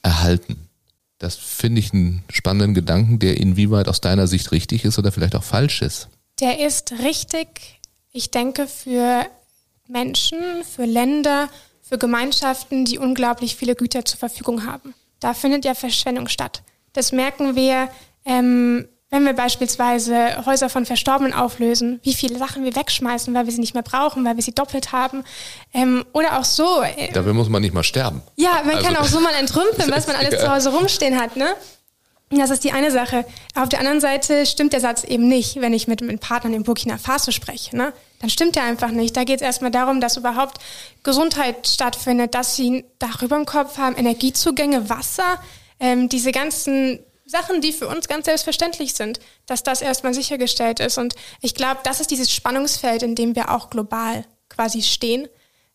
erhalten. 0.01 0.69
Das 1.17 1.35
finde 1.35 1.79
ich 1.79 1.93
einen 1.93 2.23
spannenden 2.29 2.73
Gedanken, 2.73 3.19
der 3.19 3.37
inwieweit 3.37 3.87
aus 3.87 4.01
deiner 4.01 4.27
Sicht 4.27 4.51
richtig 4.51 4.83
ist 4.83 4.99
oder 4.99 5.11
vielleicht 5.11 5.35
auch 5.35 5.43
falsch 5.43 5.81
ist. 5.81 6.09
Der 6.41 6.65
ist 6.65 6.91
richtig, 7.03 7.79
ich 8.11 8.31
denke, 8.31 8.67
für 8.67 9.25
Menschen, 9.87 10.39
für 10.63 10.85
Länder, 10.85 11.47
für 11.81 11.97
Gemeinschaften, 11.97 12.83
die 12.83 12.97
unglaublich 12.97 13.55
viele 13.55 13.75
Güter 13.75 14.03
zur 14.03 14.19
Verfügung 14.19 14.65
haben. 14.65 14.93
Da 15.19 15.33
findet 15.33 15.63
ja 15.63 15.75
Verschwendung 15.75 16.27
statt. 16.27 16.63
Das 16.91 17.13
merken 17.13 17.55
wir, 17.55 17.89
ähm, 18.25 18.87
wenn 19.13 19.25
wir 19.25 19.33
beispielsweise 19.33 20.43
Häuser 20.47 20.69
von 20.69 20.87
Verstorbenen 20.87 21.33
auflösen, 21.33 21.99
wie 22.01 22.15
viele 22.15 22.39
Sachen 22.39 22.63
wir 22.63 22.75
wegschmeißen, 22.75 23.31
weil 23.35 23.45
wir 23.45 23.53
sie 23.53 23.59
nicht 23.59 23.75
mehr 23.75 23.83
brauchen, 23.83 24.25
weil 24.25 24.35
wir 24.37 24.43
sie 24.43 24.53
doppelt 24.55 24.91
haben. 24.91 25.23
Ähm, 25.71 26.03
oder 26.13 26.39
auch 26.39 26.43
so. 26.45 26.81
Äh, 26.81 27.11
Dafür 27.11 27.35
muss 27.35 27.47
man 27.47 27.61
nicht 27.61 27.75
mal 27.75 27.83
sterben. 27.83 28.23
ja, 28.37 28.61
man 28.65 28.81
kann 28.81 28.95
Also- 28.95 29.01
auch 29.01 29.05
so 29.05 29.19
mal 29.19 29.33
entrümpeln, 29.35 29.91
was 29.95 30.07
man 30.07 30.15
alles 30.15 30.33
Ja. 30.33 30.39
zu 30.39 30.51
Hause 30.51 30.69
rumstehen 30.71 31.19
hat, 31.21 31.35
ne? 31.35 31.45
Das 32.31 32.49
ist 32.49 32.63
die 32.63 32.71
eine 32.71 32.89
Sache. 32.89 33.25
Auf 33.53 33.69
der 33.69 33.77
anderen 33.77 34.01
Seite 34.01 34.47
stimmt 34.47 34.73
der 34.73 34.79
Satz 34.79 35.03
eben 35.03 35.27
nicht, 35.27 35.61
wenn 35.61 35.71
ich 35.73 35.87
mit, 35.87 36.01
mit 36.01 36.19
Partnern 36.19 36.55
in 36.55 36.63
Burkina 36.63 36.97
Faso 36.97 37.29
spreche. 37.29 37.77
Ne? 37.77 37.93
Dann 38.21 38.31
stimmt 38.31 38.55
der 38.55 38.63
einfach 38.63 38.89
nicht. 38.89 39.15
Da 39.15 39.23
geht 39.23 39.35
es 39.35 39.41
erstmal 39.43 39.69
darum, 39.69 40.01
dass 40.01 40.17
überhaupt 40.17 40.57
Gesundheit 41.03 41.67
stattfindet, 41.67 42.33
dass 42.33 42.55
sie 42.55 42.71
ein 42.79 42.83
Dach 42.97 43.21
über 43.21 43.35
dem 43.35 43.45
Kopf 43.45 43.77
haben, 43.77 43.95
Energiezugänge, 43.95 44.89
Wasser, 44.89 45.37
ähm, 45.79 46.09
diese 46.09 46.31
ganzen 46.31 46.99
Sachen, 47.33 47.61
die 47.61 47.73
für 47.73 47.87
uns 47.87 48.07
ganz 48.07 48.25
selbstverständlich 48.25 48.93
sind, 48.93 49.19
dass 49.47 49.63
das 49.63 49.81
erstmal 49.81 50.13
sichergestellt 50.13 50.79
ist. 50.79 50.99
Und 50.99 51.15
ich 51.41 51.55
glaube, 51.55 51.81
das 51.83 51.99
ist 51.99 52.11
dieses 52.11 52.31
Spannungsfeld, 52.31 53.01
in 53.01 53.15
dem 53.15 53.35
wir 53.35 53.49
auch 53.49 53.71
global 53.71 54.23
quasi 54.49 54.83
stehen, 54.83 55.27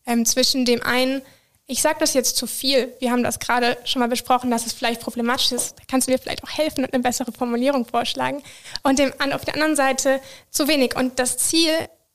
ähm, 0.07 0.25
zwischen 0.25 0.63
dem 0.63 0.81
einen, 0.81 1.21
ich 1.67 1.81
sage 1.81 1.97
das 1.99 2.13
jetzt 2.13 2.37
zu 2.37 2.47
viel. 2.47 2.95
Wir 2.99 3.11
haben 3.11 3.23
das 3.23 3.39
gerade 3.39 3.77
schon 3.83 3.99
mal 3.99 4.07
besprochen, 4.07 4.49
dass 4.49 4.65
es 4.65 4.73
vielleicht 4.73 5.01
problematisch 5.01 5.51
ist. 5.51 5.77
Da 5.77 5.83
kannst 5.87 6.07
du 6.07 6.11
mir 6.11 6.17
vielleicht 6.17 6.43
auch 6.43 6.49
helfen 6.49 6.85
und 6.85 6.93
eine 6.93 7.03
bessere 7.03 7.31
Formulierung 7.31 7.85
vorschlagen. 7.85 8.41
Und 8.81 8.97
dem, 8.97 9.13
auf 9.33 9.43
der 9.45 9.53
anderen 9.53 9.75
Seite 9.75 10.21
zu 10.49 10.67
wenig. 10.69 10.95
Und 10.95 11.19
das 11.19 11.37
Ziel 11.37 11.73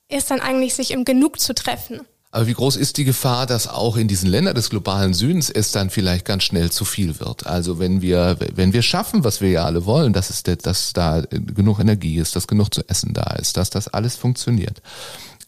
ist 0.09 0.31
dann 0.31 0.41
eigentlich, 0.41 0.75
sich 0.75 0.91
im 0.91 1.05
Genug 1.05 1.39
zu 1.39 1.55
treffen. 1.55 2.01
Aber 2.35 2.49
wie 2.49 2.55
groß 2.55 2.75
ist 2.75 2.97
die 2.97 3.05
Gefahr, 3.05 3.47
dass 3.47 3.69
auch 3.69 3.97
in 3.97 4.09
diesen 4.09 4.29
Ländern 4.29 4.57
des 4.57 4.69
globalen 4.69 5.15
Südens 5.15 5.51
es 5.51 5.71
dann 5.71 5.89
vielleicht 5.89 6.25
ganz 6.25 6.43
schnell 6.43 6.73
zu 6.73 6.85
viel 6.85 7.21
wird? 7.21 7.47
Also 7.47 7.79
wenn 7.79 8.03
wir, 8.03 8.39
wenn 8.57 8.73
wir 8.73 8.83
schaffen, 8.83 9.23
was 9.23 9.41
wir 9.41 9.51
ja 9.51 9.65
alle 9.65 9.87
wollen, 9.87 10.13
dass 10.13 10.31
es, 10.31 10.43
dass 10.43 10.93
da 10.93 11.23
genug 11.31 11.79
Energie 11.79 12.17
ist, 12.17 12.35
dass 12.35 12.49
genug 12.49 12.75
zu 12.75 12.83
essen 12.89 13.15
da 13.15 13.35
ist, 13.35 13.57
dass 13.57 13.71
das 13.71 13.87
alles 13.87 14.17
funktioniert, 14.17 14.83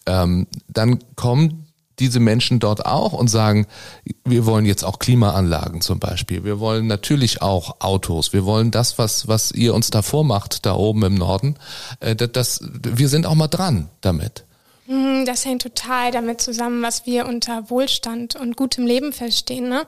ähm, 0.06 0.46
dann 0.68 1.00
kommen 1.16 1.66
diese 1.98 2.20
Menschen 2.20 2.60
dort 2.60 2.86
auch 2.86 3.14
und 3.14 3.26
sagen, 3.26 3.66
wir 4.24 4.46
wollen 4.46 4.64
jetzt 4.64 4.84
auch 4.84 5.00
Klimaanlagen 5.00 5.80
zum 5.80 5.98
Beispiel. 5.98 6.44
Wir 6.44 6.60
wollen 6.60 6.86
natürlich 6.86 7.42
auch 7.42 7.80
Autos. 7.80 8.32
Wir 8.32 8.44
wollen 8.44 8.70
das, 8.70 8.96
was, 8.96 9.26
was 9.26 9.50
ihr 9.50 9.74
uns 9.74 9.90
da 9.90 10.02
vormacht, 10.02 10.64
da 10.64 10.76
oben 10.76 11.02
im 11.02 11.14
Norden. 11.14 11.56
Äh, 11.98 12.14
das, 12.14 12.60
wir 12.80 13.08
sind 13.08 13.26
auch 13.26 13.34
mal 13.34 13.48
dran 13.48 13.88
damit. 14.02 14.45
Mhm, 14.86 15.24
das 15.26 15.44
hängt 15.44 15.62
total 15.62 16.10
damit 16.10 16.40
zusammen, 16.40 16.82
was 16.82 17.06
wir 17.06 17.26
unter 17.26 17.70
Wohlstand 17.70 18.36
und 18.36 18.56
gutem 18.56 18.86
Leben 18.86 19.12
verstehen. 19.12 19.68
Ne? 19.68 19.86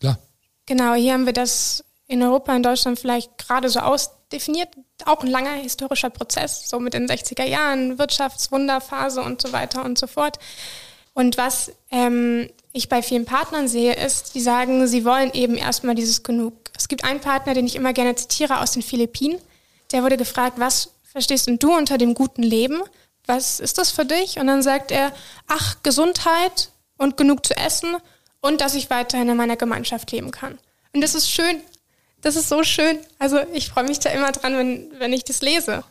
Klar. 0.00 0.18
Genau, 0.66 0.94
hier 0.94 1.12
haben 1.12 1.26
wir 1.26 1.32
das 1.32 1.84
in 2.06 2.22
Europa, 2.22 2.54
in 2.54 2.62
Deutschland 2.62 2.98
vielleicht 2.98 3.38
gerade 3.38 3.68
so 3.68 3.80
ausdefiniert. 3.80 4.68
Auch 5.04 5.22
ein 5.22 5.30
langer 5.30 5.52
historischer 5.52 6.10
Prozess, 6.10 6.68
so 6.68 6.80
mit 6.80 6.94
den 6.94 7.06
60er 7.06 7.44
Jahren, 7.44 7.98
Wirtschaftswunderphase 7.98 9.22
und 9.22 9.40
so 9.40 9.52
weiter 9.52 9.84
und 9.84 9.98
so 9.98 10.06
fort. 10.06 10.38
Und 11.14 11.38
was 11.38 11.72
ähm, 11.90 12.50
ich 12.72 12.88
bei 12.88 13.02
vielen 13.02 13.24
Partnern 13.24 13.68
sehe, 13.68 13.94
ist, 13.94 14.34
die 14.34 14.40
sagen, 14.40 14.86
sie 14.86 15.04
wollen 15.04 15.32
eben 15.32 15.56
erstmal 15.56 15.94
dieses 15.94 16.22
Genug. 16.22 16.54
Es 16.76 16.88
gibt 16.88 17.04
einen 17.04 17.20
Partner, 17.20 17.54
den 17.54 17.66
ich 17.66 17.76
immer 17.76 17.92
gerne 17.92 18.16
zitiere 18.16 18.60
aus 18.60 18.72
den 18.72 18.82
Philippinen. 18.82 19.38
Der 19.92 20.02
wurde 20.02 20.16
gefragt, 20.16 20.58
was 20.58 20.90
verstehst 21.04 21.48
du 21.48 21.72
unter 21.72 21.98
dem 21.98 22.14
guten 22.14 22.42
Leben? 22.42 22.82
Was 23.26 23.60
ist 23.60 23.78
das 23.78 23.90
für 23.90 24.04
dich? 24.04 24.38
Und 24.38 24.46
dann 24.46 24.62
sagt 24.62 24.90
er, 24.90 25.12
ach, 25.46 25.76
Gesundheit 25.82 26.70
und 26.96 27.16
genug 27.16 27.44
zu 27.46 27.56
essen 27.56 27.96
und 28.40 28.60
dass 28.60 28.74
ich 28.74 28.90
weiterhin 28.90 29.28
in 29.28 29.36
meiner 29.36 29.56
Gemeinschaft 29.56 30.10
leben 30.12 30.30
kann. 30.30 30.58
Und 30.92 31.00
das 31.00 31.14
ist 31.14 31.30
schön. 31.30 31.60
Das 32.20 32.36
ist 32.36 32.48
so 32.48 32.62
schön. 32.62 32.98
Also 33.18 33.38
ich 33.52 33.68
freue 33.68 33.84
mich 33.84 33.98
da 33.98 34.10
immer 34.10 34.32
dran, 34.32 34.56
wenn, 34.56 34.86
wenn 34.98 35.12
ich 35.12 35.24
das 35.24 35.42
lese. 35.42 35.84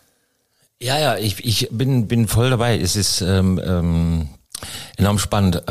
Ja, 0.79 0.99
ja, 0.99 1.17
ich, 1.17 1.43
ich 1.45 1.69
bin, 1.71 2.07
bin 2.07 2.27
voll 2.27 2.49
dabei. 2.49 2.77
Es 2.79 2.95
ist 2.95 3.21
ähm, 3.21 3.61
ähm, 3.63 4.29
enorm 4.97 5.19
spannend, 5.19 5.63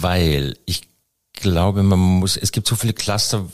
weil 0.00 0.56
ich 0.66 0.82
glaube, 1.32 1.82
man 1.82 1.98
muss, 1.98 2.36
es 2.36 2.52
gibt 2.52 2.68
so 2.68 2.76
viele 2.76 2.92
Cluster, 2.92 3.46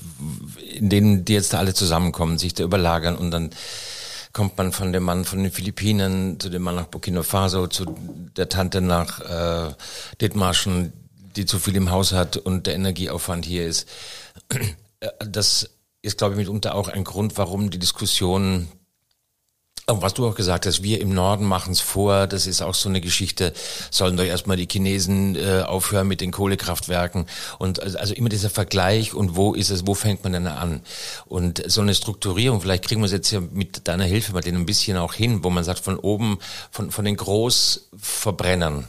in 0.74 0.90
denen 0.90 1.24
die 1.24 1.32
jetzt 1.32 1.52
da 1.52 1.58
alle 1.58 1.74
zusammenkommen, 1.74 2.38
sich 2.38 2.54
da 2.54 2.64
überlagern 2.64 3.16
und 3.16 3.30
dann 3.30 3.50
kommt 4.38 4.56
man 4.56 4.70
von 4.70 4.92
dem 4.92 5.02
Mann 5.02 5.24
von 5.24 5.42
den 5.42 5.50
Philippinen 5.50 6.38
zu 6.38 6.48
dem 6.48 6.62
Mann 6.62 6.76
nach 6.76 6.86
Burkina 6.86 7.24
Faso, 7.24 7.66
zu 7.66 7.86
der 8.36 8.48
Tante 8.48 8.80
nach 8.80 9.18
äh, 9.18 9.74
Dithmarschen, 10.20 10.92
die 11.34 11.44
zu 11.44 11.58
viel 11.58 11.74
im 11.74 11.90
Haus 11.90 12.12
hat 12.12 12.36
und 12.36 12.68
der 12.68 12.76
Energieaufwand 12.76 13.44
hier 13.44 13.66
ist. 13.66 13.88
Das 15.18 15.70
ist, 16.02 16.18
glaube 16.18 16.34
ich, 16.34 16.38
mitunter 16.38 16.76
auch 16.76 16.86
ein 16.86 17.02
Grund, 17.02 17.36
warum 17.36 17.70
die 17.70 17.80
Diskussion 17.80 18.68
was 19.88 20.14
du 20.14 20.26
auch 20.26 20.34
gesagt 20.34 20.66
hast, 20.66 20.82
wir 20.82 21.00
im 21.00 21.14
Norden 21.14 21.44
machen 21.44 21.72
es 21.72 21.80
vor, 21.80 22.26
das 22.26 22.46
ist 22.46 22.62
auch 22.62 22.74
so 22.74 22.88
eine 22.88 23.00
Geschichte, 23.00 23.52
sollen 23.90 24.16
doch 24.16 24.24
erstmal 24.24 24.56
die 24.56 24.68
Chinesen 24.70 25.34
äh, 25.36 25.62
aufhören 25.62 26.08
mit 26.08 26.20
den 26.20 26.30
Kohlekraftwerken. 26.30 27.26
Und 27.58 27.82
also 27.82 28.14
immer 28.14 28.28
dieser 28.28 28.50
Vergleich 28.50 29.14
und 29.14 29.36
wo 29.36 29.54
ist 29.54 29.70
es, 29.70 29.86
wo 29.86 29.94
fängt 29.94 30.24
man 30.24 30.34
denn 30.34 30.46
an? 30.46 30.82
Und 31.26 31.62
so 31.70 31.80
eine 31.80 31.94
Strukturierung, 31.94 32.60
vielleicht 32.60 32.84
kriegen 32.84 33.00
wir 33.00 33.06
es 33.06 33.12
jetzt 33.12 33.30
ja 33.30 33.40
mit 33.40 33.88
deiner 33.88 34.04
Hilfe 34.04 34.32
mal 34.32 34.42
den 34.42 34.56
ein 34.56 34.66
bisschen 34.66 34.96
auch 34.98 35.14
hin, 35.14 35.42
wo 35.42 35.50
man 35.50 35.64
sagt, 35.64 35.80
von 35.80 35.98
oben, 35.98 36.38
von, 36.70 36.90
von 36.90 37.04
den 37.04 37.16
Großverbrennern, 37.16 38.80
äh, 38.80 38.86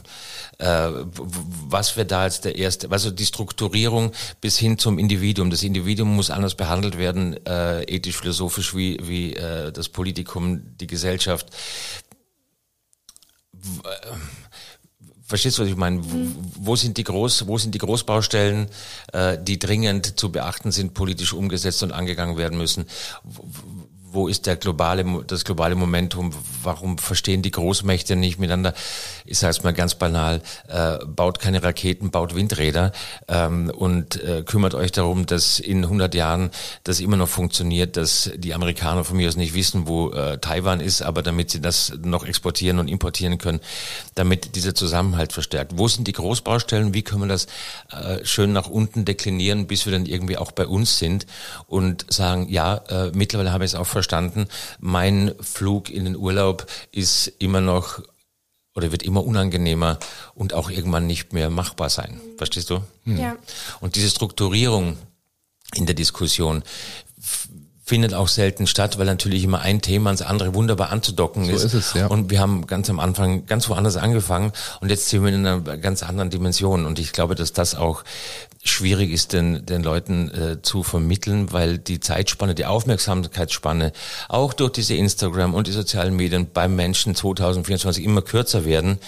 was 0.60 1.96
wäre 1.96 2.06
da 2.06 2.22
als 2.22 2.40
der 2.40 2.56
erste, 2.56 2.90
also 2.90 3.10
die 3.10 3.24
Strukturierung 3.24 4.12
bis 4.40 4.58
hin 4.58 4.78
zum 4.78 4.98
Individuum. 4.98 5.50
Das 5.50 5.62
Individuum 5.62 6.14
muss 6.14 6.30
anders 6.30 6.54
behandelt 6.54 6.98
werden, 6.98 7.34
äh, 7.46 7.82
ethisch, 7.84 8.16
philosophisch 8.16 8.74
wie, 8.74 8.98
wie 9.02 9.34
äh, 9.34 9.72
das 9.72 9.88
Politikum, 9.88 10.76
die 10.78 10.86
Gesellschaft. 10.86 11.48
Verstehst 15.24 15.58
du, 15.58 15.62
was 15.62 15.68
ich 15.68 15.76
meine? 15.76 15.98
Mhm. 15.98 16.36
Wo 16.58 16.76
sind 16.76 16.96
die 16.96 17.04
Groß, 17.04 17.46
wo 17.46 17.56
sind 17.56 17.74
die 17.74 17.78
Großbaustellen, 17.78 18.68
äh, 19.12 19.38
die 19.40 19.58
dringend 19.58 20.18
zu 20.18 20.32
beachten 20.32 20.72
sind, 20.72 20.92
politisch 20.92 21.32
umgesetzt 21.32 21.82
und 21.82 21.92
angegangen 21.92 22.36
werden 22.36 22.58
müssen? 22.58 22.86
wo 24.12 24.28
ist 24.28 24.46
der 24.46 24.56
globale, 24.56 25.24
das 25.26 25.44
globale 25.44 25.74
Momentum? 25.74 26.32
Warum 26.62 26.98
verstehen 26.98 27.42
die 27.42 27.50
Großmächte 27.50 28.16
nicht 28.16 28.38
miteinander? 28.38 28.74
Ich 29.30 29.38
sage 29.38 29.52
es 29.52 29.62
mal 29.62 29.72
ganz 29.72 29.94
banal, 29.94 30.42
äh, 30.68 30.98
baut 31.06 31.38
keine 31.38 31.62
Raketen, 31.62 32.10
baut 32.10 32.34
Windräder 32.34 32.90
ähm, 33.28 33.70
und 33.70 34.22
äh, 34.22 34.42
kümmert 34.42 34.74
euch 34.74 34.90
darum, 34.90 35.24
dass 35.24 35.60
in 35.60 35.84
100 35.84 36.14
Jahren 36.14 36.50
das 36.82 36.98
immer 36.98 37.16
noch 37.16 37.28
funktioniert, 37.28 37.96
dass 37.96 38.30
die 38.36 38.54
Amerikaner 38.54 39.04
von 39.04 39.16
mir 39.16 39.28
aus 39.28 39.36
nicht 39.36 39.54
wissen, 39.54 39.86
wo 39.86 40.10
äh, 40.10 40.38
Taiwan 40.38 40.80
ist, 40.80 41.02
aber 41.02 41.22
damit 41.22 41.50
sie 41.50 41.60
das 41.60 41.92
noch 42.02 42.24
exportieren 42.24 42.80
und 42.80 42.88
importieren 42.88 43.38
können, 43.38 43.60
damit 44.16 44.56
dieser 44.56 44.74
Zusammenhalt 44.74 45.32
verstärkt. 45.32 45.78
Wo 45.78 45.86
sind 45.86 46.08
die 46.08 46.12
Großbaustellen? 46.12 46.92
Wie 46.92 47.02
können 47.02 47.22
wir 47.22 47.28
das 47.28 47.46
äh, 47.92 48.24
schön 48.24 48.52
nach 48.52 48.68
unten 48.68 49.04
deklinieren, 49.04 49.68
bis 49.68 49.86
wir 49.86 49.92
dann 49.92 50.06
irgendwie 50.06 50.36
auch 50.38 50.50
bei 50.50 50.66
uns 50.66 50.98
sind 50.98 51.26
und 51.68 52.12
sagen, 52.12 52.48
ja, 52.48 52.76
äh, 52.88 53.12
mittlerweile 53.14 53.52
habe 53.52 53.64
ich 53.64 53.72
es 53.72 53.74
auch 53.76 53.86
verstanden. 53.86 54.48
Mein 54.80 55.34
Flug 55.40 55.88
in 55.88 56.04
den 56.04 56.16
Urlaub 56.16 56.66
ist 56.90 57.28
immer 57.38 57.60
noch 57.60 58.02
oder 58.74 58.92
wird 58.92 59.02
immer 59.02 59.24
unangenehmer 59.24 59.98
und 60.34 60.54
auch 60.54 60.70
irgendwann 60.70 61.06
nicht 61.06 61.32
mehr 61.32 61.50
machbar 61.50 61.90
sein. 61.90 62.20
Verstehst 62.36 62.70
du? 62.70 62.80
Hm. 63.04 63.18
Ja. 63.18 63.36
Und 63.80 63.96
diese 63.96 64.10
Strukturierung 64.10 64.96
in 65.74 65.86
der 65.86 65.94
Diskussion 65.94 66.62
findet 67.90 68.14
auch 68.14 68.28
selten 68.28 68.68
statt, 68.68 68.98
weil 68.98 69.06
natürlich 69.06 69.42
immer 69.42 69.62
ein 69.62 69.80
Thema 69.82 70.10
ans 70.10 70.22
andere 70.22 70.54
wunderbar 70.54 70.90
anzudocken 70.90 71.46
so 71.46 71.50
ist. 71.50 71.64
ist 71.64 71.74
es, 71.74 71.94
ja. 71.94 72.06
Und 72.06 72.30
wir 72.30 72.38
haben 72.38 72.68
ganz 72.68 72.88
am 72.88 73.00
Anfang 73.00 73.46
ganz 73.46 73.68
woanders 73.68 73.96
angefangen 73.96 74.52
und 74.80 74.90
jetzt 74.90 75.08
sind 75.08 75.24
wir 75.24 75.32
in 75.32 75.44
einer 75.44 75.60
ganz 75.76 76.04
anderen 76.04 76.30
Dimension. 76.30 76.86
Und 76.86 77.00
ich 77.00 77.10
glaube, 77.12 77.34
dass 77.34 77.52
das 77.52 77.74
auch 77.74 78.04
schwierig 78.62 79.10
ist, 79.10 79.32
den, 79.32 79.64
den 79.64 79.82
Leuten 79.82 80.30
äh, 80.30 80.62
zu 80.62 80.82
vermitteln, 80.82 81.50
weil 81.50 81.78
die 81.78 81.98
Zeitspanne, 81.98 82.54
die 82.54 82.66
Aufmerksamkeitsspanne 82.66 83.92
auch 84.28 84.52
durch 84.52 84.72
diese 84.72 84.94
Instagram 84.94 85.54
und 85.54 85.66
die 85.66 85.72
sozialen 85.72 86.14
Medien 86.14 86.46
beim 86.52 86.76
Menschen 86.76 87.14
2024 87.14 88.04
immer 88.04 88.20
kürzer 88.20 88.66
werden. 88.66 88.98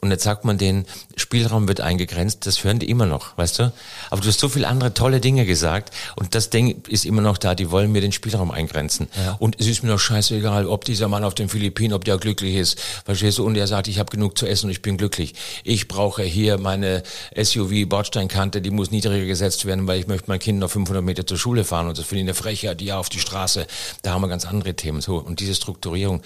Und 0.00 0.10
jetzt 0.10 0.24
sagt 0.24 0.44
man 0.44 0.58
denen, 0.58 0.86
Spielraum 1.16 1.68
wird 1.68 1.80
eingegrenzt, 1.80 2.46
das 2.46 2.62
hören 2.62 2.78
die 2.78 2.90
immer 2.90 3.06
noch, 3.06 3.36
weißt 3.38 3.60
du? 3.60 3.72
Aber 4.10 4.20
du 4.20 4.28
hast 4.28 4.40
so 4.40 4.48
viele 4.48 4.68
andere 4.68 4.92
tolle 4.92 5.20
Dinge 5.20 5.46
gesagt 5.46 5.92
und 6.16 6.34
das 6.34 6.50
Ding 6.50 6.82
ist 6.86 7.06
immer 7.06 7.22
noch 7.22 7.38
da, 7.38 7.54
die 7.54 7.70
wollen 7.70 7.90
mir 7.90 8.02
den 8.02 8.12
Spielraum 8.12 8.50
eingrenzen. 8.50 9.08
Ja. 9.16 9.36
Und 9.38 9.58
es 9.58 9.66
ist 9.66 9.82
mir 9.82 9.88
doch 9.88 9.98
scheißegal, 9.98 10.66
ob 10.66 10.84
dieser 10.84 11.08
Mann 11.08 11.24
auf 11.24 11.34
den 11.34 11.48
Philippinen, 11.48 11.94
ob 11.94 12.04
der 12.04 12.18
glücklich 12.18 12.56
ist, 12.56 12.78
verstehst 13.04 13.38
du? 13.38 13.46
Und 13.46 13.56
er 13.56 13.66
sagt, 13.66 13.88
ich 13.88 13.98
habe 13.98 14.10
genug 14.10 14.36
zu 14.36 14.46
essen 14.46 14.66
und 14.66 14.72
ich 14.72 14.82
bin 14.82 14.98
glücklich. 14.98 15.34
Ich 15.64 15.88
brauche 15.88 16.22
hier 16.22 16.58
meine 16.58 17.02
SUV-Bordsteinkante, 17.34 18.60
die 18.60 18.70
muss 18.70 18.90
niedriger 18.96 19.26
gesetzt 19.26 19.64
werden, 19.66 19.86
weil 19.86 20.00
ich 20.00 20.06
möchte 20.06 20.24
mein 20.28 20.38
Kind 20.38 20.58
noch 20.58 20.70
500 20.70 21.04
Meter 21.04 21.26
zur 21.26 21.38
Schule 21.38 21.64
fahren 21.64 21.88
und 21.88 21.98
das 21.98 22.06
finde 22.06 22.22
ich 22.22 22.26
eine 22.26 22.34
Frechheit, 22.34 22.82
ja, 22.82 22.98
auf 22.98 23.08
die 23.08 23.20
Straße. 23.20 23.66
Da 24.02 24.12
haben 24.12 24.22
wir 24.22 24.28
ganz 24.28 24.46
andere 24.46 24.74
Themen. 24.74 25.00
So, 25.00 25.16
und 25.16 25.40
diese 25.40 25.54
Strukturierung, 25.54 26.22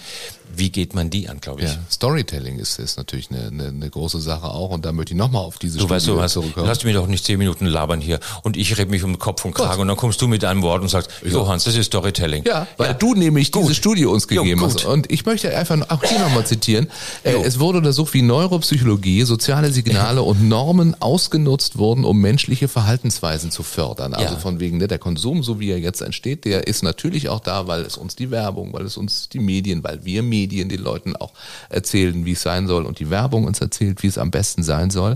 wie 0.55 0.69
geht 0.69 0.93
man 0.93 1.09
die 1.09 1.29
an, 1.29 1.39
glaube 1.39 1.61
ich? 1.61 1.69
Ja, 1.69 1.77
Storytelling 1.91 2.59
ist, 2.59 2.79
ist 2.79 2.97
natürlich 2.97 3.29
eine, 3.31 3.47
eine, 3.47 3.67
eine 3.67 3.89
große 3.89 4.19
Sache 4.19 4.47
auch 4.47 4.71
und 4.71 4.85
da 4.85 4.91
möchte 4.91 5.13
ich 5.13 5.17
nochmal 5.17 5.43
auf 5.43 5.59
diese 5.59 5.77
Du 5.77 5.89
weißt 5.89 6.07
du 6.07 6.17
was, 6.17 6.33
zurückkommen. 6.33 6.67
lass 6.67 6.83
mich 6.83 6.93
doch 6.93 7.07
nicht 7.07 7.25
zehn 7.25 7.37
Minuten 7.37 7.65
labern 7.65 8.01
hier 8.01 8.19
und 8.43 8.57
ich 8.57 8.77
rede 8.77 8.89
mich 8.89 9.03
um 9.03 9.17
Kopf 9.19 9.45
und 9.45 9.53
Kragen 9.53 9.81
und 9.81 9.87
dann 9.87 9.97
kommst 9.97 10.21
du 10.21 10.27
mit 10.27 10.43
einem 10.43 10.61
Wort 10.61 10.81
und 10.81 10.89
sagst, 10.89 11.09
ja. 11.23 11.31
Johannes, 11.31 11.65
das 11.65 11.75
ist 11.75 11.87
Storytelling. 11.87 12.43
Ja, 12.45 12.67
weil 12.77 12.87
ja. 12.87 12.93
du 12.93 13.13
nämlich 13.13 13.51
gut. 13.51 13.63
diese 13.63 13.75
Studie 13.75 14.05
uns 14.05 14.27
gegeben 14.27 14.61
jo, 14.61 14.65
hast 14.65 14.85
und 14.85 15.11
ich 15.11 15.25
möchte 15.25 15.55
einfach 15.55 15.77
auch 15.89 16.03
hier 16.03 16.19
nochmal 16.19 16.45
zitieren. 16.45 16.89
Äh, 17.23 17.33
es 17.43 17.59
wurde 17.59 17.79
untersucht, 17.79 18.13
wie 18.13 18.21
Neuropsychologie, 18.21 19.23
soziale 19.23 19.71
Signale 19.71 20.21
und 20.21 20.47
Normen 20.47 20.95
ausgenutzt 21.01 21.77
wurden, 21.77 22.05
um 22.05 22.19
menschliche 22.19 22.60
Verhaltensweisen 22.67 23.51
zu 23.51 23.63
fördern. 23.63 24.13
Also 24.13 24.35
ja. 24.35 24.39
von 24.39 24.59
wegen 24.59 24.77
ne, 24.77 24.87
der 24.87 24.99
Konsum, 24.99 25.43
so 25.43 25.59
wie 25.59 25.71
er 25.71 25.79
jetzt 25.79 26.01
entsteht, 26.01 26.45
der 26.45 26.67
ist 26.67 26.83
natürlich 26.83 27.29
auch 27.29 27.39
da, 27.39 27.67
weil 27.67 27.81
es 27.81 27.97
uns 27.97 28.15
die 28.15 28.31
Werbung, 28.31 28.73
weil 28.73 28.85
es 28.85 28.97
uns 28.97 29.29
die 29.29 29.39
Medien, 29.39 29.83
weil 29.83 30.05
wir 30.05 30.23
Medien 30.23 30.69
den 30.69 30.81
Leuten 30.81 31.15
auch 31.15 31.33
erzählen, 31.69 32.25
wie 32.25 32.33
es 32.33 32.41
sein 32.41 32.67
soll 32.67 32.85
und 32.85 32.99
die 32.99 33.09
Werbung 33.09 33.45
uns 33.45 33.61
erzählt, 33.61 34.03
wie 34.03 34.07
es 34.07 34.17
am 34.17 34.31
besten 34.31 34.63
sein 34.63 34.89
soll. 34.89 35.15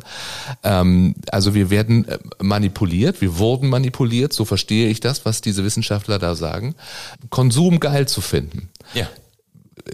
Ähm, 0.63 1.15
also 1.31 1.53
wir 1.53 1.69
werden 1.69 2.08
äh, 2.08 2.19
manipuliert, 2.41 3.21
wir 3.21 3.38
wurden 3.38 3.69
manipuliert, 3.69 4.34
so 4.34 4.45
verstehe 4.45 4.89
ich 4.89 4.99
das, 4.99 5.25
was 5.25 5.41
diese 5.41 5.63
Wissenschaftler 5.63 6.19
da 6.19 6.36
sagen, 6.36 6.75
Konsum 7.29 7.79
geil 7.79 8.08
zu 8.08 8.21
finden. 8.21 8.69
Ja. 8.93 9.08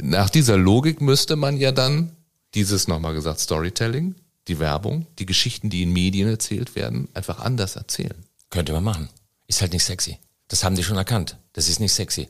Nach 0.02 0.30
dieser 0.30 0.58
Logik 0.58 1.02
müsste 1.02 1.36
man 1.36 1.58
ja 1.58 1.72
dann 1.72 2.12
dieses 2.54 2.88
nochmal 2.88 3.14
gesagt 3.14 3.40
Storytelling 3.40 4.16
die 4.48 4.60
Werbung, 4.60 5.08
die 5.20 5.26
Geschichten, 5.26 5.70
die 5.70 5.84
in 5.84 5.94
Medien 5.94 6.28
erzählt 6.30 6.76
werden, 6.76 7.10
einfach 7.14 7.40
anders 7.40 7.76
erzählen. 7.76 8.26
Könnte 8.50 8.74
man 8.74 8.84
machen. 8.84 9.10
Ist 9.48 9.62
halt 9.62 9.74
nicht 9.74 9.84
sexy. 9.84 10.18
Das 10.48 10.64
haben 10.64 10.76
die 10.76 10.84
schon 10.84 10.98
erkannt. 10.98 11.38
Das 11.54 11.70
ist 11.70 11.80
nicht 11.80 11.94
sexy. 11.94 12.28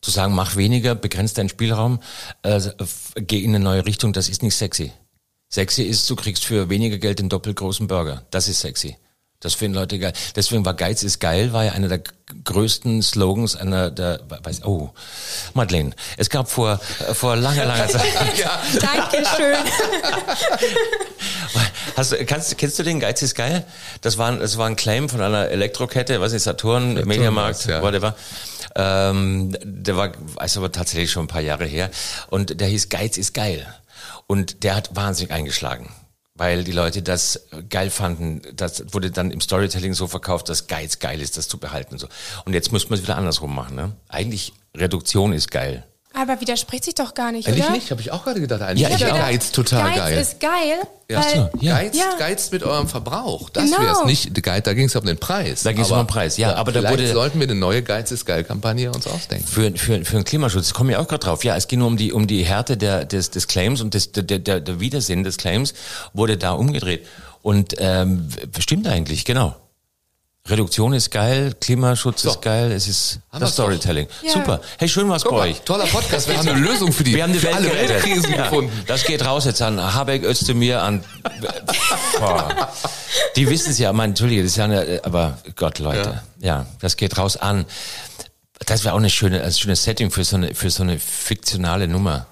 Zu 0.00 0.10
sagen, 0.10 0.34
mach 0.34 0.56
weniger, 0.56 0.94
begrenz 0.94 1.34
deinen 1.34 1.48
Spielraum, 1.48 2.00
äh, 2.42 2.56
f- 2.56 3.12
geh 3.16 3.40
in 3.42 3.50
eine 3.50 3.60
neue 3.64 3.84
Richtung, 3.84 4.12
das 4.12 4.28
ist 4.28 4.42
nicht 4.42 4.54
sexy. 4.54 4.92
Sexy 5.50 5.82
ist, 5.82 6.08
du 6.08 6.14
kriegst 6.14 6.44
für 6.44 6.70
weniger 6.70 6.98
Geld 6.98 7.18
den 7.18 7.28
doppelt 7.28 7.56
großen 7.56 7.88
Burger. 7.88 8.24
Das 8.30 8.48
ist 8.48 8.60
sexy. 8.60 8.96
Das 9.40 9.54
finden 9.54 9.76
Leute 9.76 10.00
geil. 10.00 10.12
Deswegen 10.34 10.64
war 10.64 10.74
Geiz 10.74 11.04
ist 11.04 11.20
geil, 11.20 11.52
war 11.52 11.64
ja 11.64 11.70
einer 11.72 11.86
der 11.86 12.00
größten 12.44 13.02
Slogans 13.02 13.54
einer 13.54 13.88
der, 13.92 14.18
weiß, 14.28 14.64
oh, 14.64 14.90
Madeleine. 15.54 15.92
Es 16.16 16.28
gab 16.28 16.50
vor, 16.50 16.80
äh, 17.08 17.14
vor 17.14 17.36
langer, 17.36 17.64
langer 17.66 17.86
Zeit. 17.88 18.02
Dankeschön. 18.82 19.56
Hast, 21.96 22.12
du- 22.12 22.24
kannst, 22.26 22.56
kennst 22.58 22.78
du 22.78 22.82
den 22.82 22.98
Geiz 23.00 23.22
ist 23.22 23.34
geil? 23.36 23.64
Das 24.00 24.18
war, 24.18 24.28
ein- 24.28 24.40
das 24.40 24.58
war 24.58 24.66
ein 24.66 24.74
Claim 24.76 25.08
von 25.08 25.20
einer 25.20 25.48
Elektrokette, 25.48 26.20
was 26.20 26.32
ist 26.32 26.44
Saturn, 26.44 26.94
Mediamarkt, 27.06 27.66
ja. 27.66 27.80
whatever. 27.82 28.14
Ähm, 28.74 29.56
der 29.62 29.96
war, 29.96 30.12
weiß 30.34 30.56
aber 30.58 30.70
tatsächlich 30.72 31.10
schon 31.12 31.24
ein 31.24 31.28
paar 31.28 31.40
Jahre 31.40 31.64
her. 31.64 31.90
Und 32.28 32.60
der 32.60 32.68
hieß 32.68 32.88
Geiz 32.88 33.16
ist 33.16 33.34
geil. 33.34 33.66
Und 34.26 34.62
der 34.64 34.74
hat 34.76 34.94
wahnsinnig 34.94 35.32
eingeschlagen. 35.32 35.90
Weil 36.38 36.64
die 36.64 36.72
Leute 36.72 37.02
das 37.02 37.48
geil 37.68 37.90
fanden. 37.90 38.40
Das 38.54 38.84
wurde 38.94 39.10
dann 39.10 39.30
im 39.30 39.40
Storytelling 39.40 39.92
so 39.92 40.06
verkauft, 40.06 40.48
dass 40.48 40.68
Geiz 40.68 41.00
geil 41.00 41.20
ist, 41.20 41.36
das 41.36 41.48
zu 41.48 41.58
behalten. 41.58 41.94
und 41.94 41.98
So. 41.98 42.08
Und 42.44 42.54
jetzt 42.54 42.72
müssen 42.72 42.88
wir 42.90 42.94
es 42.94 43.02
wieder 43.02 43.16
andersrum 43.16 43.54
machen. 43.54 43.76
Ne? 43.76 43.92
Eigentlich 44.08 44.54
Reduktion 44.74 45.32
ist 45.32 45.50
geil. 45.50 45.84
Aber 46.20 46.40
widerspricht 46.40 46.84
sich 46.84 46.94
doch 46.94 47.14
gar 47.14 47.30
nicht, 47.30 47.46
Eigentlich 47.46 47.64
oder? 47.64 47.72
nicht, 47.74 47.90
habe 47.92 48.00
ich 48.00 48.10
auch 48.10 48.24
gerade 48.24 48.40
gedacht. 48.40 48.60
Eigentlich 48.62 48.80
Ja, 48.88 48.88
ist 48.88 49.00
ich 49.02 49.06
auch. 49.12 49.16
Geiz 49.16 49.52
total 49.52 49.84
Geiz 49.90 49.96
geil. 49.98 50.18
ist 50.18 50.40
geil, 50.40 50.78
Ja, 51.08 51.22
weil 51.22 51.30
so, 51.34 51.50
ja. 51.60 51.76
Geizt, 51.78 51.94
Ja. 51.98 52.04
geizt 52.18 52.52
mit 52.52 52.62
eurem 52.64 52.88
Verbrauch. 52.88 53.50
Das 53.50 53.64
Genau. 53.64 53.80
wär's 53.80 54.04
nicht. 54.04 54.42
Geiz, 54.42 54.64
da 54.64 54.74
ging 54.74 54.86
es 54.86 54.96
um 54.96 55.06
den 55.06 55.18
Preis. 55.18 55.62
Da 55.62 55.72
ging's 55.72 55.90
um 55.92 55.98
den 55.98 56.06
Preis, 56.08 56.36
ja, 56.36 56.54
aber 56.56 56.72
da 56.72 56.90
wurde- 56.90 57.12
sollten 57.12 57.38
wir 57.38 57.46
eine 57.46 57.54
neue 57.54 57.82
Geiz 57.84 58.10
ist 58.10 58.26
geil 58.26 58.42
Kampagne 58.42 58.90
uns 58.90 59.06
ausdenken. 59.06 59.46
Für, 59.46 59.70
für, 59.76 60.04
für 60.04 60.16
den 60.16 60.24
Klimaschutz, 60.24 60.72
komme 60.74 60.90
ich 60.92 60.96
auch 60.96 61.06
gerade 61.06 61.24
drauf. 61.24 61.44
Ja, 61.44 61.54
es 61.56 61.68
ging 61.68 61.78
nur 61.78 61.88
um 61.88 61.96
die, 61.96 62.12
um 62.12 62.26
die 62.26 62.42
Härte 62.44 62.76
der, 62.76 63.04
des, 63.04 63.30
des 63.30 63.46
Claims 63.46 63.80
und 63.80 63.94
des, 63.94 64.10
der, 64.10 64.24
der, 64.24 64.60
der 64.60 64.80
Widersinn 64.80 65.22
des 65.22 65.36
Claims 65.36 65.72
wurde 66.14 66.36
da 66.36 66.50
umgedreht. 66.52 67.06
Und 67.42 67.76
ähm, 67.78 68.28
stimmt 68.58 68.88
eigentlich, 68.88 69.24
genau. 69.24 69.54
Reduktion 70.48 70.92
ist 70.94 71.10
geil, 71.10 71.54
Klimaschutz 71.60 72.22
So. 72.22 72.30
ist 72.30 72.42
geil, 72.42 72.72
es 72.72 72.88
ist 72.88 73.20
Haben 73.30 73.40
das. 73.40 73.52
Storytelling. 73.52 74.06
Ja. 74.22 74.32
Super. 74.32 74.60
Hey, 74.78 74.88
schön 74.88 75.08
was 75.08 75.24
bei 75.24 75.30
mal, 75.30 75.40
euch. 75.48 75.60
toller 75.60 75.84
Podcast. 75.86 76.28
Wir 76.28 76.36
haben 76.38 76.48
eine 76.48 76.60
Lösung 76.60 76.92
für 76.92 77.04
die, 77.04 77.14
Wir 77.14 77.22
haben 77.24 77.32
die 77.32 77.38
für 77.38 77.46
Welt 77.48 77.56
alle 77.56 77.68
gerettet. 77.68 78.04
Weltkrisen 78.04 78.34
Ja, 78.34 78.42
gefunden. 78.44 78.84
Das 78.86 79.04
geht 79.04 79.24
raus 79.24 79.44
jetzt 79.44 79.60
an 79.62 79.78
Habeck, 79.94 80.24
Özdemir, 80.24 80.82
an. 80.82 81.04
Boah. 82.18 82.68
Die 83.36 83.48
wissen 83.48 83.70
es 83.70 83.78
ja, 83.78 83.92
mein, 83.92 84.10
Entschuldige, 84.10 84.42
das 84.42 84.52
ist 84.52 84.56
ja 84.56 84.64
eine, 84.64 85.00
aber 85.04 85.38
Gott, 85.56 85.78
Leute. 85.78 86.22
Ja, 86.40 86.66
das 86.80 86.96
geht 86.96 87.18
raus 87.18 87.36
an. 87.36 87.66
Das 88.66 88.84
wäre 88.84 88.94
auch 88.94 88.98
eine 88.98 89.10
schöne, 89.10 89.42
ein 89.42 89.52
schönes 89.52 89.84
Setting 89.84 90.10
für 90.10 90.24
so 90.24 90.36
eine, 90.36 90.54
für 90.54 90.70
so 90.70 90.82
eine 90.82 90.98
fiktionale 90.98 91.86
Nummer. 91.88 92.26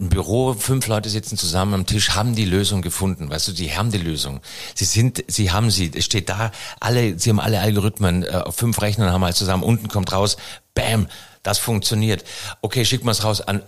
Ein 0.00 0.08
Büro, 0.08 0.54
fünf 0.54 0.88
Leute 0.88 1.08
sitzen 1.08 1.38
zusammen 1.38 1.72
am 1.72 1.86
Tisch, 1.86 2.10
haben 2.10 2.34
die 2.34 2.44
Lösung 2.44 2.82
gefunden. 2.82 3.30
Weißt 3.30 3.46
du, 3.46 3.52
die 3.52 3.76
haben 3.76 3.92
die 3.92 3.98
Lösung. 3.98 4.40
Sie 4.74 4.84
sind, 4.86 5.24
sie 5.28 5.52
haben 5.52 5.70
sie. 5.70 5.92
Es 5.94 6.04
steht 6.04 6.28
da, 6.28 6.50
alle, 6.80 7.16
sie 7.16 7.30
haben 7.30 7.38
alle 7.38 7.60
Algorithmen 7.60 8.24
äh, 8.24 8.50
fünf 8.50 8.82
Rechnern 8.82 9.12
haben 9.12 9.24
halt 9.24 9.36
zusammen. 9.36 9.62
Unten 9.62 9.86
kommt 9.86 10.10
raus, 10.10 10.36
bam, 10.74 11.06
das 11.44 11.58
funktioniert. 11.58 12.24
Okay, 12.60 12.84
schicken 12.84 13.06
wir 13.06 13.12
es 13.12 13.22
raus 13.22 13.40
an, 13.40 13.62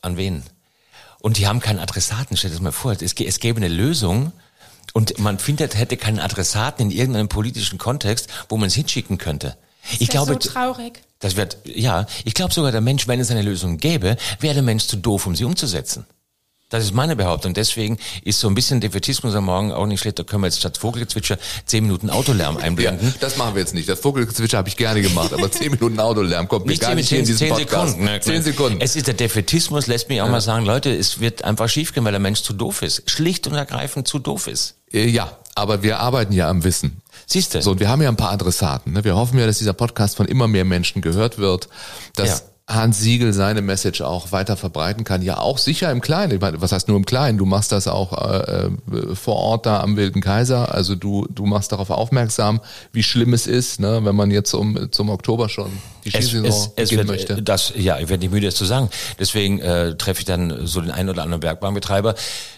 an 0.00 0.16
wen? 0.16 0.44
Und 1.20 1.36
die 1.36 1.46
haben 1.46 1.60
keinen 1.60 1.78
Adressaten, 1.78 2.38
stell 2.38 2.50
dir 2.50 2.56
das 2.56 2.62
mal 2.62 2.72
vor. 2.72 2.92
Es, 2.92 3.12
es 3.12 3.40
gäbe 3.40 3.58
eine 3.58 3.68
Lösung 3.68 4.32
und 4.94 5.18
man 5.18 5.38
findet, 5.38 5.76
hätte 5.76 5.98
keinen 5.98 6.20
Adressaten 6.20 6.90
in 6.90 6.96
irgendeinem 6.96 7.28
politischen 7.28 7.78
Kontext, 7.78 8.30
wo 8.48 8.56
man 8.56 8.68
es 8.68 8.74
hinschicken 8.74 9.18
könnte. 9.18 9.58
Ich 9.92 10.02
ich 10.02 10.08
glaube, 10.08 10.34
so 10.34 10.38
traurig. 10.38 11.00
das 11.20 11.36
wird, 11.36 11.58
ja, 11.64 12.06
ich 12.24 12.34
glaube 12.34 12.52
sogar 12.52 12.72
der 12.72 12.80
Mensch, 12.80 13.06
wenn 13.08 13.20
es 13.20 13.30
eine 13.30 13.42
Lösung 13.42 13.78
gäbe, 13.78 14.16
wäre 14.40 14.54
der 14.54 14.62
Mensch 14.62 14.86
zu 14.86 14.96
doof, 14.96 15.26
um 15.26 15.34
sie 15.36 15.44
umzusetzen. 15.44 16.06
Das 16.68 16.82
ist 16.82 16.92
meine 16.94 17.14
Behauptung. 17.14 17.54
Deswegen 17.54 17.96
ist 18.24 18.40
so 18.40 18.48
ein 18.48 18.56
bisschen 18.56 18.80
Defetismus 18.80 19.36
am 19.36 19.44
Morgen 19.44 19.70
auch 19.70 19.86
nicht 19.86 20.00
schlecht. 20.00 20.18
Da 20.18 20.24
können 20.24 20.42
wir 20.42 20.48
jetzt 20.48 20.58
statt 20.58 20.76
Vogelgezwitscher 20.78 21.38
zehn 21.64 21.84
Minuten 21.84 22.10
Autolärm 22.10 22.56
Ja, 22.56 22.62
einblenden. 22.64 23.14
das 23.20 23.36
machen 23.36 23.54
wir 23.54 23.60
jetzt 23.60 23.72
nicht. 23.72 23.88
Das 23.88 24.00
Vogelgezwitscher 24.00 24.58
habe 24.58 24.68
ich 24.68 24.76
gerne 24.76 25.00
gemacht, 25.00 25.32
aber 25.32 25.48
zehn 25.48 25.70
Minuten 25.70 26.00
Autolärm 26.00 26.48
kommt 26.48 26.66
mir 26.66 26.72
Nicht 26.72 26.82
gar 26.82 26.90
zehn, 26.90 26.96
nicht 26.96 27.08
hier 27.08 27.20
in 27.20 27.24
zehn, 27.24 27.34
diesem 27.34 27.46
zehn 27.46 27.56
Podcast. 27.56 27.90
Sekunden. 27.92 28.04
Ne, 28.12 28.20
Zehn 28.20 28.42
Sekunden. 28.42 28.80
Es 28.80 28.96
ist 28.96 29.06
der 29.06 29.14
Defetismus, 29.14 29.86
lässt 29.86 30.08
mich 30.08 30.20
auch 30.20 30.28
mal 30.28 30.40
sagen, 30.40 30.66
Leute, 30.66 30.90
es 30.92 31.20
wird 31.20 31.44
einfach 31.44 31.68
schiefgehen, 31.68 32.04
weil 32.04 32.10
der 32.12 32.20
Mensch 32.20 32.42
zu 32.42 32.52
doof 32.52 32.82
ist. 32.82 33.08
Schlicht 33.08 33.46
und 33.46 33.54
ergreifend 33.54 34.08
zu 34.08 34.18
doof 34.18 34.48
ist. 34.48 34.74
Äh, 34.92 35.06
Ja, 35.06 35.38
aber 35.54 35.84
wir 35.84 36.00
arbeiten 36.00 36.32
ja 36.32 36.50
am 36.50 36.64
Wissen. 36.64 37.00
Siehst 37.26 37.54
du? 37.54 37.60
So, 37.62 37.72
und 37.72 37.80
wir 37.80 37.88
haben 37.88 38.00
ja 38.00 38.08
ein 38.08 38.16
paar 38.16 38.30
Adressaten. 38.30 38.92
Ne? 38.92 39.04
Wir 39.04 39.16
hoffen 39.16 39.38
ja, 39.38 39.46
dass 39.46 39.58
dieser 39.58 39.72
Podcast 39.72 40.16
von 40.16 40.26
immer 40.26 40.46
mehr 40.46 40.64
Menschen 40.64 41.02
gehört 41.02 41.38
wird, 41.38 41.68
dass 42.14 42.28
Ja. 42.40 42.46
Hans 42.68 42.98
Siegel 42.98 43.32
seine 43.32 43.62
Message 43.62 44.00
auch 44.00 44.32
weiter 44.32 44.56
verbreiten 44.56 45.04
kann. 45.04 45.22
Ja, 45.22 45.38
auch 45.38 45.58
sicher 45.58 45.92
im 45.92 46.00
Kleinen. 46.00 46.34
Ich 46.34 46.40
meine, 46.40 46.60
was 46.60 46.72
heißt 46.72 46.88
nur 46.88 46.96
im 46.96 47.06
Kleinen? 47.06 47.38
Du 47.38 47.44
machst 47.46 47.70
das 47.70 47.86
auch 47.86 48.12
äh, 48.12 48.66
äh, 48.66 49.14
vor 49.14 49.36
Ort 49.36 49.66
da 49.66 49.80
am 49.80 49.96
Wilden 49.96 50.20
Kaiser. 50.20 50.74
Also 50.74 50.96
du, 50.96 51.28
du 51.30 51.46
machst 51.46 51.70
darauf 51.70 51.90
aufmerksam, 51.90 52.60
wie 52.92 53.04
schlimm 53.04 53.34
es 53.34 53.46
ist, 53.46 53.78
ne? 53.78 54.00
wenn 54.04 54.16
man 54.16 54.32
jetzt 54.32 54.52
um, 54.52 54.90
zum 54.90 55.10
Oktober 55.10 55.48
schon 55.48 55.70
die 56.04 56.08
es, 56.08 56.26
Skisaison 56.26 56.72
es, 56.74 56.90
es 56.90 56.90
wird, 56.90 57.06
möchte. 57.06 57.40
Das, 57.40 57.72
ja, 57.76 58.00
ich 58.00 58.08
werde 58.08 58.22
nicht 58.22 58.32
müde, 58.32 58.46
das 58.46 58.56
zu 58.56 58.64
sagen. 58.64 58.90
Deswegen 59.20 59.60
äh, 59.60 59.96
treffe 59.96 60.20
ich 60.20 60.24
dann 60.24 60.66
so 60.66 60.80
den 60.80 60.90
einen 60.90 61.08
oder 61.08 61.22
anderen 61.22 61.40
Bergbahnbetreiber, 61.40 62.16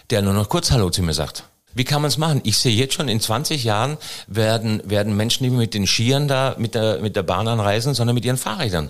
der 0.09 0.23
nur 0.23 0.33
noch 0.33 0.49
kurz 0.49 0.71
Hallo 0.71 0.89
zu 0.89 1.03
mir 1.03 1.13
sagt. 1.13 1.43
Wie 1.79 1.85
kann 1.85 2.01
man 2.01 2.09
es 2.09 2.17
machen? 2.17 2.41
Ich 2.43 2.57
sehe 2.57 2.75
jetzt 2.75 2.93
schon, 2.93 3.07
in 3.07 3.21
20 3.21 3.63
Jahren 3.63 3.97
werden, 4.27 4.81
werden 4.83 5.15
Menschen 5.15 5.43
nicht 5.43 5.51
mehr 5.51 5.61
mit 5.61 5.73
den 5.73 5.87
Skiern 5.87 6.27
da 6.27 6.55
mit 6.57 6.75
der, 6.75 6.99
mit 6.99 7.15
der 7.15 7.23
Bahn 7.23 7.47
anreisen, 7.47 7.93
sondern 7.93 8.15
mit 8.15 8.25
ihren 8.25 8.35
Fahrrädern. 8.35 8.89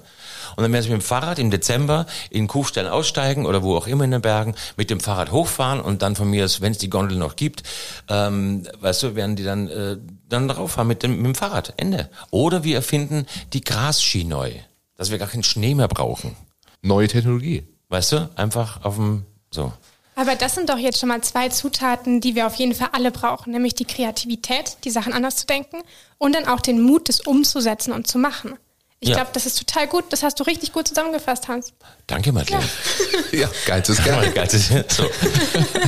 Und 0.56 0.64
dann 0.64 0.74
werden 0.74 0.82
sie 0.82 0.90
mit 0.90 1.00
dem 1.00 1.06
Fahrrad 1.06 1.38
im 1.38 1.52
Dezember 1.52 2.08
in 2.32 2.48
Kufstein 2.48 2.88
aussteigen 2.88 3.46
oder 3.46 3.62
wo 3.62 3.78
auch 3.78 3.86
immer 3.86 4.06
in 4.06 4.10
den 4.10 4.24
Bergen, 4.24 4.56
mit 4.76 4.90
dem 4.90 5.02
Fahrrad 5.02 5.32
hochfahren 5.32 5.82
und 5.82 6.02
dann 6.02 6.16
von 6.16 6.32
mir, 6.32 6.50
wenn 6.62 6.72
es 6.72 6.80
die 6.80 6.90
Gondel 6.90 7.20
noch 7.20 7.36
gibt, 7.36 7.62
ähm, 8.10 8.68
weißt 8.80 9.04
du, 9.04 9.16
werden 9.16 9.36
die 9.36 9.44
dann, 9.44 9.68
äh, 9.68 9.98
dann 10.28 10.48
drauffahren 10.48 10.88
mit 10.88 11.04
dem, 11.04 11.18
mit 11.18 11.26
dem 11.28 11.36
Fahrrad. 11.36 11.76
Ende. 11.78 12.10
Oder 12.32 12.64
wir 12.64 12.78
erfinden 12.78 13.28
die 13.54 13.62
Grasski 13.62 14.24
neu, 14.24 14.50
dass 14.96 15.12
wir 15.12 15.20
gar 15.20 15.28
keinen 15.28 15.44
Schnee 15.44 15.76
mehr 15.76 15.90
brauchen. 15.90 16.36
Neue 16.82 17.08
Technologie. 17.08 17.68
Weißt 17.90 18.14
du? 18.14 18.30
Einfach 18.36 18.84
auf 18.84 18.96
dem, 18.96 19.28
so. 19.52 19.74
Aber 20.20 20.36
das 20.36 20.53
sind 20.53 20.67
doch 20.67 20.78
jetzt 20.78 20.99
schon 20.99 21.07
mal 21.07 21.22
zwei 21.22 21.47
Zutaten, 21.47 22.20
die 22.20 22.36
wir 22.36 22.45
auf 22.45 22.55
jeden 22.55 22.76
Fall 22.76 22.89
alle 22.91 23.09
brauchen, 23.09 23.53
nämlich 23.53 23.74
die 23.74 23.86
Kreativität, 23.86 24.76
die 24.84 24.89
Sachen 24.89 25.13
anders 25.13 25.38
zu 25.38 25.45
denken 25.45 25.78
und 26.17 26.36
dann 26.36 26.45
auch 26.45 26.59
den 26.59 26.82
Mut, 26.82 27.07
das 27.07 27.22
umzusetzen 27.22 27.93
und 27.93 28.05
zu 28.05 28.17
machen. 28.17 28.57
Ich 29.02 29.08
Ja. 29.10 29.16
glaube, 29.16 29.30
das 29.34 29.45
ist 29.45 29.58
total 29.58 29.88
gut. 29.88 30.06
Das 30.10 30.24
hast 30.24 30.38
du 30.41 30.43
richtig 30.43 30.74
gut 30.74 30.86
zusammengefasst, 30.88 31.47
Hans. 31.47 31.72
Danke, 32.08 32.34
Madeleine. 32.34 32.66
Ja, 33.32 33.47
geiz 33.68 33.88
ist 33.88 34.00
Ja, 34.06 34.16
geil. 34.20 34.32
geil. 34.32 34.45
das 34.52 34.54
ist 34.56 34.91
so. 34.91 35.04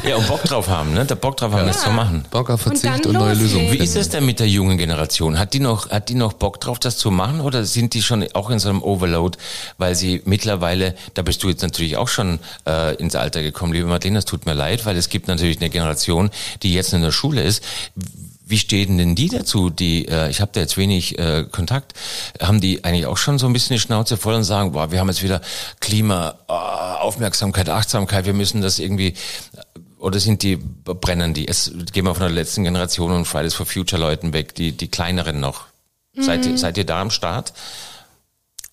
ja, 0.07 0.16
und 0.16 0.28
Bock 0.28 0.43
drauf 0.43 0.68
haben, 0.70 0.93
ne? 0.93 1.05
Der 1.05 1.16
Bock 1.16 1.36
drauf 1.38 1.51
haben, 1.53 1.66
das 1.68 1.82
zu 1.82 1.89
machen. 1.89 2.24
Bock 2.30 2.51
auf 2.51 2.66
Und 2.68 2.78
Verzicht 2.78 3.05
dann 3.05 3.16
und, 3.16 3.20
neue. 3.22 3.34
Lösungen. 3.34 3.72
Wie 3.72 3.78
ist 3.78 3.95
es 3.95 4.09
denn 4.09 4.26
mit 4.28 4.39
der 4.39 4.47
jungen 4.47 4.78
Generation? 4.78 5.39
Hat 5.39 5.53
die 5.53 5.59
noch, 5.59 5.89
hat 5.89 6.07
die 6.09 6.14
noch 6.14 6.34
Bock 6.34 6.62
drauf, 6.62 6.78
das 6.80 6.97
zu 6.97 7.09
machen 7.12 7.41
oder 7.41 7.66
sind 7.66 7.95
die 7.95 8.03
schon 8.03 8.26
auch 8.34 8.49
in 8.51 8.59
so 8.59 8.70
einem 8.70 8.84
Overload, 8.84 9.38
weil 9.80 9.95
sie 9.95 10.22
mittlerweile, 10.26 10.95
da 11.16 11.24
bist 11.24 11.41
du 11.43 11.49
jetzt 11.49 11.64
natürlich 11.64 11.97
auch 11.97 12.07
schon 12.07 12.39
äh, 12.68 12.95
ins 12.97 13.16
Alter 13.16 13.41
gekommen, 13.41 13.74
liebe 13.74 13.88
Madeleine, 13.88 14.20
das 14.20 14.26
tut 14.26 14.45
mir 14.45 14.53
leid, 14.53 14.86
weil 14.86 14.95
es 14.95 15.09
gibt 15.09 15.28
natürlich 15.28 15.57
eine 15.59 15.72
Generation, 15.72 16.30
die 16.62 16.74
jetzt 16.76 16.93
in 16.93 17.01
der 17.01 17.12
Schule 17.12 17.41
ist. 17.43 17.64
Wie 18.52 18.58
stehen 18.58 18.97
denn 18.97 19.16
die 19.16 19.30
dazu? 19.30 19.70
Die, 19.70 20.08
äh, 20.10 20.30
ich 20.30 20.41
habe 20.41 20.52
da 20.54 20.60
jetzt 20.60 20.78
wenig 20.78 21.18
äh, 21.18 21.45
Kontakt. 21.49 21.93
Haben 22.41 22.60
die 22.60 22.84
eigentlich 22.84 23.06
auch 23.06 23.16
schon 23.16 23.39
so 23.39 23.47
ein 23.47 23.54
bisschen 23.54 23.76
die 23.76 23.80
Schnauze 23.80 24.18
voll 24.18 24.36
und 24.36 24.43
sagen, 24.43 24.74
boah, 24.74 24.91
wir 24.91 24.99
haben 24.99 25.08
jetzt 25.08 25.24
wieder 25.24 25.39
Klima, 25.80 26.36
äh, 26.49 26.52
Aufmerksamkeit, 26.52 27.70
Achtsamkeit, 27.70 28.26
wir 28.26 28.34
müssen 28.34 28.62
das 28.62 28.80
irgendwie 28.80 29.14
oder 29.99 30.20
sind 30.20 30.43
die, 30.43 30.58
brennen 30.58 31.34
die? 31.34 31.47
Es 31.47 31.72
gehen 31.93 32.06
wir 32.06 32.14
von 32.14 32.24
der 32.24 32.32
letzten 32.32 32.64
Generation 32.64 33.12
und 33.12 33.26
Fridays 33.26 33.54
for 33.54 33.66
Future 33.66 34.02
Leuten 34.02 34.34
weg, 34.34 34.54
die, 34.56 34.74
die 34.74 34.89
kleineren 34.89 35.39
noch. 35.39 35.68
Seid, 36.18 36.45
ihr, 36.45 36.58
seid 36.58 36.78
ihr 36.78 36.86
da 36.86 37.02
am 37.02 37.10
Start? 37.10 37.54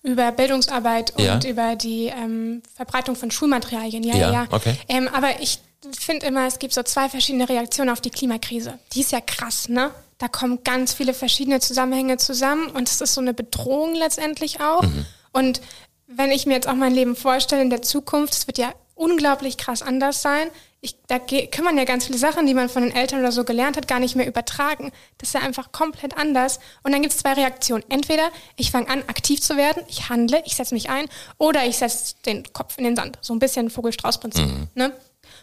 Über 0.01 0.31
Bildungsarbeit 0.31 1.11
und 1.17 1.23
Ja. 1.23 1.39
über 1.45 1.75
die 1.75 2.05
ähm, 2.07 2.61
Verbreitung 2.75 3.15
von 3.15 3.31
Schulmaterialien. 3.31 4.03
Ja, 4.03 4.15
Ja, 4.15 4.31
ja, 4.31 4.47
okay. 4.51 4.75
Ähm, 4.87 5.09
aber 5.11 5.41
ich 5.41 5.59
finde 5.97 6.25
immer, 6.25 6.47
es 6.47 6.59
gibt 6.59 6.73
so 6.73 6.83
zwei 6.83 7.09
verschiedene 7.09 7.47
Reaktionen 7.49 7.89
auf 7.89 8.01
die 8.01 8.09
Klimakrise. 8.09 8.79
Die 8.93 9.01
ist 9.01 9.11
ja 9.11 9.21
krass, 9.21 9.69
ne? 9.69 9.91
Da 10.17 10.27
kommen 10.27 10.63
ganz 10.63 10.93
viele 10.93 11.13
verschiedene 11.13 11.59
Zusammenhänge 11.61 12.17
zusammen 12.17 12.67
und 12.67 12.89
es 12.89 12.99
ist 12.99 13.13
so 13.13 13.21
eine 13.21 13.33
Bedrohung 13.33 13.95
letztendlich 13.95 14.59
auch. 14.61 14.83
Mhm. 14.83 15.05
Und 15.31 15.61
wenn 16.07 16.31
ich 16.31 16.45
mir 16.45 16.53
jetzt 16.55 16.67
auch 16.67 16.73
mein 16.75 16.93
Leben 16.93 17.15
vorstelle 17.15 17.61
in 17.61 17.69
der 17.69 17.81
Zukunft, 17.81 18.33
es 18.33 18.47
wird 18.47 18.57
ja 18.57 18.73
unglaublich 18.95 19.57
krass 19.57 19.81
anders 19.81 20.21
sein. 20.21 20.47
Ich, 20.81 20.95
da 21.07 21.19
kann 21.19 21.65
man 21.65 21.77
ja 21.77 21.83
ganz 21.83 22.05
viele 22.05 22.17
Sachen, 22.17 22.45
die 22.45 22.53
man 22.53 22.69
von 22.69 22.83
den 22.83 22.95
Eltern 22.95 23.19
oder 23.19 23.33
so 23.33 23.43
gelernt 23.43 23.75
hat, 23.75 23.87
gar 23.87 23.99
nicht 23.99 24.15
mehr 24.15 24.27
übertragen. 24.27 24.91
Das 25.17 25.29
ist 25.29 25.33
ja 25.33 25.41
einfach 25.41 25.73
komplett 25.73 26.17
anders. 26.17 26.59
Und 26.83 26.93
dann 26.93 27.01
gibt 27.01 27.13
es 27.13 27.19
zwei 27.19 27.33
Reaktionen. 27.33 27.83
Entweder 27.89 28.29
ich 28.55 28.71
fange 28.71 28.87
an, 28.89 29.03
aktiv 29.07 29.41
zu 29.41 29.57
werden, 29.57 29.83
ich 29.89 30.07
handle, 30.07 30.41
ich 30.45 30.55
setze 30.55 30.73
mich 30.73 30.89
ein, 30.89 31.07
oder 31.37 31.65
ich 31.65 31.77
setze 31.77 32.15
den 32.25 32.43
Kopf 32.53 32.77
in 32.77 32.85
den 32.85 32.95
Sand. 32.95 33.17
So 33.19 33.33
ein 33.33 33.39
bisschen 33.39 33.69
Vogel-Strauß-Prinzip. 33.69 34.47
Ne? 34.75 34.93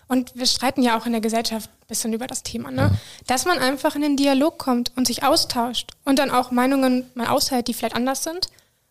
und 0.08 0.34
wir 0.34 0.46
streiten 0.46 0.82
ja 0.82 0.98
auch 0.98 1.06
in 1.06 1.12
der 1.12 1.20
Gesellschaft 1.20 1.68
ein 1.68 1.86
bisschen 1.88 2.12
über 2.12 2.26
das 2.26 2.42
Thema, 2.42 2.70
ne? 2.70 2.96
dass 3.26 3.44
man 3.44 3.58
einfach 3.58 3.94
in 3.96 4.02
den 4.02 4.16
Dialog 4.16 4.58
kommt 4.58 4.92
und 4.96 5.06
sich 5.06 5.22
austauscht 5.22 5.92
und 6.04 6.18
dann 6.18 6.30
auch 6.30 6.50
Meinungen 6.50 7.10
mal 7.14 7.28
aushält, 7.28 7.68
die 7.68 7.74
vielleicht 7.74 7.96
anders 7.96 8.22
sind, 8.22 8.48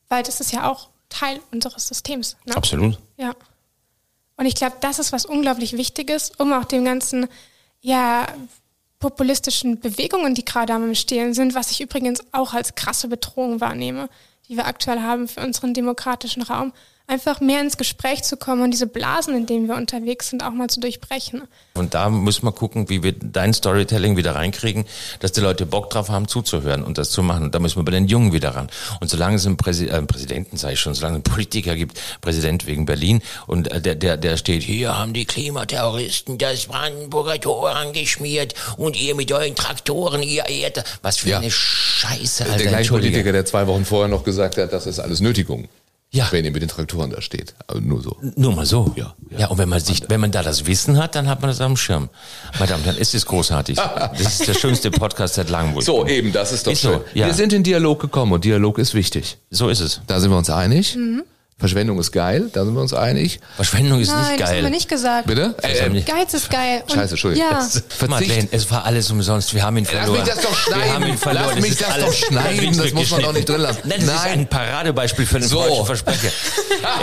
weil 0.09 0.23
das 0.23 0.39
ist 0.41 0.51
ja 0.51 0.69
auch 0.69 0.89
Teil 1.09 1.39
unseres 1.51 1.87
Systems. 1.87 2.35
Ne? 2.45 2.55
Absolut. 2.55 2.97
Ja. 3.17 3.33
Und 4.37 4.45
ich 4.45 4.55
glaube, 4.55 4.77
das 4.81 4.99
ist 4.99 5.11
was 5.11 5.25
unglaublich 5.25 5.77
Wichtiges, 5.77 6.31
um 6.37 6.51
auch 6.53 6.65
dem 6.65 6.85
ganzen, 6.85 7.27
ja, 7.81 8.27
populistischen 8.99 9.79
Bewegungen, 9.79 10.33
die 10.33 10.45
gerade 10.45 10.73
am 10.73 10.87
Entstehen 10.87 11.33
sind, 11.33 11.53
was 11.53 11.71
ich 11.71 11.81
übrigens 11.81 12.23
auch 12.31 12.53
als 12.53 12.75
krasse 12.75 13.07
Bedrohung 13.07 13.61
wahrnehme, 13.61 14.09
die 14.47 14.57
wir 14.57 14.65
aktuell 14.65 15.01
haben 15.01 15.27
für 15.27 15.41
unseren 15.41 15.73
demokratischen 15.73 16.41
Raum, 16.41 16.73
einfach 17.07 17.39
mehr 17.39 17.61
ins 17.61 17.77
Gespräch 17.77 18.23
zu 18.23 18.35
kommen 18.37 18.63
und 18.63 18.71
diese 18.71 18.87
Blasen, 18.87 19.35
in 19.35 19.45
denen 19.45 19.67
wir 19.67 19.75
unterwegs 19.75 20.29
sind, 20.29 20.43
auch 20.43 20.51
mal 20.51 20.69
zu 20.69 20.79
durchbrechen. 20.79 21.43
Und 21.75 21.93
da 21.93 22.09
muss 22.09 22.41
man 22.41 22.55
gucken, 22.55 22.89
wie 22.89 23.03
wir 23.03 23.11
dein 23.11 23.53
Storytelling 23.53 24.17
wieder 24.17 24.33
reinkriegen, 24.35 24.85
dass 25.19 25.31
die 25.31 25.41
Leute 25.41 25.65
Bock 25.65 25.89
drauf 25.89 26.09
haben, 26.09 26.27
zuzuhören 26.27 26.83
und 26.83 26.97
das 26.97 27.11
zu 27.11 27.21
machen. 27.21 27.43
Und 27.43 27.55
da 27.55 27.59
müssen 27.59 27.77
wir 27.77 27.83
bei 27.85 27.91
den 27.91 28.07
Jungen 28.07 28.33
wieder 28.33 28.55
ran. 28.55 28.69
Und 29.01 29.09
solange 29.09 29.35
es 29.35 29.45
einen 29.45 29.57
Präsi 29.57 29.85
äh, 29.87 30.01
Präsidenten, 30.01 30.57
sage 30.57 30.73
ich 30.73 30.79
schon, 30.79 30.93
solange 30.95 31.17
es 31.19 31.25
einen 31.25 31.33
Politiker 31.35 31.75
gibt, 31.75 31.99
Präsident 32.21 32.65
wegen 32.65 32.85
Berlin, 32.85 33.21
und 33.45 33.71
äh, 33.71 33.81
der, 33.81 33.95
der, 33.95 34.17
der 34.17 34.37
steht, 34.37 34.63
hier 34.63 34.97
haben 34.97 35.13
die 35.13 35.25
Klimaterroristen 35.25 36.37
das 36.37 36.65
Brandenburger 36.65 37.39
Tor 37.39 37.75
angeschmiert 37.75 38.55
und 38.77 38.99
ihr 38.99 39.15
mit 39.15 39.31
euren 39.31 39.55
Traktoren, 39.55 40.23
ihr 40.23 40.47
Erde. 40.49 40.83
Was 41.01 41.17
für 41.17 41.29
Ja. 41.29 41.37
eine 41.39 41.51
Scheiße, 41.51 42.45
Alter. 42.45 42.57
Der 42.57 42.67
gleiche. 42.67 42.89
Politiker, 42.91 43.31
der 43.31 43.45
zwei 43.45 43.67
Wochen 43.67 43.83
vorher 43.85 44.07
noch 44.07 44.23
gesagt 44.23 44.57
hat, 44.57 44.71
das 44.73 44.85
ist 44.87 44.99
alles 44.99 45.19
Nötigung. 45.19 45.67
Ja. 46.11 46.27
Wenn 46.31 46.45
ihr 46.45 46.51
mit 46.51 46.61
den 46.61 46.69
Traktoren 46.69 47.09
da 47.09 47.21
steht. 47.21 47.55
Also 47.67 47.81
nur 47.81 48.01
so. 48.01 48.15
Nur 48.37 48.55
mal 48.55 48.65
so. 48.65 48.93
Ja, 48.95 49.15
ja. 49.31 49.39
ja. 49.39 49.47
und 49.47 49.57
wenn 49.57 49.67
man 49.67 49.81
sich, 49.81 50.01
wenn 50.07 50.21
man 50.21 50.31
da 50.31 50.43
das 50.43 50.65
Wissen 50.65 50.97
hat, 50.97 51.15
dann 51.15 51.27
hat 51.27 51.41
man 51.41 51.49
das 51.49 51.59
am 51.59 51.75
Schirm. 51.75 52.09
Meine 52.57 52.67
Damen 52.69 52.81
und 52.81 52.85
Herren, 52.85 52.97
es 53.01 53.13
ist 53.13 53.25
großartig. 53.25 53.77
Das 54.17 54.39
ist 54.39 54.47
der 54.47 54.53
schönste 54.53 54.91
Podcast 54.91 55.33
seit 55.33 55.49
langem. 55.49 55.81
So, 55.81 56.03
bin. 56.05 56.13
eben, 56.13 56.31
das 56.31 56.51
ist 56.53 56.67
doch 56.67 56.71
Ist 56.71 56.83
so, 56.83 56.91
schön. 56.91 57.01
ja. 57.15 57.25
Wir 57.27 57.33
sind 57.33 57.51
in 57.51 57.63
Dialog 57.63 57.99
gekommen 57.99 58.31
und 58.31 58.45
Dialog 58.45 58.77
ist 58.79 58.93
wichtig. 58.93 59.37
So 59.49 59.67
ist 59.67 59.81
es. 59.81 60.01
Da 60.07 60.19
sind 60.21 60.31
wir 60.31 60.37
uns 60.37 60.49
einig. 60.49 60.97
Verschwendung 61.57 61.97
ist 61.99 62.11
geil, 62.11 62.49
da 62.51 62.65
sind 62.65 62.73
wir 62.73 62.81
uns 62.81 62.91
einig. 62.93 63.39
Verschwendung 63.55 64.01
ist 64.01 64.09
Nein, 64.09 64.31
nicht 64.31 64.41
das 64.41 64.49
haben 64.49 64.55
wir 64.57 64.61
geil. 64.63 64.71
nicht 64.71 64.89
gesagt. 64.89 65.25
Bitte? 65.27 65.55
Das 65.61 65.71
wir 65.71 65.89
nicht. 65.89 66.05
Geiz 66.05 66.33
ist 66.33 66.49
geil. 66.49 66.83
Und, 66.83 66.91
Scheiße, 66.93 67.11
Entschuldigung. 67.11 67.47
Ja. 67.49 67.61
Verzicht. 67.61 68.09
Madeleine, 68.09 68.47
es 68.51 68.69
war 68.71 68.83
alles 68.83 69.09
umsonst. 69.09 69.53
Wir 69.53 69.63
haben 69.63 69.77
ihn 69.77 69.85
Lass 69.85 69.93
verloren. 70.03 70.19
mich 70.19 70.29
das 70.33 70.41
doch 70.43 70.67
Wir 70.67 70.75
haben 70.75 70.83
ihn 70.83 71.17
schneiden. 71.17 71.17
verloren. 71.17 71.45
Lass 71.47 71.55
Es 71.55 71.61
mich 71.61 71.71
ist 71.71 71.81
das 71.81 71.89
alles- 71.91 72.05
doch 72.05 72.13
schneiden. 72.27 72.77
Das 72.77 72.91
muss 72.93 73.09
man 73.11 73.21
doch 73.21 73.31
nicht 73.33 73.47
drin 73.47 73.61
lassen. 73.61 73.79
Nein, 73.85 73.99
das 74.05 74.15
ist 74.15 74.23
Nein. 74.25 74.39
ein 74.39 74.47
Paradebeispiel 74.49 75.25
für 75.25 75.35
einen 75.37 75.47
So. 75.47 75.61
falschen 75.61 75.85
Versprecher. 75.85 76.29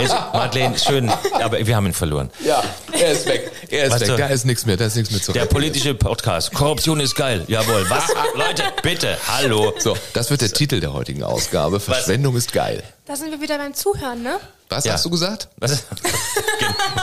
Es, 0.03 0.11
Madeleine, 0.11 0.77
schön, 0.77 1.09
aber 1.41 1.65
wir 1.65 1.75
haben 1.75 1.87
ihn 1.87 1.93
verloren. 1.93 2.29
Ja, 2.45 2.63
er 2.91 3.11
ist 3.11 3.25
weg. 3.25 3.51
Er 3.71 3.85
ist 3.85 3.91
Weißt 3.93 4.01
weg. 4.01 4.09
du- 4.09 4.17
Da 4.17 4.27
ist 4.27 4.45
nichts 4.45 4.65
mehr. 4.67 4.77
Da 4.77 4.85
ist 4.85 4.95
nichts 4.95 5.09
mehr 5.11 5.21
zu 5.21 5.31
Der 5.31 5.45
politische 5.47 5.95
Podcast. 5.95 6.53
Korruption 6.53 6.99
ist 6.99 7.15
geil. 7.15 7.43
Jawohl. 7.47 7.89
Was? 7.89 8.03
Leute, 8.35 8.63
bitte. 8.83 9.17
Hallo. 9.27 9.73
So, 9.79 9.97
das 10.13 10.29
wird 10.29 10.41
der 10.41 10.51
Titel 10.53 10.79
der 10.79 10.93
heutigen 10.93 11.23
Ausgabe. 11.23 11.79
Verschwendung 11.79 12.35
ist 12.37 12.53
geil. 12.53 12.83
Da 13.05 13.15
sind 13.17 13.31
wir 13.31 13.41
wieder 13.41 13.57
beim 13.57 13.73
Zuhören, 13.73 14.23
ne? 14.23 14.39
Was 14.69 14.85
Ja. 14.85 14.93
hast 14.93 15.03
du 15.05 15.09
gesagt? 15.09 15.49
Was? 15.57 15.83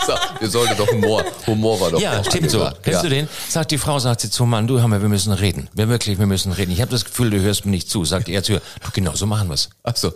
So, 0.07 0.15
ihr 0.41 0.49
solltet 0.51 0.79
doch 0.79 0.91
Humor. 0.91 1.25
Humor 1.47 1.79
war 1.81 1.91
doch 1.91 2.01
Ja, 2.01 2.25
stimmt 2.25 2.51
so. 2.51 2.61
Kennst 2.83 2.87
ja. 2.87 3.03
du 3.03 3.09
den? 3.11 3.29
Sagt 3.49 3.71
die 3.71 3.79
Frau, 3.79 3.99
sagt 3.99 4.23
sie 4.23 4.31
zum 4.31 4.49
Mann, 4.51 4.67
du 4.67 4.81
Hammer, 4.81 5.03
wir 5.03 5.09
müssen 5.09 5.33
reden. 5.33 5.69
Wir 5.75 5.89
wirklich, 5.89 6.19
wir 6.19 6.27
müssen 6.27 6.53
reden. 6.53 6.73
Ich 6.73 6.81
habe 6.81 6.91
das 6.91 7.05
Gefühl, 7.05 7.31
du 7.31 7.41
hörst 7.41 7.65
mir 7.67 7.71
nicht 7.73 7.91
zu. 7.91 8.05
Sagt 8.05 8.29
er 8.29 8.43
zu 8.43 8.53
ihr, 8.55 8.63
du, 8.83 8.91
genau 8.93 9.15
so 9.15 9.27
machen 9.27 9.49
wir's. 9.51 9.69
Ach 9.85 9.95
so. 9.97 10.13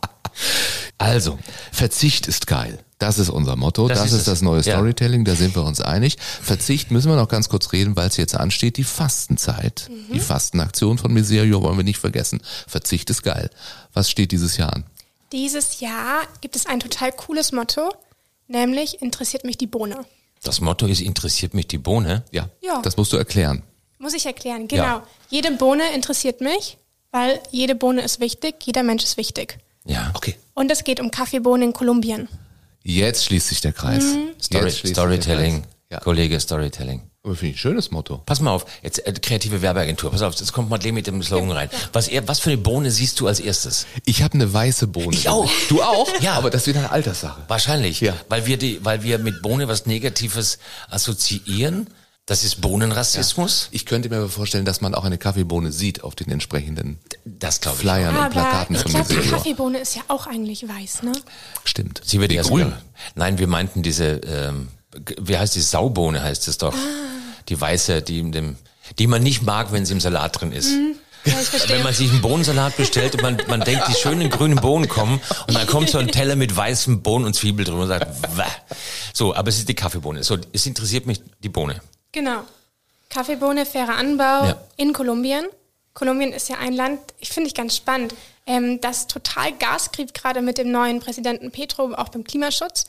Also, 0.98 1.38
Verzicht 1.72 2.28
ist 2.28 2.48
geil. 2.48 2.80
Das 3.00 3.20
ist 3.20 3.30
unser 3.30 3.58
Motto. 3.58 3.88
Das, 3.90 4.00
Das 4.00 4.12
ist, 4.14 4.20
ist 4.20 4.28
das 4.30 4.42
neue 4.42 4.62
Ja. 4.62 4.76
Storytelling. 4.78 5.26
Da 5.26 5.36
sind 5.36 5.54
wir 5.56 5.64
uns 5.64 5.82
einig. 5.82 6.18
Verzicht 6.42 6.92
müssen 6.92 7.10
wir 7.10 7.18
noch 7.18 7.28
ganz 7.28 7.50
kurz 7.50 7.74
reden, 7.74 7.96
weil 7.98 8.08
es 8.08 8.16
jetzt 8.16 8.36
ansteht. 8.36 8.78
Die 8.78 8.86
Fastenzeit. 8.86 9.90
Die 10.14 10.20
Fastenaktion 10.22 10.98
von 10.98 11.12
Miserio 11.14 11.62
wollen 11.62 11.76
wir 11.78 11.84
nicht 11.84 12.00
vergessen. 12.00 12.42
Verzicht 12.68 13.10
ist 13.10 13.24
geil. 13.24 13.50
Was 13.94 14.10
steht 14.10 14.32
dieses 14.32 14.56
Jahr 14.56 14.74
an? 14.74 14.86
Dieses 15.34 15.82
Jahr 15.82 16.22
gibt 16.40 16.56
es 16.56 16.66
ein 16.66 16.80
total 16.80 17.12
cooles 17.12 17.52
Motto, 17.52 17.92
nämlich 18.48 19.02
interessiert 19.02 19.44
mich 19.44 19.58
die 19.58 19.68
Bohne. 19.68 20.06
Das 20.44 20.62
Motto 20.62 20.86
ist, 20.86 21.02
interessiert 21.02 21.54
mich 21.54 21.68
die 21.68 21.78
Bohne? 21.80 22.24
Ja, 22.32 22.50
Ja. 22.62 22.82
das 22.82 22.96
musst 22.96 23.12
du 23.12 23.18
erklären. 23.18 23.64
Muss 23.98 24.14
ich 24.14 24.26
erklären, 24.26 24.68
genau. 24.70 24.84
Ja. 24.84 25.08
Jede 25.30 25.52
Bohne 25.52 25.84
interessiert 25.94 26.40
mich, 26.40 26.78
weil 27.12 27.40
jede 27.52 27.76
Bohne 27.76 28.02
ist 28.04 28.20
wichtig, 28.22 28.56
jeder 28.64 28.84
Mensch 28.84 29.04
ist 29.04 29.18
wichtig. 29.18 29.58
Ja. 29.86 30.12
Okay. 30.14 30.36
Und 30.54 30.72
es 30.72 30.84
geht 30.84 31.00
um 31.00 31.12
Kaffeebohnen 31.12 31.70
in 31.70 31.74
Kolumbien. 31.74 32.28
Jetzt 32.84 33.26
schließt 33.26 33.48
sich 33.48 33.62
der 33.62 33.74
Kreis. 33.74 34.04
Story, 34.42 34.62
schließt 34.70 34.82
sich 34.82 34.92
Storytelling. 34.92 35.54
der 35.54 35.62
Kreis. 35.62 35.72
Ja. 35.92 36.00
Kollege 36.00 36.40
Storytelling. 36.40 37.04
Aber 37.24 37.36
finde 37.36 37.52
ich 37.52 37.56
ein 37.56 37.60
schönes 37.60 37.90
Motto. 37.92 38.18
Pass 38.26 38.40
mal 38.40 38.52
auf, 38.52 38.66
jetzt 38.84 39.06
äh, 39.08 39.12
kreative 39.14 39.62
Werbeagentur. 39.64 40.12
Pass 40.12 40.22
auf, 40.22 40.36
jetzt 40.36 40.54
kommt 40.54 40.70
Madeleine 40.70 40.94
mit 40.94 41.08
dem 41.08 41.22
Slogan 41.24 41.52
rein. 41.52 41.70
Was, 41.94 42.08
er, 42.08 42.28
was 42.28 42.40
für 42.40 42.52
eine 42.52 42.60
Bohne 42.60 42.92
siehst 42.92 43.20
du 43.20 43.28
als 43.28 43.40
erstes? 43.40 43.88
Ich 44.06 44.22
habe 44.22 44.36
eine 44.36 44.52
weiße 44.54 44.86
Bohne. 44.88 45.10
Ich 45.16 45.28
auch. 45.30 45.50
Du 45.70 45.82
auch? 45.82 46.08
Ja. 46.22 46.34
Aber 46.34 46.52
das 46.52 46.62
ist 46.64 46.68
wieder 46.68 46.80
eine 46.80 46.92
Alterssache. 46.92 47.42
Wahrscheinlich, 47.48 48.02
Ja. 48.02 48.14
weil 48.30 48.46
wir 48.46 48.58
die, 48.58 48.84
weil 48.86 49.02
wir 49.02 49.18
mit 49.18 49.42
Bohne 49.42 49.68
was 49.68 49.86
Negatives 49.88 50.60
assoziieren. 50.90 51.88
Das 52.28 52.44
ist 52.44 52.60
Bohnenrassismus. 52.60 53.68
Ich 53.72 53.86
könnte 53.86 54.10
mir 54.10 54.18
aber 54.18 54.30
vorstellen, 54.30 54.66
dass 54.66 54.82
man 54.82 54.96
auch 54.96 55.04
eine 55.04 55.20
Kaffeebohne 55.20 55.72
sieht 55.72 56.04
auf 56.04 56.16
den 56.16 56.32
entsprechenden 56.32 56.98
Das 57.24 57.60
ich. 57.64 57.70
Flyern 57.70 58.16
und 58.16 58.22
Aber 58.22 58.30
Plakaten 58.32 58.76
ich 58.76 58.82
von 58.82 58.92
glaube, 58.92 59.14
die. 59.14 59.30
Kaffeebohne 59.30 59.78
ist 59.78 59.96
ja 59.96 60.02
auch 60.08 60.26
eigentlich 60.26 60.68
weiß, 60.68 61.04
ne? 61.04 61.12
Stimmt. 61.66 62.02
Sie 62.04 62.20
wird 62.20 62.32
Die 62.32 62.38
grün. 62.38 62.74
Nein, 63.14 63.38
wir 63.38 63.46
meinten 63.46 63.84
diese, 63.84 64.22
ähm, 64.26 64.70
wie 65.22 65.38
heißt 65.38 65.54
die 65.56 65.62
Saubohne 65.62 66.24
heißt 66.24 66.48
es 66.48 66.58
doch. 66.58 66.74
Die 67.48 67.62
weiße, 67.62 68.02
die 68.02 68.20
in 68.20 68.32
dem, 68.32 68.56
die 68.98 69.06
man 69.06 69.22
nicht 69.22 69.44
mag, 69.44 69.72
wenn 69.72 69.86
sie 69.86 69.94
im 69.94 70.00
Salat 70.00 70.42
drin 70.42 70.52
ist. 70.52 70.72
Ja, 71.26 71.34
ich 71.40 71.48
verstehe. 71.48 71.76
Wenn 71.78 71.84
man 71.84 71.94
sich 71.94 72.10
einen 72.10 72.22
Bohnensalat 72.22 72.76
bestellt 72.76 73.14
und 73.16 73.22
man, 73.22 73.38
man 73.48 73.62
denkt, 73.62 73.88
die 73.88 73.94
schönen 73.94 74.32
grünen 74.32 74.56
Bohnen 74.58 74.88
kommen 74.90 75.22
und 75.48 75.56
dann 75.56 75.68
kommt 75.68 75.90
so 75.92 76.00
ein 76.00 76.08
Teller 76.08 76.36
mit 76.36 76.56
weißem 76.56 77.04
Bohnen 77.04 77.26
und 77.26 77.36
Zwiebel 77.36 77.66
drüber 77.66 77.82
und 77.84 77.88
sagt, 77.88 78.08
Wah. 78.36 78.46
so, 79.14 79.36
aber 79.36 79.50
es 79.50 79.60
ist 79.60 79.70
die 79.70 79.76
Kaffeebohne. 79.76 80.24
So, 80.24 80.38
es 80.54 80.66
interessiert 80.66 81.06
mich 81.06 81.22
die 81.44 81.50
Bohne. 81.50 81.82
Genau. 82.16 82.44
Kaffeebohne, 83.10 83.66
fairer 83.66 83.98
Anbau 83.98 84.46
Ja. 84.46 84.58
in 84.78 84.94
Kolumbien. 84.94 85.46
Kolumbien 85.94 86.32
ist 86.32 86.48
ja 86.48 86.58
ein 86.60 86.72
Land, 86.74 87.00
ich 87.20 87.30
finde 87.30 87.50
ich 87.50 87.54
ganz 87.54 87.76
spannend, 87.76 88.16
ähm, 88.48 88.80
das 88.80 89.08
total 89.08 89.52
Gas 89.52 89.92
kriegt, 89.92 90.14
gerade 90.14 90.42
mit 90.42 90.58
dem 90.58 90.72
neuen 90.72 91.02
Präsidenten 91.02 91.52
Petro, 91.52 91.94
auch 91.94 92.08
beim 92.10 92.24
Klimaschutz. 92.24 92.86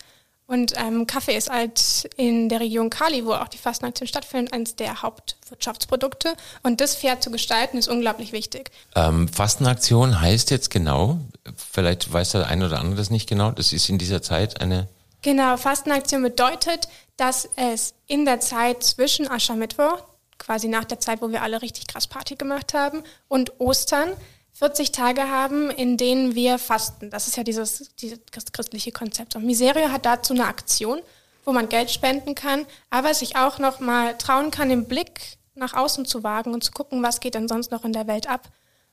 Und 0.46 0.74
ähm, 0.76 1.08
Kaffee 1.08 1.36
ist 1.36 1.50
halt 1.50 2.08
in 2.16 2.48
der 2.48 2.60
Region 2.60 2.88
Cali, 2.88 3.26
wo 3.26 3.32
auch 3.32 3.48
die 3.48 3.58
Fastenaktion 3.58 4.06
stattfindet, 4.06 4.52
eines 4.52 4.76
der 4.76 5.02
Hauptwirtschaftsprodukte. 5.02 6.34
Und 6.62 6.80
das 6.80 6.94
fair 6.94 7.20
zu 7.20 7.32
gestalten, 7.32 7.78
ist 7.78 7.88
unglaublich 7.88 8.30
wichtig. 8.30 8.70
Ähm, 8.94 9.26
Fastenaktion 9.26 10.20
heißt 10.20 10.52
jetzt 10.52 10.70
genau, 10.70 11.18
vielleicht 11.56 12.12
weiß 12.12 12.30
der 12.30 12.46
eine 12.46 12.66
oder 12.66 12.78
andere 12.78 12.96
das 12.98 13.10
nicht 13.10 13.28
genau, 13.28 13.50
das 13.50 13.72
ist 13.72 13.88
in 13.88 13.98
dieser 13.98 14.22
Zeit 14.22 14.60
eine, 14.60 14.86
Genau, 15.22 15.56
Fastenaktion 15.56 16.22
bedeutet, 16.22 16.88
dass 17.16 17.48
es 17.56 17.94
in 18.06 18.24
der 18.24 18.40
Zeit 18.40 18.82
zwischen 18.82 19.28
Aschermittwoch, 19.28 20.04
quasi 20.38 20.68
nach 20.68 20.84
der 20.84 21.00
Zeit, 21.00 21.22
wo 21.22 21.30
wir 21.30 21.42
alle 21.42 21.62
richtig 21.62 21.86
krass 21.86 22.06
Party 22.06 22.36
gemacht 22.36 22.74
haben, 22.74 23.02
und 23.28 23.58
Ostern 23.58 24.12
40 24.52 24.92
Tage 24.92 25.28
haben, 25.28 25.70
in 25.70 25.96
denen 25.96 26.34
wir 26.34 26.58
fasten. 26.58 27.10
Das 27.10 27.26
ist 27.26 27.36
ja 27.36 27.42
dieses, 27.42 27.94
dieses 27.96 28.20
christliche 28.52 28.90
Konzept. 28.90 29.36
Und 29.36 29.44
Miserio 29.44 29.90
hat 29.90 30.06
dazu 30.06 30.32
eine 30.32 30.46
Aktion, 30.46 31.02
wo 31.44 31.52
man 31.52 31.68
Geld 31.68 31.90
spenden 31.90 32.34
kann, 32.34 32.66
aber 32.88 33.12
sich 33.12 33.36
auch 33.36 33.58
noch 33.58 33.80
mal 33.80 34.16
trauen 34.16 34.50
kann, 34.50 34.68
den 34.68 34.88
Blick 34.88 35.36
nach 35.54 35.74
außen 35.74 36.06
zu 36.06 36.22
wagen 36.22 36.54
und 36.54 36.64
zu 36.64 36.72
gucken, 36.72 37.02
was 37.02 37.20
geht 37.20 37.34
denn 37.34 37.48
sonst 37.48 37.70
noch 37.70 37.84
in 37.84 37.92
der 37.92 38.06
Welt 38.06 38.28
ab 38.28 38.48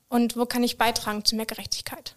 und 0.09 0.37
wo 0.37 0.45
kann 0.45 0.63
ich 0.63 0.77
beitragen 0.77 1.23
zu 1.25 1.35
mehr 1.35 1.45
Gerechtigkeit. 1.45 2.15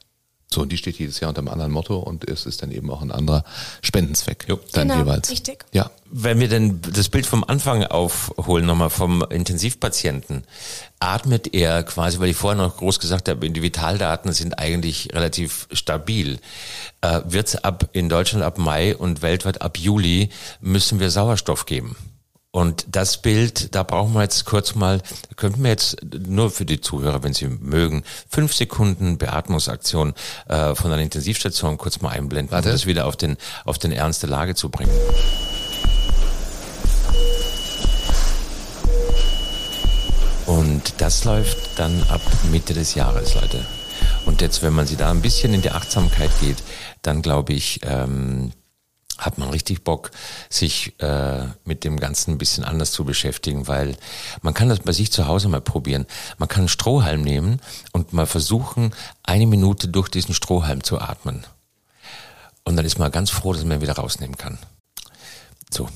So, 0.53 0.63
und 0.63 0.71
die 0.71 0.77
steht 0.77 0.97
jedes 0.99 1.19
Jahr 1.21 1.29
unter 1.31 1.41
einem 1.41 1.49
anderen 1.49 1.73
Motto 1.73 1.99
und 1.99 2.29
es 2.29 2.47
ist 2.47 2.63
dann 2.63 2.71
eben 2.71 2.89
auch 2.91 3.03
ein 3.03 3.11
anderer 3.11 3.45
Spendenzweck. 3.83 4.47
Jo. 4.49 4.61
Dann 4.73 4.89
Genau, 4.89 5.01
jeweils. 5.01 5.29
richtig. 5.31 5.65
Ja. 5.73 5.91
Wenn 6.09 6.39
wir 6.39 6.49
denn 6.49 6.81
das 6.83 7.09
Bild 7.09 7.27
vom 7.27 7.43
Anfang 7.43 7.83
aufholen, 7.85 8.65
nochmal 8.65 8.91
vom 8.91 9.23
Intensivpatienten, 9.29 10.45
atmet 11.01 11.53
er 11.53 11.83
quasi, 11.83 12.21
weil 12.21 12.31
ich 12.31 12.37
vorher 12.37 12.63
noch 12.63 12.77
groß 12.77 13.01
gesagt 13.01 13.29
habe, 13.29 13.51
die 13.51 13.63
Vitaldaten 13.63 14.33
sind 14.33 14.59
eigentlich 14.59 15.09
relativ 15.13 15.67
stabil. 15.73 16.39
Äh, 17.01 17.23
Wird 17.27 17.65
ab 17.65 17.89
in 17.93 18.09
Deutschland 18.09 18.45
ab 18.45 18.57
Mai 18.59 18.97
und 18.97 19.23
weltweit 19.23 19.63
ab 19.63 19.79
Juli 19.79 20.31
müssen 20.61 21.01
wir 21.01 21.11
Sauerstoff 21.11 21.67
geben. 21.67 21.97
Und 22.57 22.87
das 22.89 23.21
Bild, 23.21 23.75
da 23.75 23.83
brauchen 23.83 24.15
wir 24.15 24.23
jetzt 24.23 24.47
kurz 24.47 24.75
mal, 24.75 25.03
könnten 25.37 25.63
wir 25.63 25.69
jetzt 25.69 25.99
nur 26.27 26.51
für 26.51 26.65
die 26.65 26.81
Zuhörer, 26.81 27.23
wenn 27.23 27.35
Sie 27.35 27.49
mögen, 27.49 28.03
fünf 28.31 28.55
Sekunden 28.55 29.19
Beatmungsaktion 29.19 30.15
äh, 30.49 30.75
von 30.75 30.91
einer 30.91 31.03
Intensivstation 31.03 31.77
kurz 31.77 32.01
mal 32.01 32.13
einblenden, 32.13 32.53
Warte. 32.53 32.71
um 32.71 32.73
das 32.73 32.87
wieder 32.87 33.05
auf 33.05 33.17
den, 33.17 33.37
auf 33.67 33.77
den 33.77 33.93
Ernst 33.93 34.23
der 34.23 34.31
Lage 34.31 34.55
zu 34.55 34.71
bringen. 34.71 34.91
Und 40.47 40.95
das 40.97 41.25
läuft 41.25 41.79
dann 41.79 42.05
ab 42.05 42.23
Mitte 42.51 42.73
des 42.73 42.95
Jahres, 42.95 43.35
Leute. 43.35 43.67
Und 44.25 44.41
jetzt, 44.41 44.63
wenn 44.63 44.73
man 44.73 44.87
sie 44.87 44.97
da 44.97 45.11
ein 45.11 45.21
bisschen 45.21 45.53
in 45.53 45.61
die 45.61 45.73
Achtsamkeit 45.73 46.31
geht, 46.41 46.63
dann 47.03 47.21
glaube 47.21 47.53
ich, 47.53 47.81
ähm, 47.83 48.53
hat 49.19 49.39
man 49.39 49.51
richtig 49.51 49.85
Bock, 49.85 50.11
sich 50.51 50.99
äh, 51.01 51.47
mit 51.65 51.85
dem 51.85 51.99
Ganzen 51.99 52.33
ein 52.33 52.39
bisschen 52.39 52.65
anders 52.65 52.93
zu 52.93 53.05
beschäftigen, 53.05 53.67
weil 53.67 53.97
man 54.43 54.55
kann 54.55 54.69
das 54.69 54.81
bei 54.81 54.93
sich 54.93 55.11
zu 55.13 55.27
Hause 55.27 55.49
mal 55.49 55.61
probieren. 55.61 56.07
Man 56.39 56.49
kann 56.49 56.61
einen 56.61 56.69
Strohhalm 56.69 57.23
nehmen 57.23 57.61
und 57.93 58.13
mal 58.13 58.27
versuchen, 58.27 58.95
eine 59.23 59.47
Minute 59.47 59.89
durch 59.89 60.09
diesen 60.09 60.35
Strohhalm 60.35 60.85
zu 60.85 61.01
atmen. 61.01 61.45
Und 62.65 62.77
dann 62.77 62.85
ist 62.85 62.99
man 62.99 63.11
ganz 63.11 63.31
froh, 63.31 63.53
dass 63.53 63.65
man 63.65 63.79
ihn 63.79 63.83
wieder 63.83 63.95
rausnehmen 63.95 64.37
kann. 64.37 64.59
So, 65.71 65.89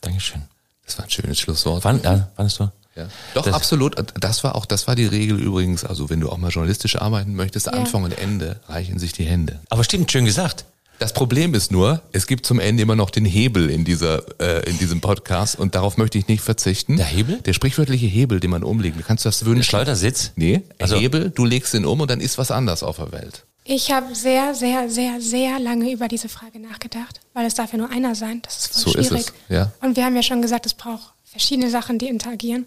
Dankeschön. 0.00 0.42
Das 0.84 0.98
war 0.98 1.04
ein 1.04 1.10
schönes 1.10 1.38
Schlusswort. 1.40 1.84
Wann, 1.84 2.02
ja, 2.02 2.28
wann 2.36 2.46
ist 2.46 2.60
du? 2.60 2.70
Ja. 2.94 3.08
Doch, 3.34 3.44
das, 3.44 3.54
absolut. 3.54 3.96
Das 4.20 4.44
war 4.44 4.54
auch, 4.54 4.66
das 4.66 4.86
war 4.86 4.94
die 4.94 5.06
Regel 5.06 5.38
übrigens. 5.38 5.84
Also 5.84 6.08
wenn 6.08 6.20
du 6.20 6.30
auch 6.30 6.38
mal 6.38 6.50
journalistisch 6.50 6.96
arbeiten 6.96 7.34
möchtest, 7.34 7.66
ja. 7.66 7.72
Anfang 7.72 8.04
und 8.04 8.16
Ende 8.18 8.60
reichen 8.68 8.98
sich 8.98 9.12
die 9.12 9.24
Hände. 9.24 9.60
Aber 9.68 9.84
stimmt, 9.84 10.10
schön 10.10 10.24
gesagt. 10.24 10.64
Das 10.98 11.12
Problem 11.12 11.52
ist 11.54 11.70
nur, 11.70 12.02
es 12.12 12.26
gibt 12.26 12.46
zum 12.46 12.58
Ende 12.58 12.82
immer 12.82 12.96
noch 12.96 13.10
den 13.10 13.26
Hebel 13.26 13.68
in 13.68 13.84
dieser, 13.84 14.22
äh, 14.40 14.68
in 14.68 14.78
diesem 14.78 15.00
Podcast 15.02 15.58
und 15.58 15.74
darauf 15.74 15.98
möchte 15.98 16.16
ich 16.16 16.26
nicht 16.26 16.42
verzichten. 16.42 16.96
Der 16.96 17.06
Hebel? 17.06 17.40
Der 17.42 17.52
sprichwörtliche 17.52 18.06
Hebel, 18.06 18.40
den 18.40 18.50
man 18.50 18.62
umlegt. 18.62 18.98
Du 18.98 19.02
kannst 19.02 19.26
das 19.26 19.44
wünschen. 19.44 19.58
Der 19.58 19.64
Schleudersitz? 19.64 20.32
Nee, 20.36 20.62
also 20.78 20.96
Hebel, 20.96 21.30
du 21.30 21.44
legst 21.44 21.74
ihn 21.74 21.84
um 21.84 22.00
und 22.00 22.10
dann 22.10 22.20
ist 22.20 22.38
was 22.38 22.50
anders 22.50 22.82
auf 22.82 22.96
der 22.96 23.12
Welt. 23.12 23.44
Ich 23.64 23.90
habe 23.90 24.14
sehr, 24.14 24.54
sehr, 24.54 24.88
sehr, 24.88 25.20
sehr 25.20 25.58
lange 25.58 25.90
über 25.90 26.08
diese 26.08 26.28
Frage 26.28 26.60
nachgedacht, 26.60 27.20
weil 27.34 27.46
es 27.46 27.54
darf 27.54 27.72
ja 27.72 27.78
nur 27.78 27.90
einer 27.90 28.14
sein. 28.14 28.40
Das 28.42 28.58
ist 28.58 28.72
voll 28.72 28.82
so 28.82 28.90
schwierig. 28.92 29.20
Ist 29.20 29.28
es, 29.28 29.54
ja. 29.54 29.72
Und 29.82 29.96
wir 29.96 30.04
haben 30.04 30.16
ja 30.16 30.22
schon 30.22 30.40
gesagt, 30.40 30.66
es 30.66 30.74
braucht 30.74 31.12
verschiedene 31.24 31.68
Sachen, 31.68 31.98
die 31.98 32.06
interagieren. 32.06 32.66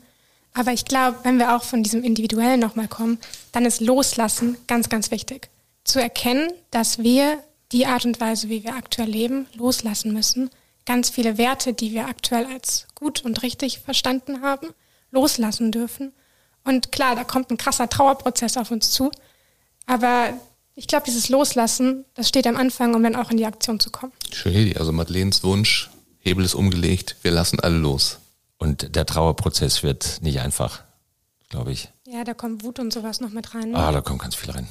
Aber 0.53 0.71
ich 0.73 0.85
glaube, 0.85 1.17
wenn 1.23 1.39
wir 1.39 1.55
auch 1.55 1.63
von 1.63 1.83
diesem 1.83 2.03
Individuellen 2.03 2.59
nochmal 2.59 2.87
kommen, 2.87 3.17
dann 3.53 3.65
ist 3.65 3.81
Loslassen 3.81 4.57
ganz, 4.67 4.89
ganz 4.89 5.09
wichtig. 5.09 5.49
Zu 5.85 5.99
erkennen, 6.01 6.51
dass 6.69 6.99
wir 6.99 7.39
die 7.71 7.85
Art 7.85 8.05
und 8.05 8.19
Weise, 8.19 8.49
wie 8.49 8.63
wir 8.63 8.75
aktuell 8.75 9.09
leben, 9.09 9.47
loslassen 9.55 10.13
müssen. 10.13 10.49
Ganz 10.85 11.09
viele 11.09 11.37
Werte, 11.37 11.73
die 11.73 11.91
wir 11.91 12.07
aktuell 12.07 12.45
als 12.45 12.87
gut 12.95 13.23
und 13.23 13.43
richtig 13.43 13.79
verstanden 13.79 14.41
haben, 14.41 14.69
loslassen 15.11 15.71
dürfen. 15.71 16.13
Und 16.63 16.91
klar, 16.91 17.15
da 17.15 17.23
kommt 17.23 17.51
ein 17.51 17.57
krasser 17.57 17.89
Trauerprozess 17.89 18.57
auf 18.57 18.71
uns 18.71 18.91
zu. 18.91 19.11
Aber 19.85 20.33
ich 20.75 20.87
glaube, 20.87 21.05
dieses 21.05 21.29
Loslassen, 21.29 22.05
das 22.15 22.29
steht 22.29 22.47
am 22.47 22.55
Anfang, 22.55 22.95
um 22.95 23.03
dann 23.03 23.15
auch 23.15 23.31
in 23.31 23.37
die 23.37 23.45
Aktion 23.45 23.79
zu 23.79 23.91
kommen. 23.91 24.13
Schön, 24.31 24.75
also 24.77 24.91
Madeleines 24.91 25.43
Wunsch, 25.43 25.89
Hebel 26.19 26.45
ist 26.45 26.55
umgelegt, 26.55 27.17
wir 27.21 27.31
lassen 27.31 27.59
alle 27.59 27.77
los. 27.77 28.19
Und 28.57 28.95
der 28.95 29.05
Trauerprozess 29.05 29.83
wird 29.83 30.19
nicht 30.21 30.39
einfach, 30.39 30.83
glaube 31.49 31.71
ich. 31.71 31.89
Ja, 32.05 32.23
da 32.23 32.33
kommt 32.33 32.63
Wut 32.63 32.79
und 32.79 32.91
sowas 32.91 33.21
noch 33.21 33.29
mit 33.29 33.53
rein. 33.55 33.71
Ne? 33.71 33.77
Ah, 33.77 33.91
da 33.91 34.01
kommt 34.01 34.21
ganz 34.21 34.35
viel 34.35 34.51
rein. 34.51 34.67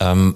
Ja. 0.00 0.12
Ähm, 0.12 0.34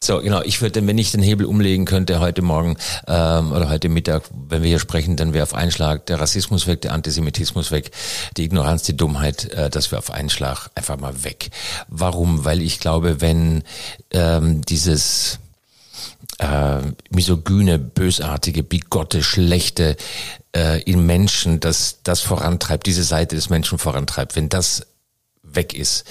so, 0.00 0.20
genau. 0.20 0.42
Ich 0.42 0.62
würde, 0.62 0.86
wenn 0.86 0.96
ich 0.96 1.10
den 1.10 1.22
Hebel 1.22 1.44
umlegen 1.44 1.84
könnte 1.84 2.20
heute 2.20 2.40
Morgen 2.40 2.76
ähm, 3.08 3.50
oder 3.50 3.68
heute 3.68 3.88
Mittag, 3.88 4.22
wenn 4.48 4.62
wir 4.62 4.68
hier 4.68 4.78
sprechen, 4.78 5.16
dann 5.16 5.34
wäre 5.34 5.42
auf 5.42 5.54
einen 5.54 5.72
Schlag 5.72 6.06
der 6.06 6.20
Rassismus 6.20 6.68
weg, 6.68 6.82
der 6.82 6.92
Antisemitismus 6.92 7.72
weg, 7.72 7.90
die 8.36 8.44
Ignoranz, 8.44 8.84
die 8.84 8.96
Dummheit, 8.96 9.46
äh, 9.52 9.70
das 9.70 9.90
wäre 9.90 9.98
auf 9.98 10.12
einen 10.12 10.30
Schlag 10.30 10.68
einfach 10.76 10.98
mal 10.98 11.24
weg. 11.24 11.50
Warum? 11.88 12.44
Weil 12.44 12.62
ich 12.62 12.78
glaube, 12.78 13.20
wenn 13.20 13.64
ähm, 14.12 14.62
dieses 14.62 15.40
äh, 16.38 16.80
misogyne, 17.10 17.80
bösartige, 17.80 18.62
bigotte, 18.62 19.24
schlechte 19.24 19.96
äh, 20.54 20.80
in 20.82 21.04
Menschen, 21.06 21.58
das 21.58 21.98
das 22.04 22.20
vorantreibt, 22.20 22.86
diese 22.86 23.02
Seite 23.02 23.34
des 23.34 23.50
Menschen 23.50 23.78
vorantreibt, 23.78 24.36
wenn 24.36 24.48
das 24.48 24.86
weg 25.42 25.74
ist, 25.74 26.04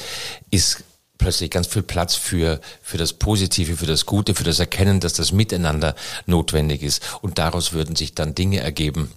ist 0.52 0.84
plötzlich 1.18 1.50
ganz 1.50 1.68
viel 1.68 1.84
Platz 1.84 2.16
für, 2.16 2.60
für 2.82 2.98
das 2.98 3.14
Positive, 3.14 3.78
für 3.78 3.86
das 3.86 4.06
Gute, 4.06 4.36
für 4.36 4.44
das 4.44 4.60
Erkennen, 4.60 5.00
dass 5.00 5.14
das 5.14 5.32
Miteinander 5.32 5.96
notwendig 6.26 6.84
ist. 6.84 7.02
Und 7.22 7.38
daraus 7.38 7.74
würden 7.74 7.96
sich 7.96 8.14
dann 8.14 8.36
Dinge 8.36 8.60
ergeben, 8.60 9.12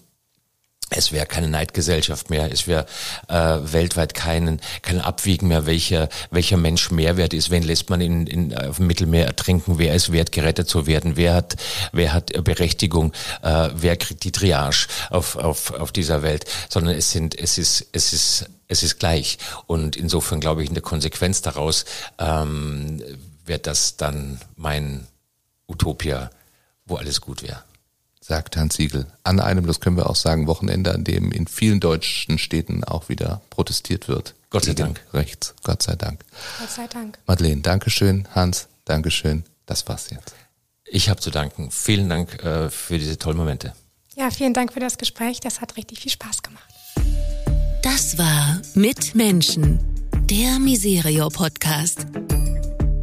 es 0.91 1.13
wäre 1.13 1.27
keine 1.27 1.49
Neidgesellschaft 1.49 2.31
mehr, 2.31 2.53
es 2.53 2.67
wäre 2.67 2.87
äh, 3.29 3.59
weltweit 3.73 4.13
keinen, 4.13 4.61
kein 4.83 5.01
Abwiegen 5.01 5.49
mehr, 5.49 5.65
welcher, 5.65 6.09
welcher 6.31 6.57
Mensch 6.57 6.91
Mehrwert 6.91 7.33
ist, 7.33 7.51
wen 7.51 7.63
lässt 7.63 7.91
man 7.91 8.01
in, 8.01 8.27
in, 8.27 8.57
auf 8.57 8.77
dem 8.77 8.89
Mittelmeer 8.89 9.27
ertrinken, 9.27 9.79
wer 9.79 9.95
ist 9.95 10.13
wert, 10.13 10.33
gerettet 10.33 10.69
zu 10.69 10.87
werden, 10.87 11.17
wer 11.17 11.35
hat, 11.35 11.57
wer 11.93 12.13
hat 12.13 12.33
Berechtigung, 12.45 13.13
äh, 13.43 13.71
wer 13.73 13.97
kriegt 13.97 14.25
die 14.25 14.33
Triage 14.33 14.89
auf, 15.11 15.37
auf, 15.37 15.73
auf 15.73 15.93
dieser 15.93 16.23
Welt, 16.23 16.45
sondern 16.69 16.97
es 16.97 17.13
sind, 17.13 17.39
es 17.39 17.57
ist, 17.57 17.87
es 17.93 18.13
ist, 18.13 18.47
es 18.67 18.83
ist 18.83 18.99
gleich. 18.99 19.39
Und 19.67 19.97
insofern 19.97 20.41
glaube 20.41 20.63
ich, 20.63 20.69
in 20.69 20.75
der 20.75 20.83
Konsequenz 20.83 21.41
daraus 21.41 21.85
ähm, 22.19 23.03
wird 23.45 23.67
das 23.67 23.97
dann 23.97 24.41
mein 24.57 25.07
Utopia, 25.69 26.31
wo 26.85 26.97
alles 26.97 27.21
gut 27.21 27.43
wäre 27.43 27.63
sagt 28.31 28.57
Hans 28.57 28.77
Siegel. 28.77 29.07
An 29.25 29.41
einem, 29.41 29.67
das 29.67 29.81
können 29.81 29.97
wir 29.97 30.09
auch 30.09 30.15
sagen, 30.15 30.47
Wochenende, 30.47 30.95
an 30.95 31.03
dem 31.03 31.33
in 31.33 31.49
vielen 31.49 31.81
deutschen 31.81 32.39
Städten 32.39 32.85
auch 32.85 33.09
wieder 33.09 33.41
protestiert 33.51 34.07
wird. 34.07 34.37
Gott 34.51 34.67
sei 34.67 34.75
Dank. 34.75 35.01
Rechts. 35.13 35.53
Gott 35.65 35.83
sei 35.83 35.97
Dank. 35.97 36.25
Gott 36.61 36.71
sei 36.71 36.87
Dank. 36.87 37.19
Madeleine, 37.27 37.61
Dankeschön. 37.61 38.29
Hans, 38.33 38.69
Dankeschön. 38.85 39.43
Das 39.67 39.89
war's 39.89 40.11
jetzt. 40.11 40.33
Ich 40.85 41.09
habe 41.09 41.21
zu 41.21 41.33
danken. 41.33 41.73
Vielen 41.73 42.09
Dank 42.09 42.41
äh, 42.45 42.71
für 42.71 43.01
diese 43.01 43.19
tollen 43.19 43.37
Momente. 43.37 43.75
Ja, 44.15 44.31
vielen 44.31 44.55
Dank 44.55 44.73
für 44.73 44.81
das 44.81 44.97
Gespräch. 44.97 45.41
Das 45.41 45.61
hat 45.61 45.77
richtig 45.77 45.99
viel 45.99 46.13
Spaß 46.13 46.43
gemacht. 46.43 46.69
Das 47.83 48.17
war 48.17 48.63
Mit 48.75 49.17
Menschen, 49.17 49.81
der 50.31 50.61
Miserio 50.61 51.31
Podcast. 51.31 52.07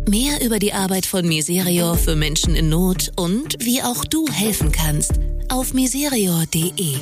Mehr 0.08 0.42
über 0.42 0.58
die 0.58 0.72
Arbeit 0.72 1.06
von 1.06 1.28
Miserio 1.28 1.96
für 1.96 2.16
Menschen 2.16 2.56
in 2.56 2.70
Not 2.70 3.12
und 3.18 3.58
wie 3.60 3.82
auch 3.82 4.06
du 4.06 4.26
helfen 4.30 4.72
kannst 4.72 5.12
auf 5.50 5.74
miserio.de. 5.74 6.96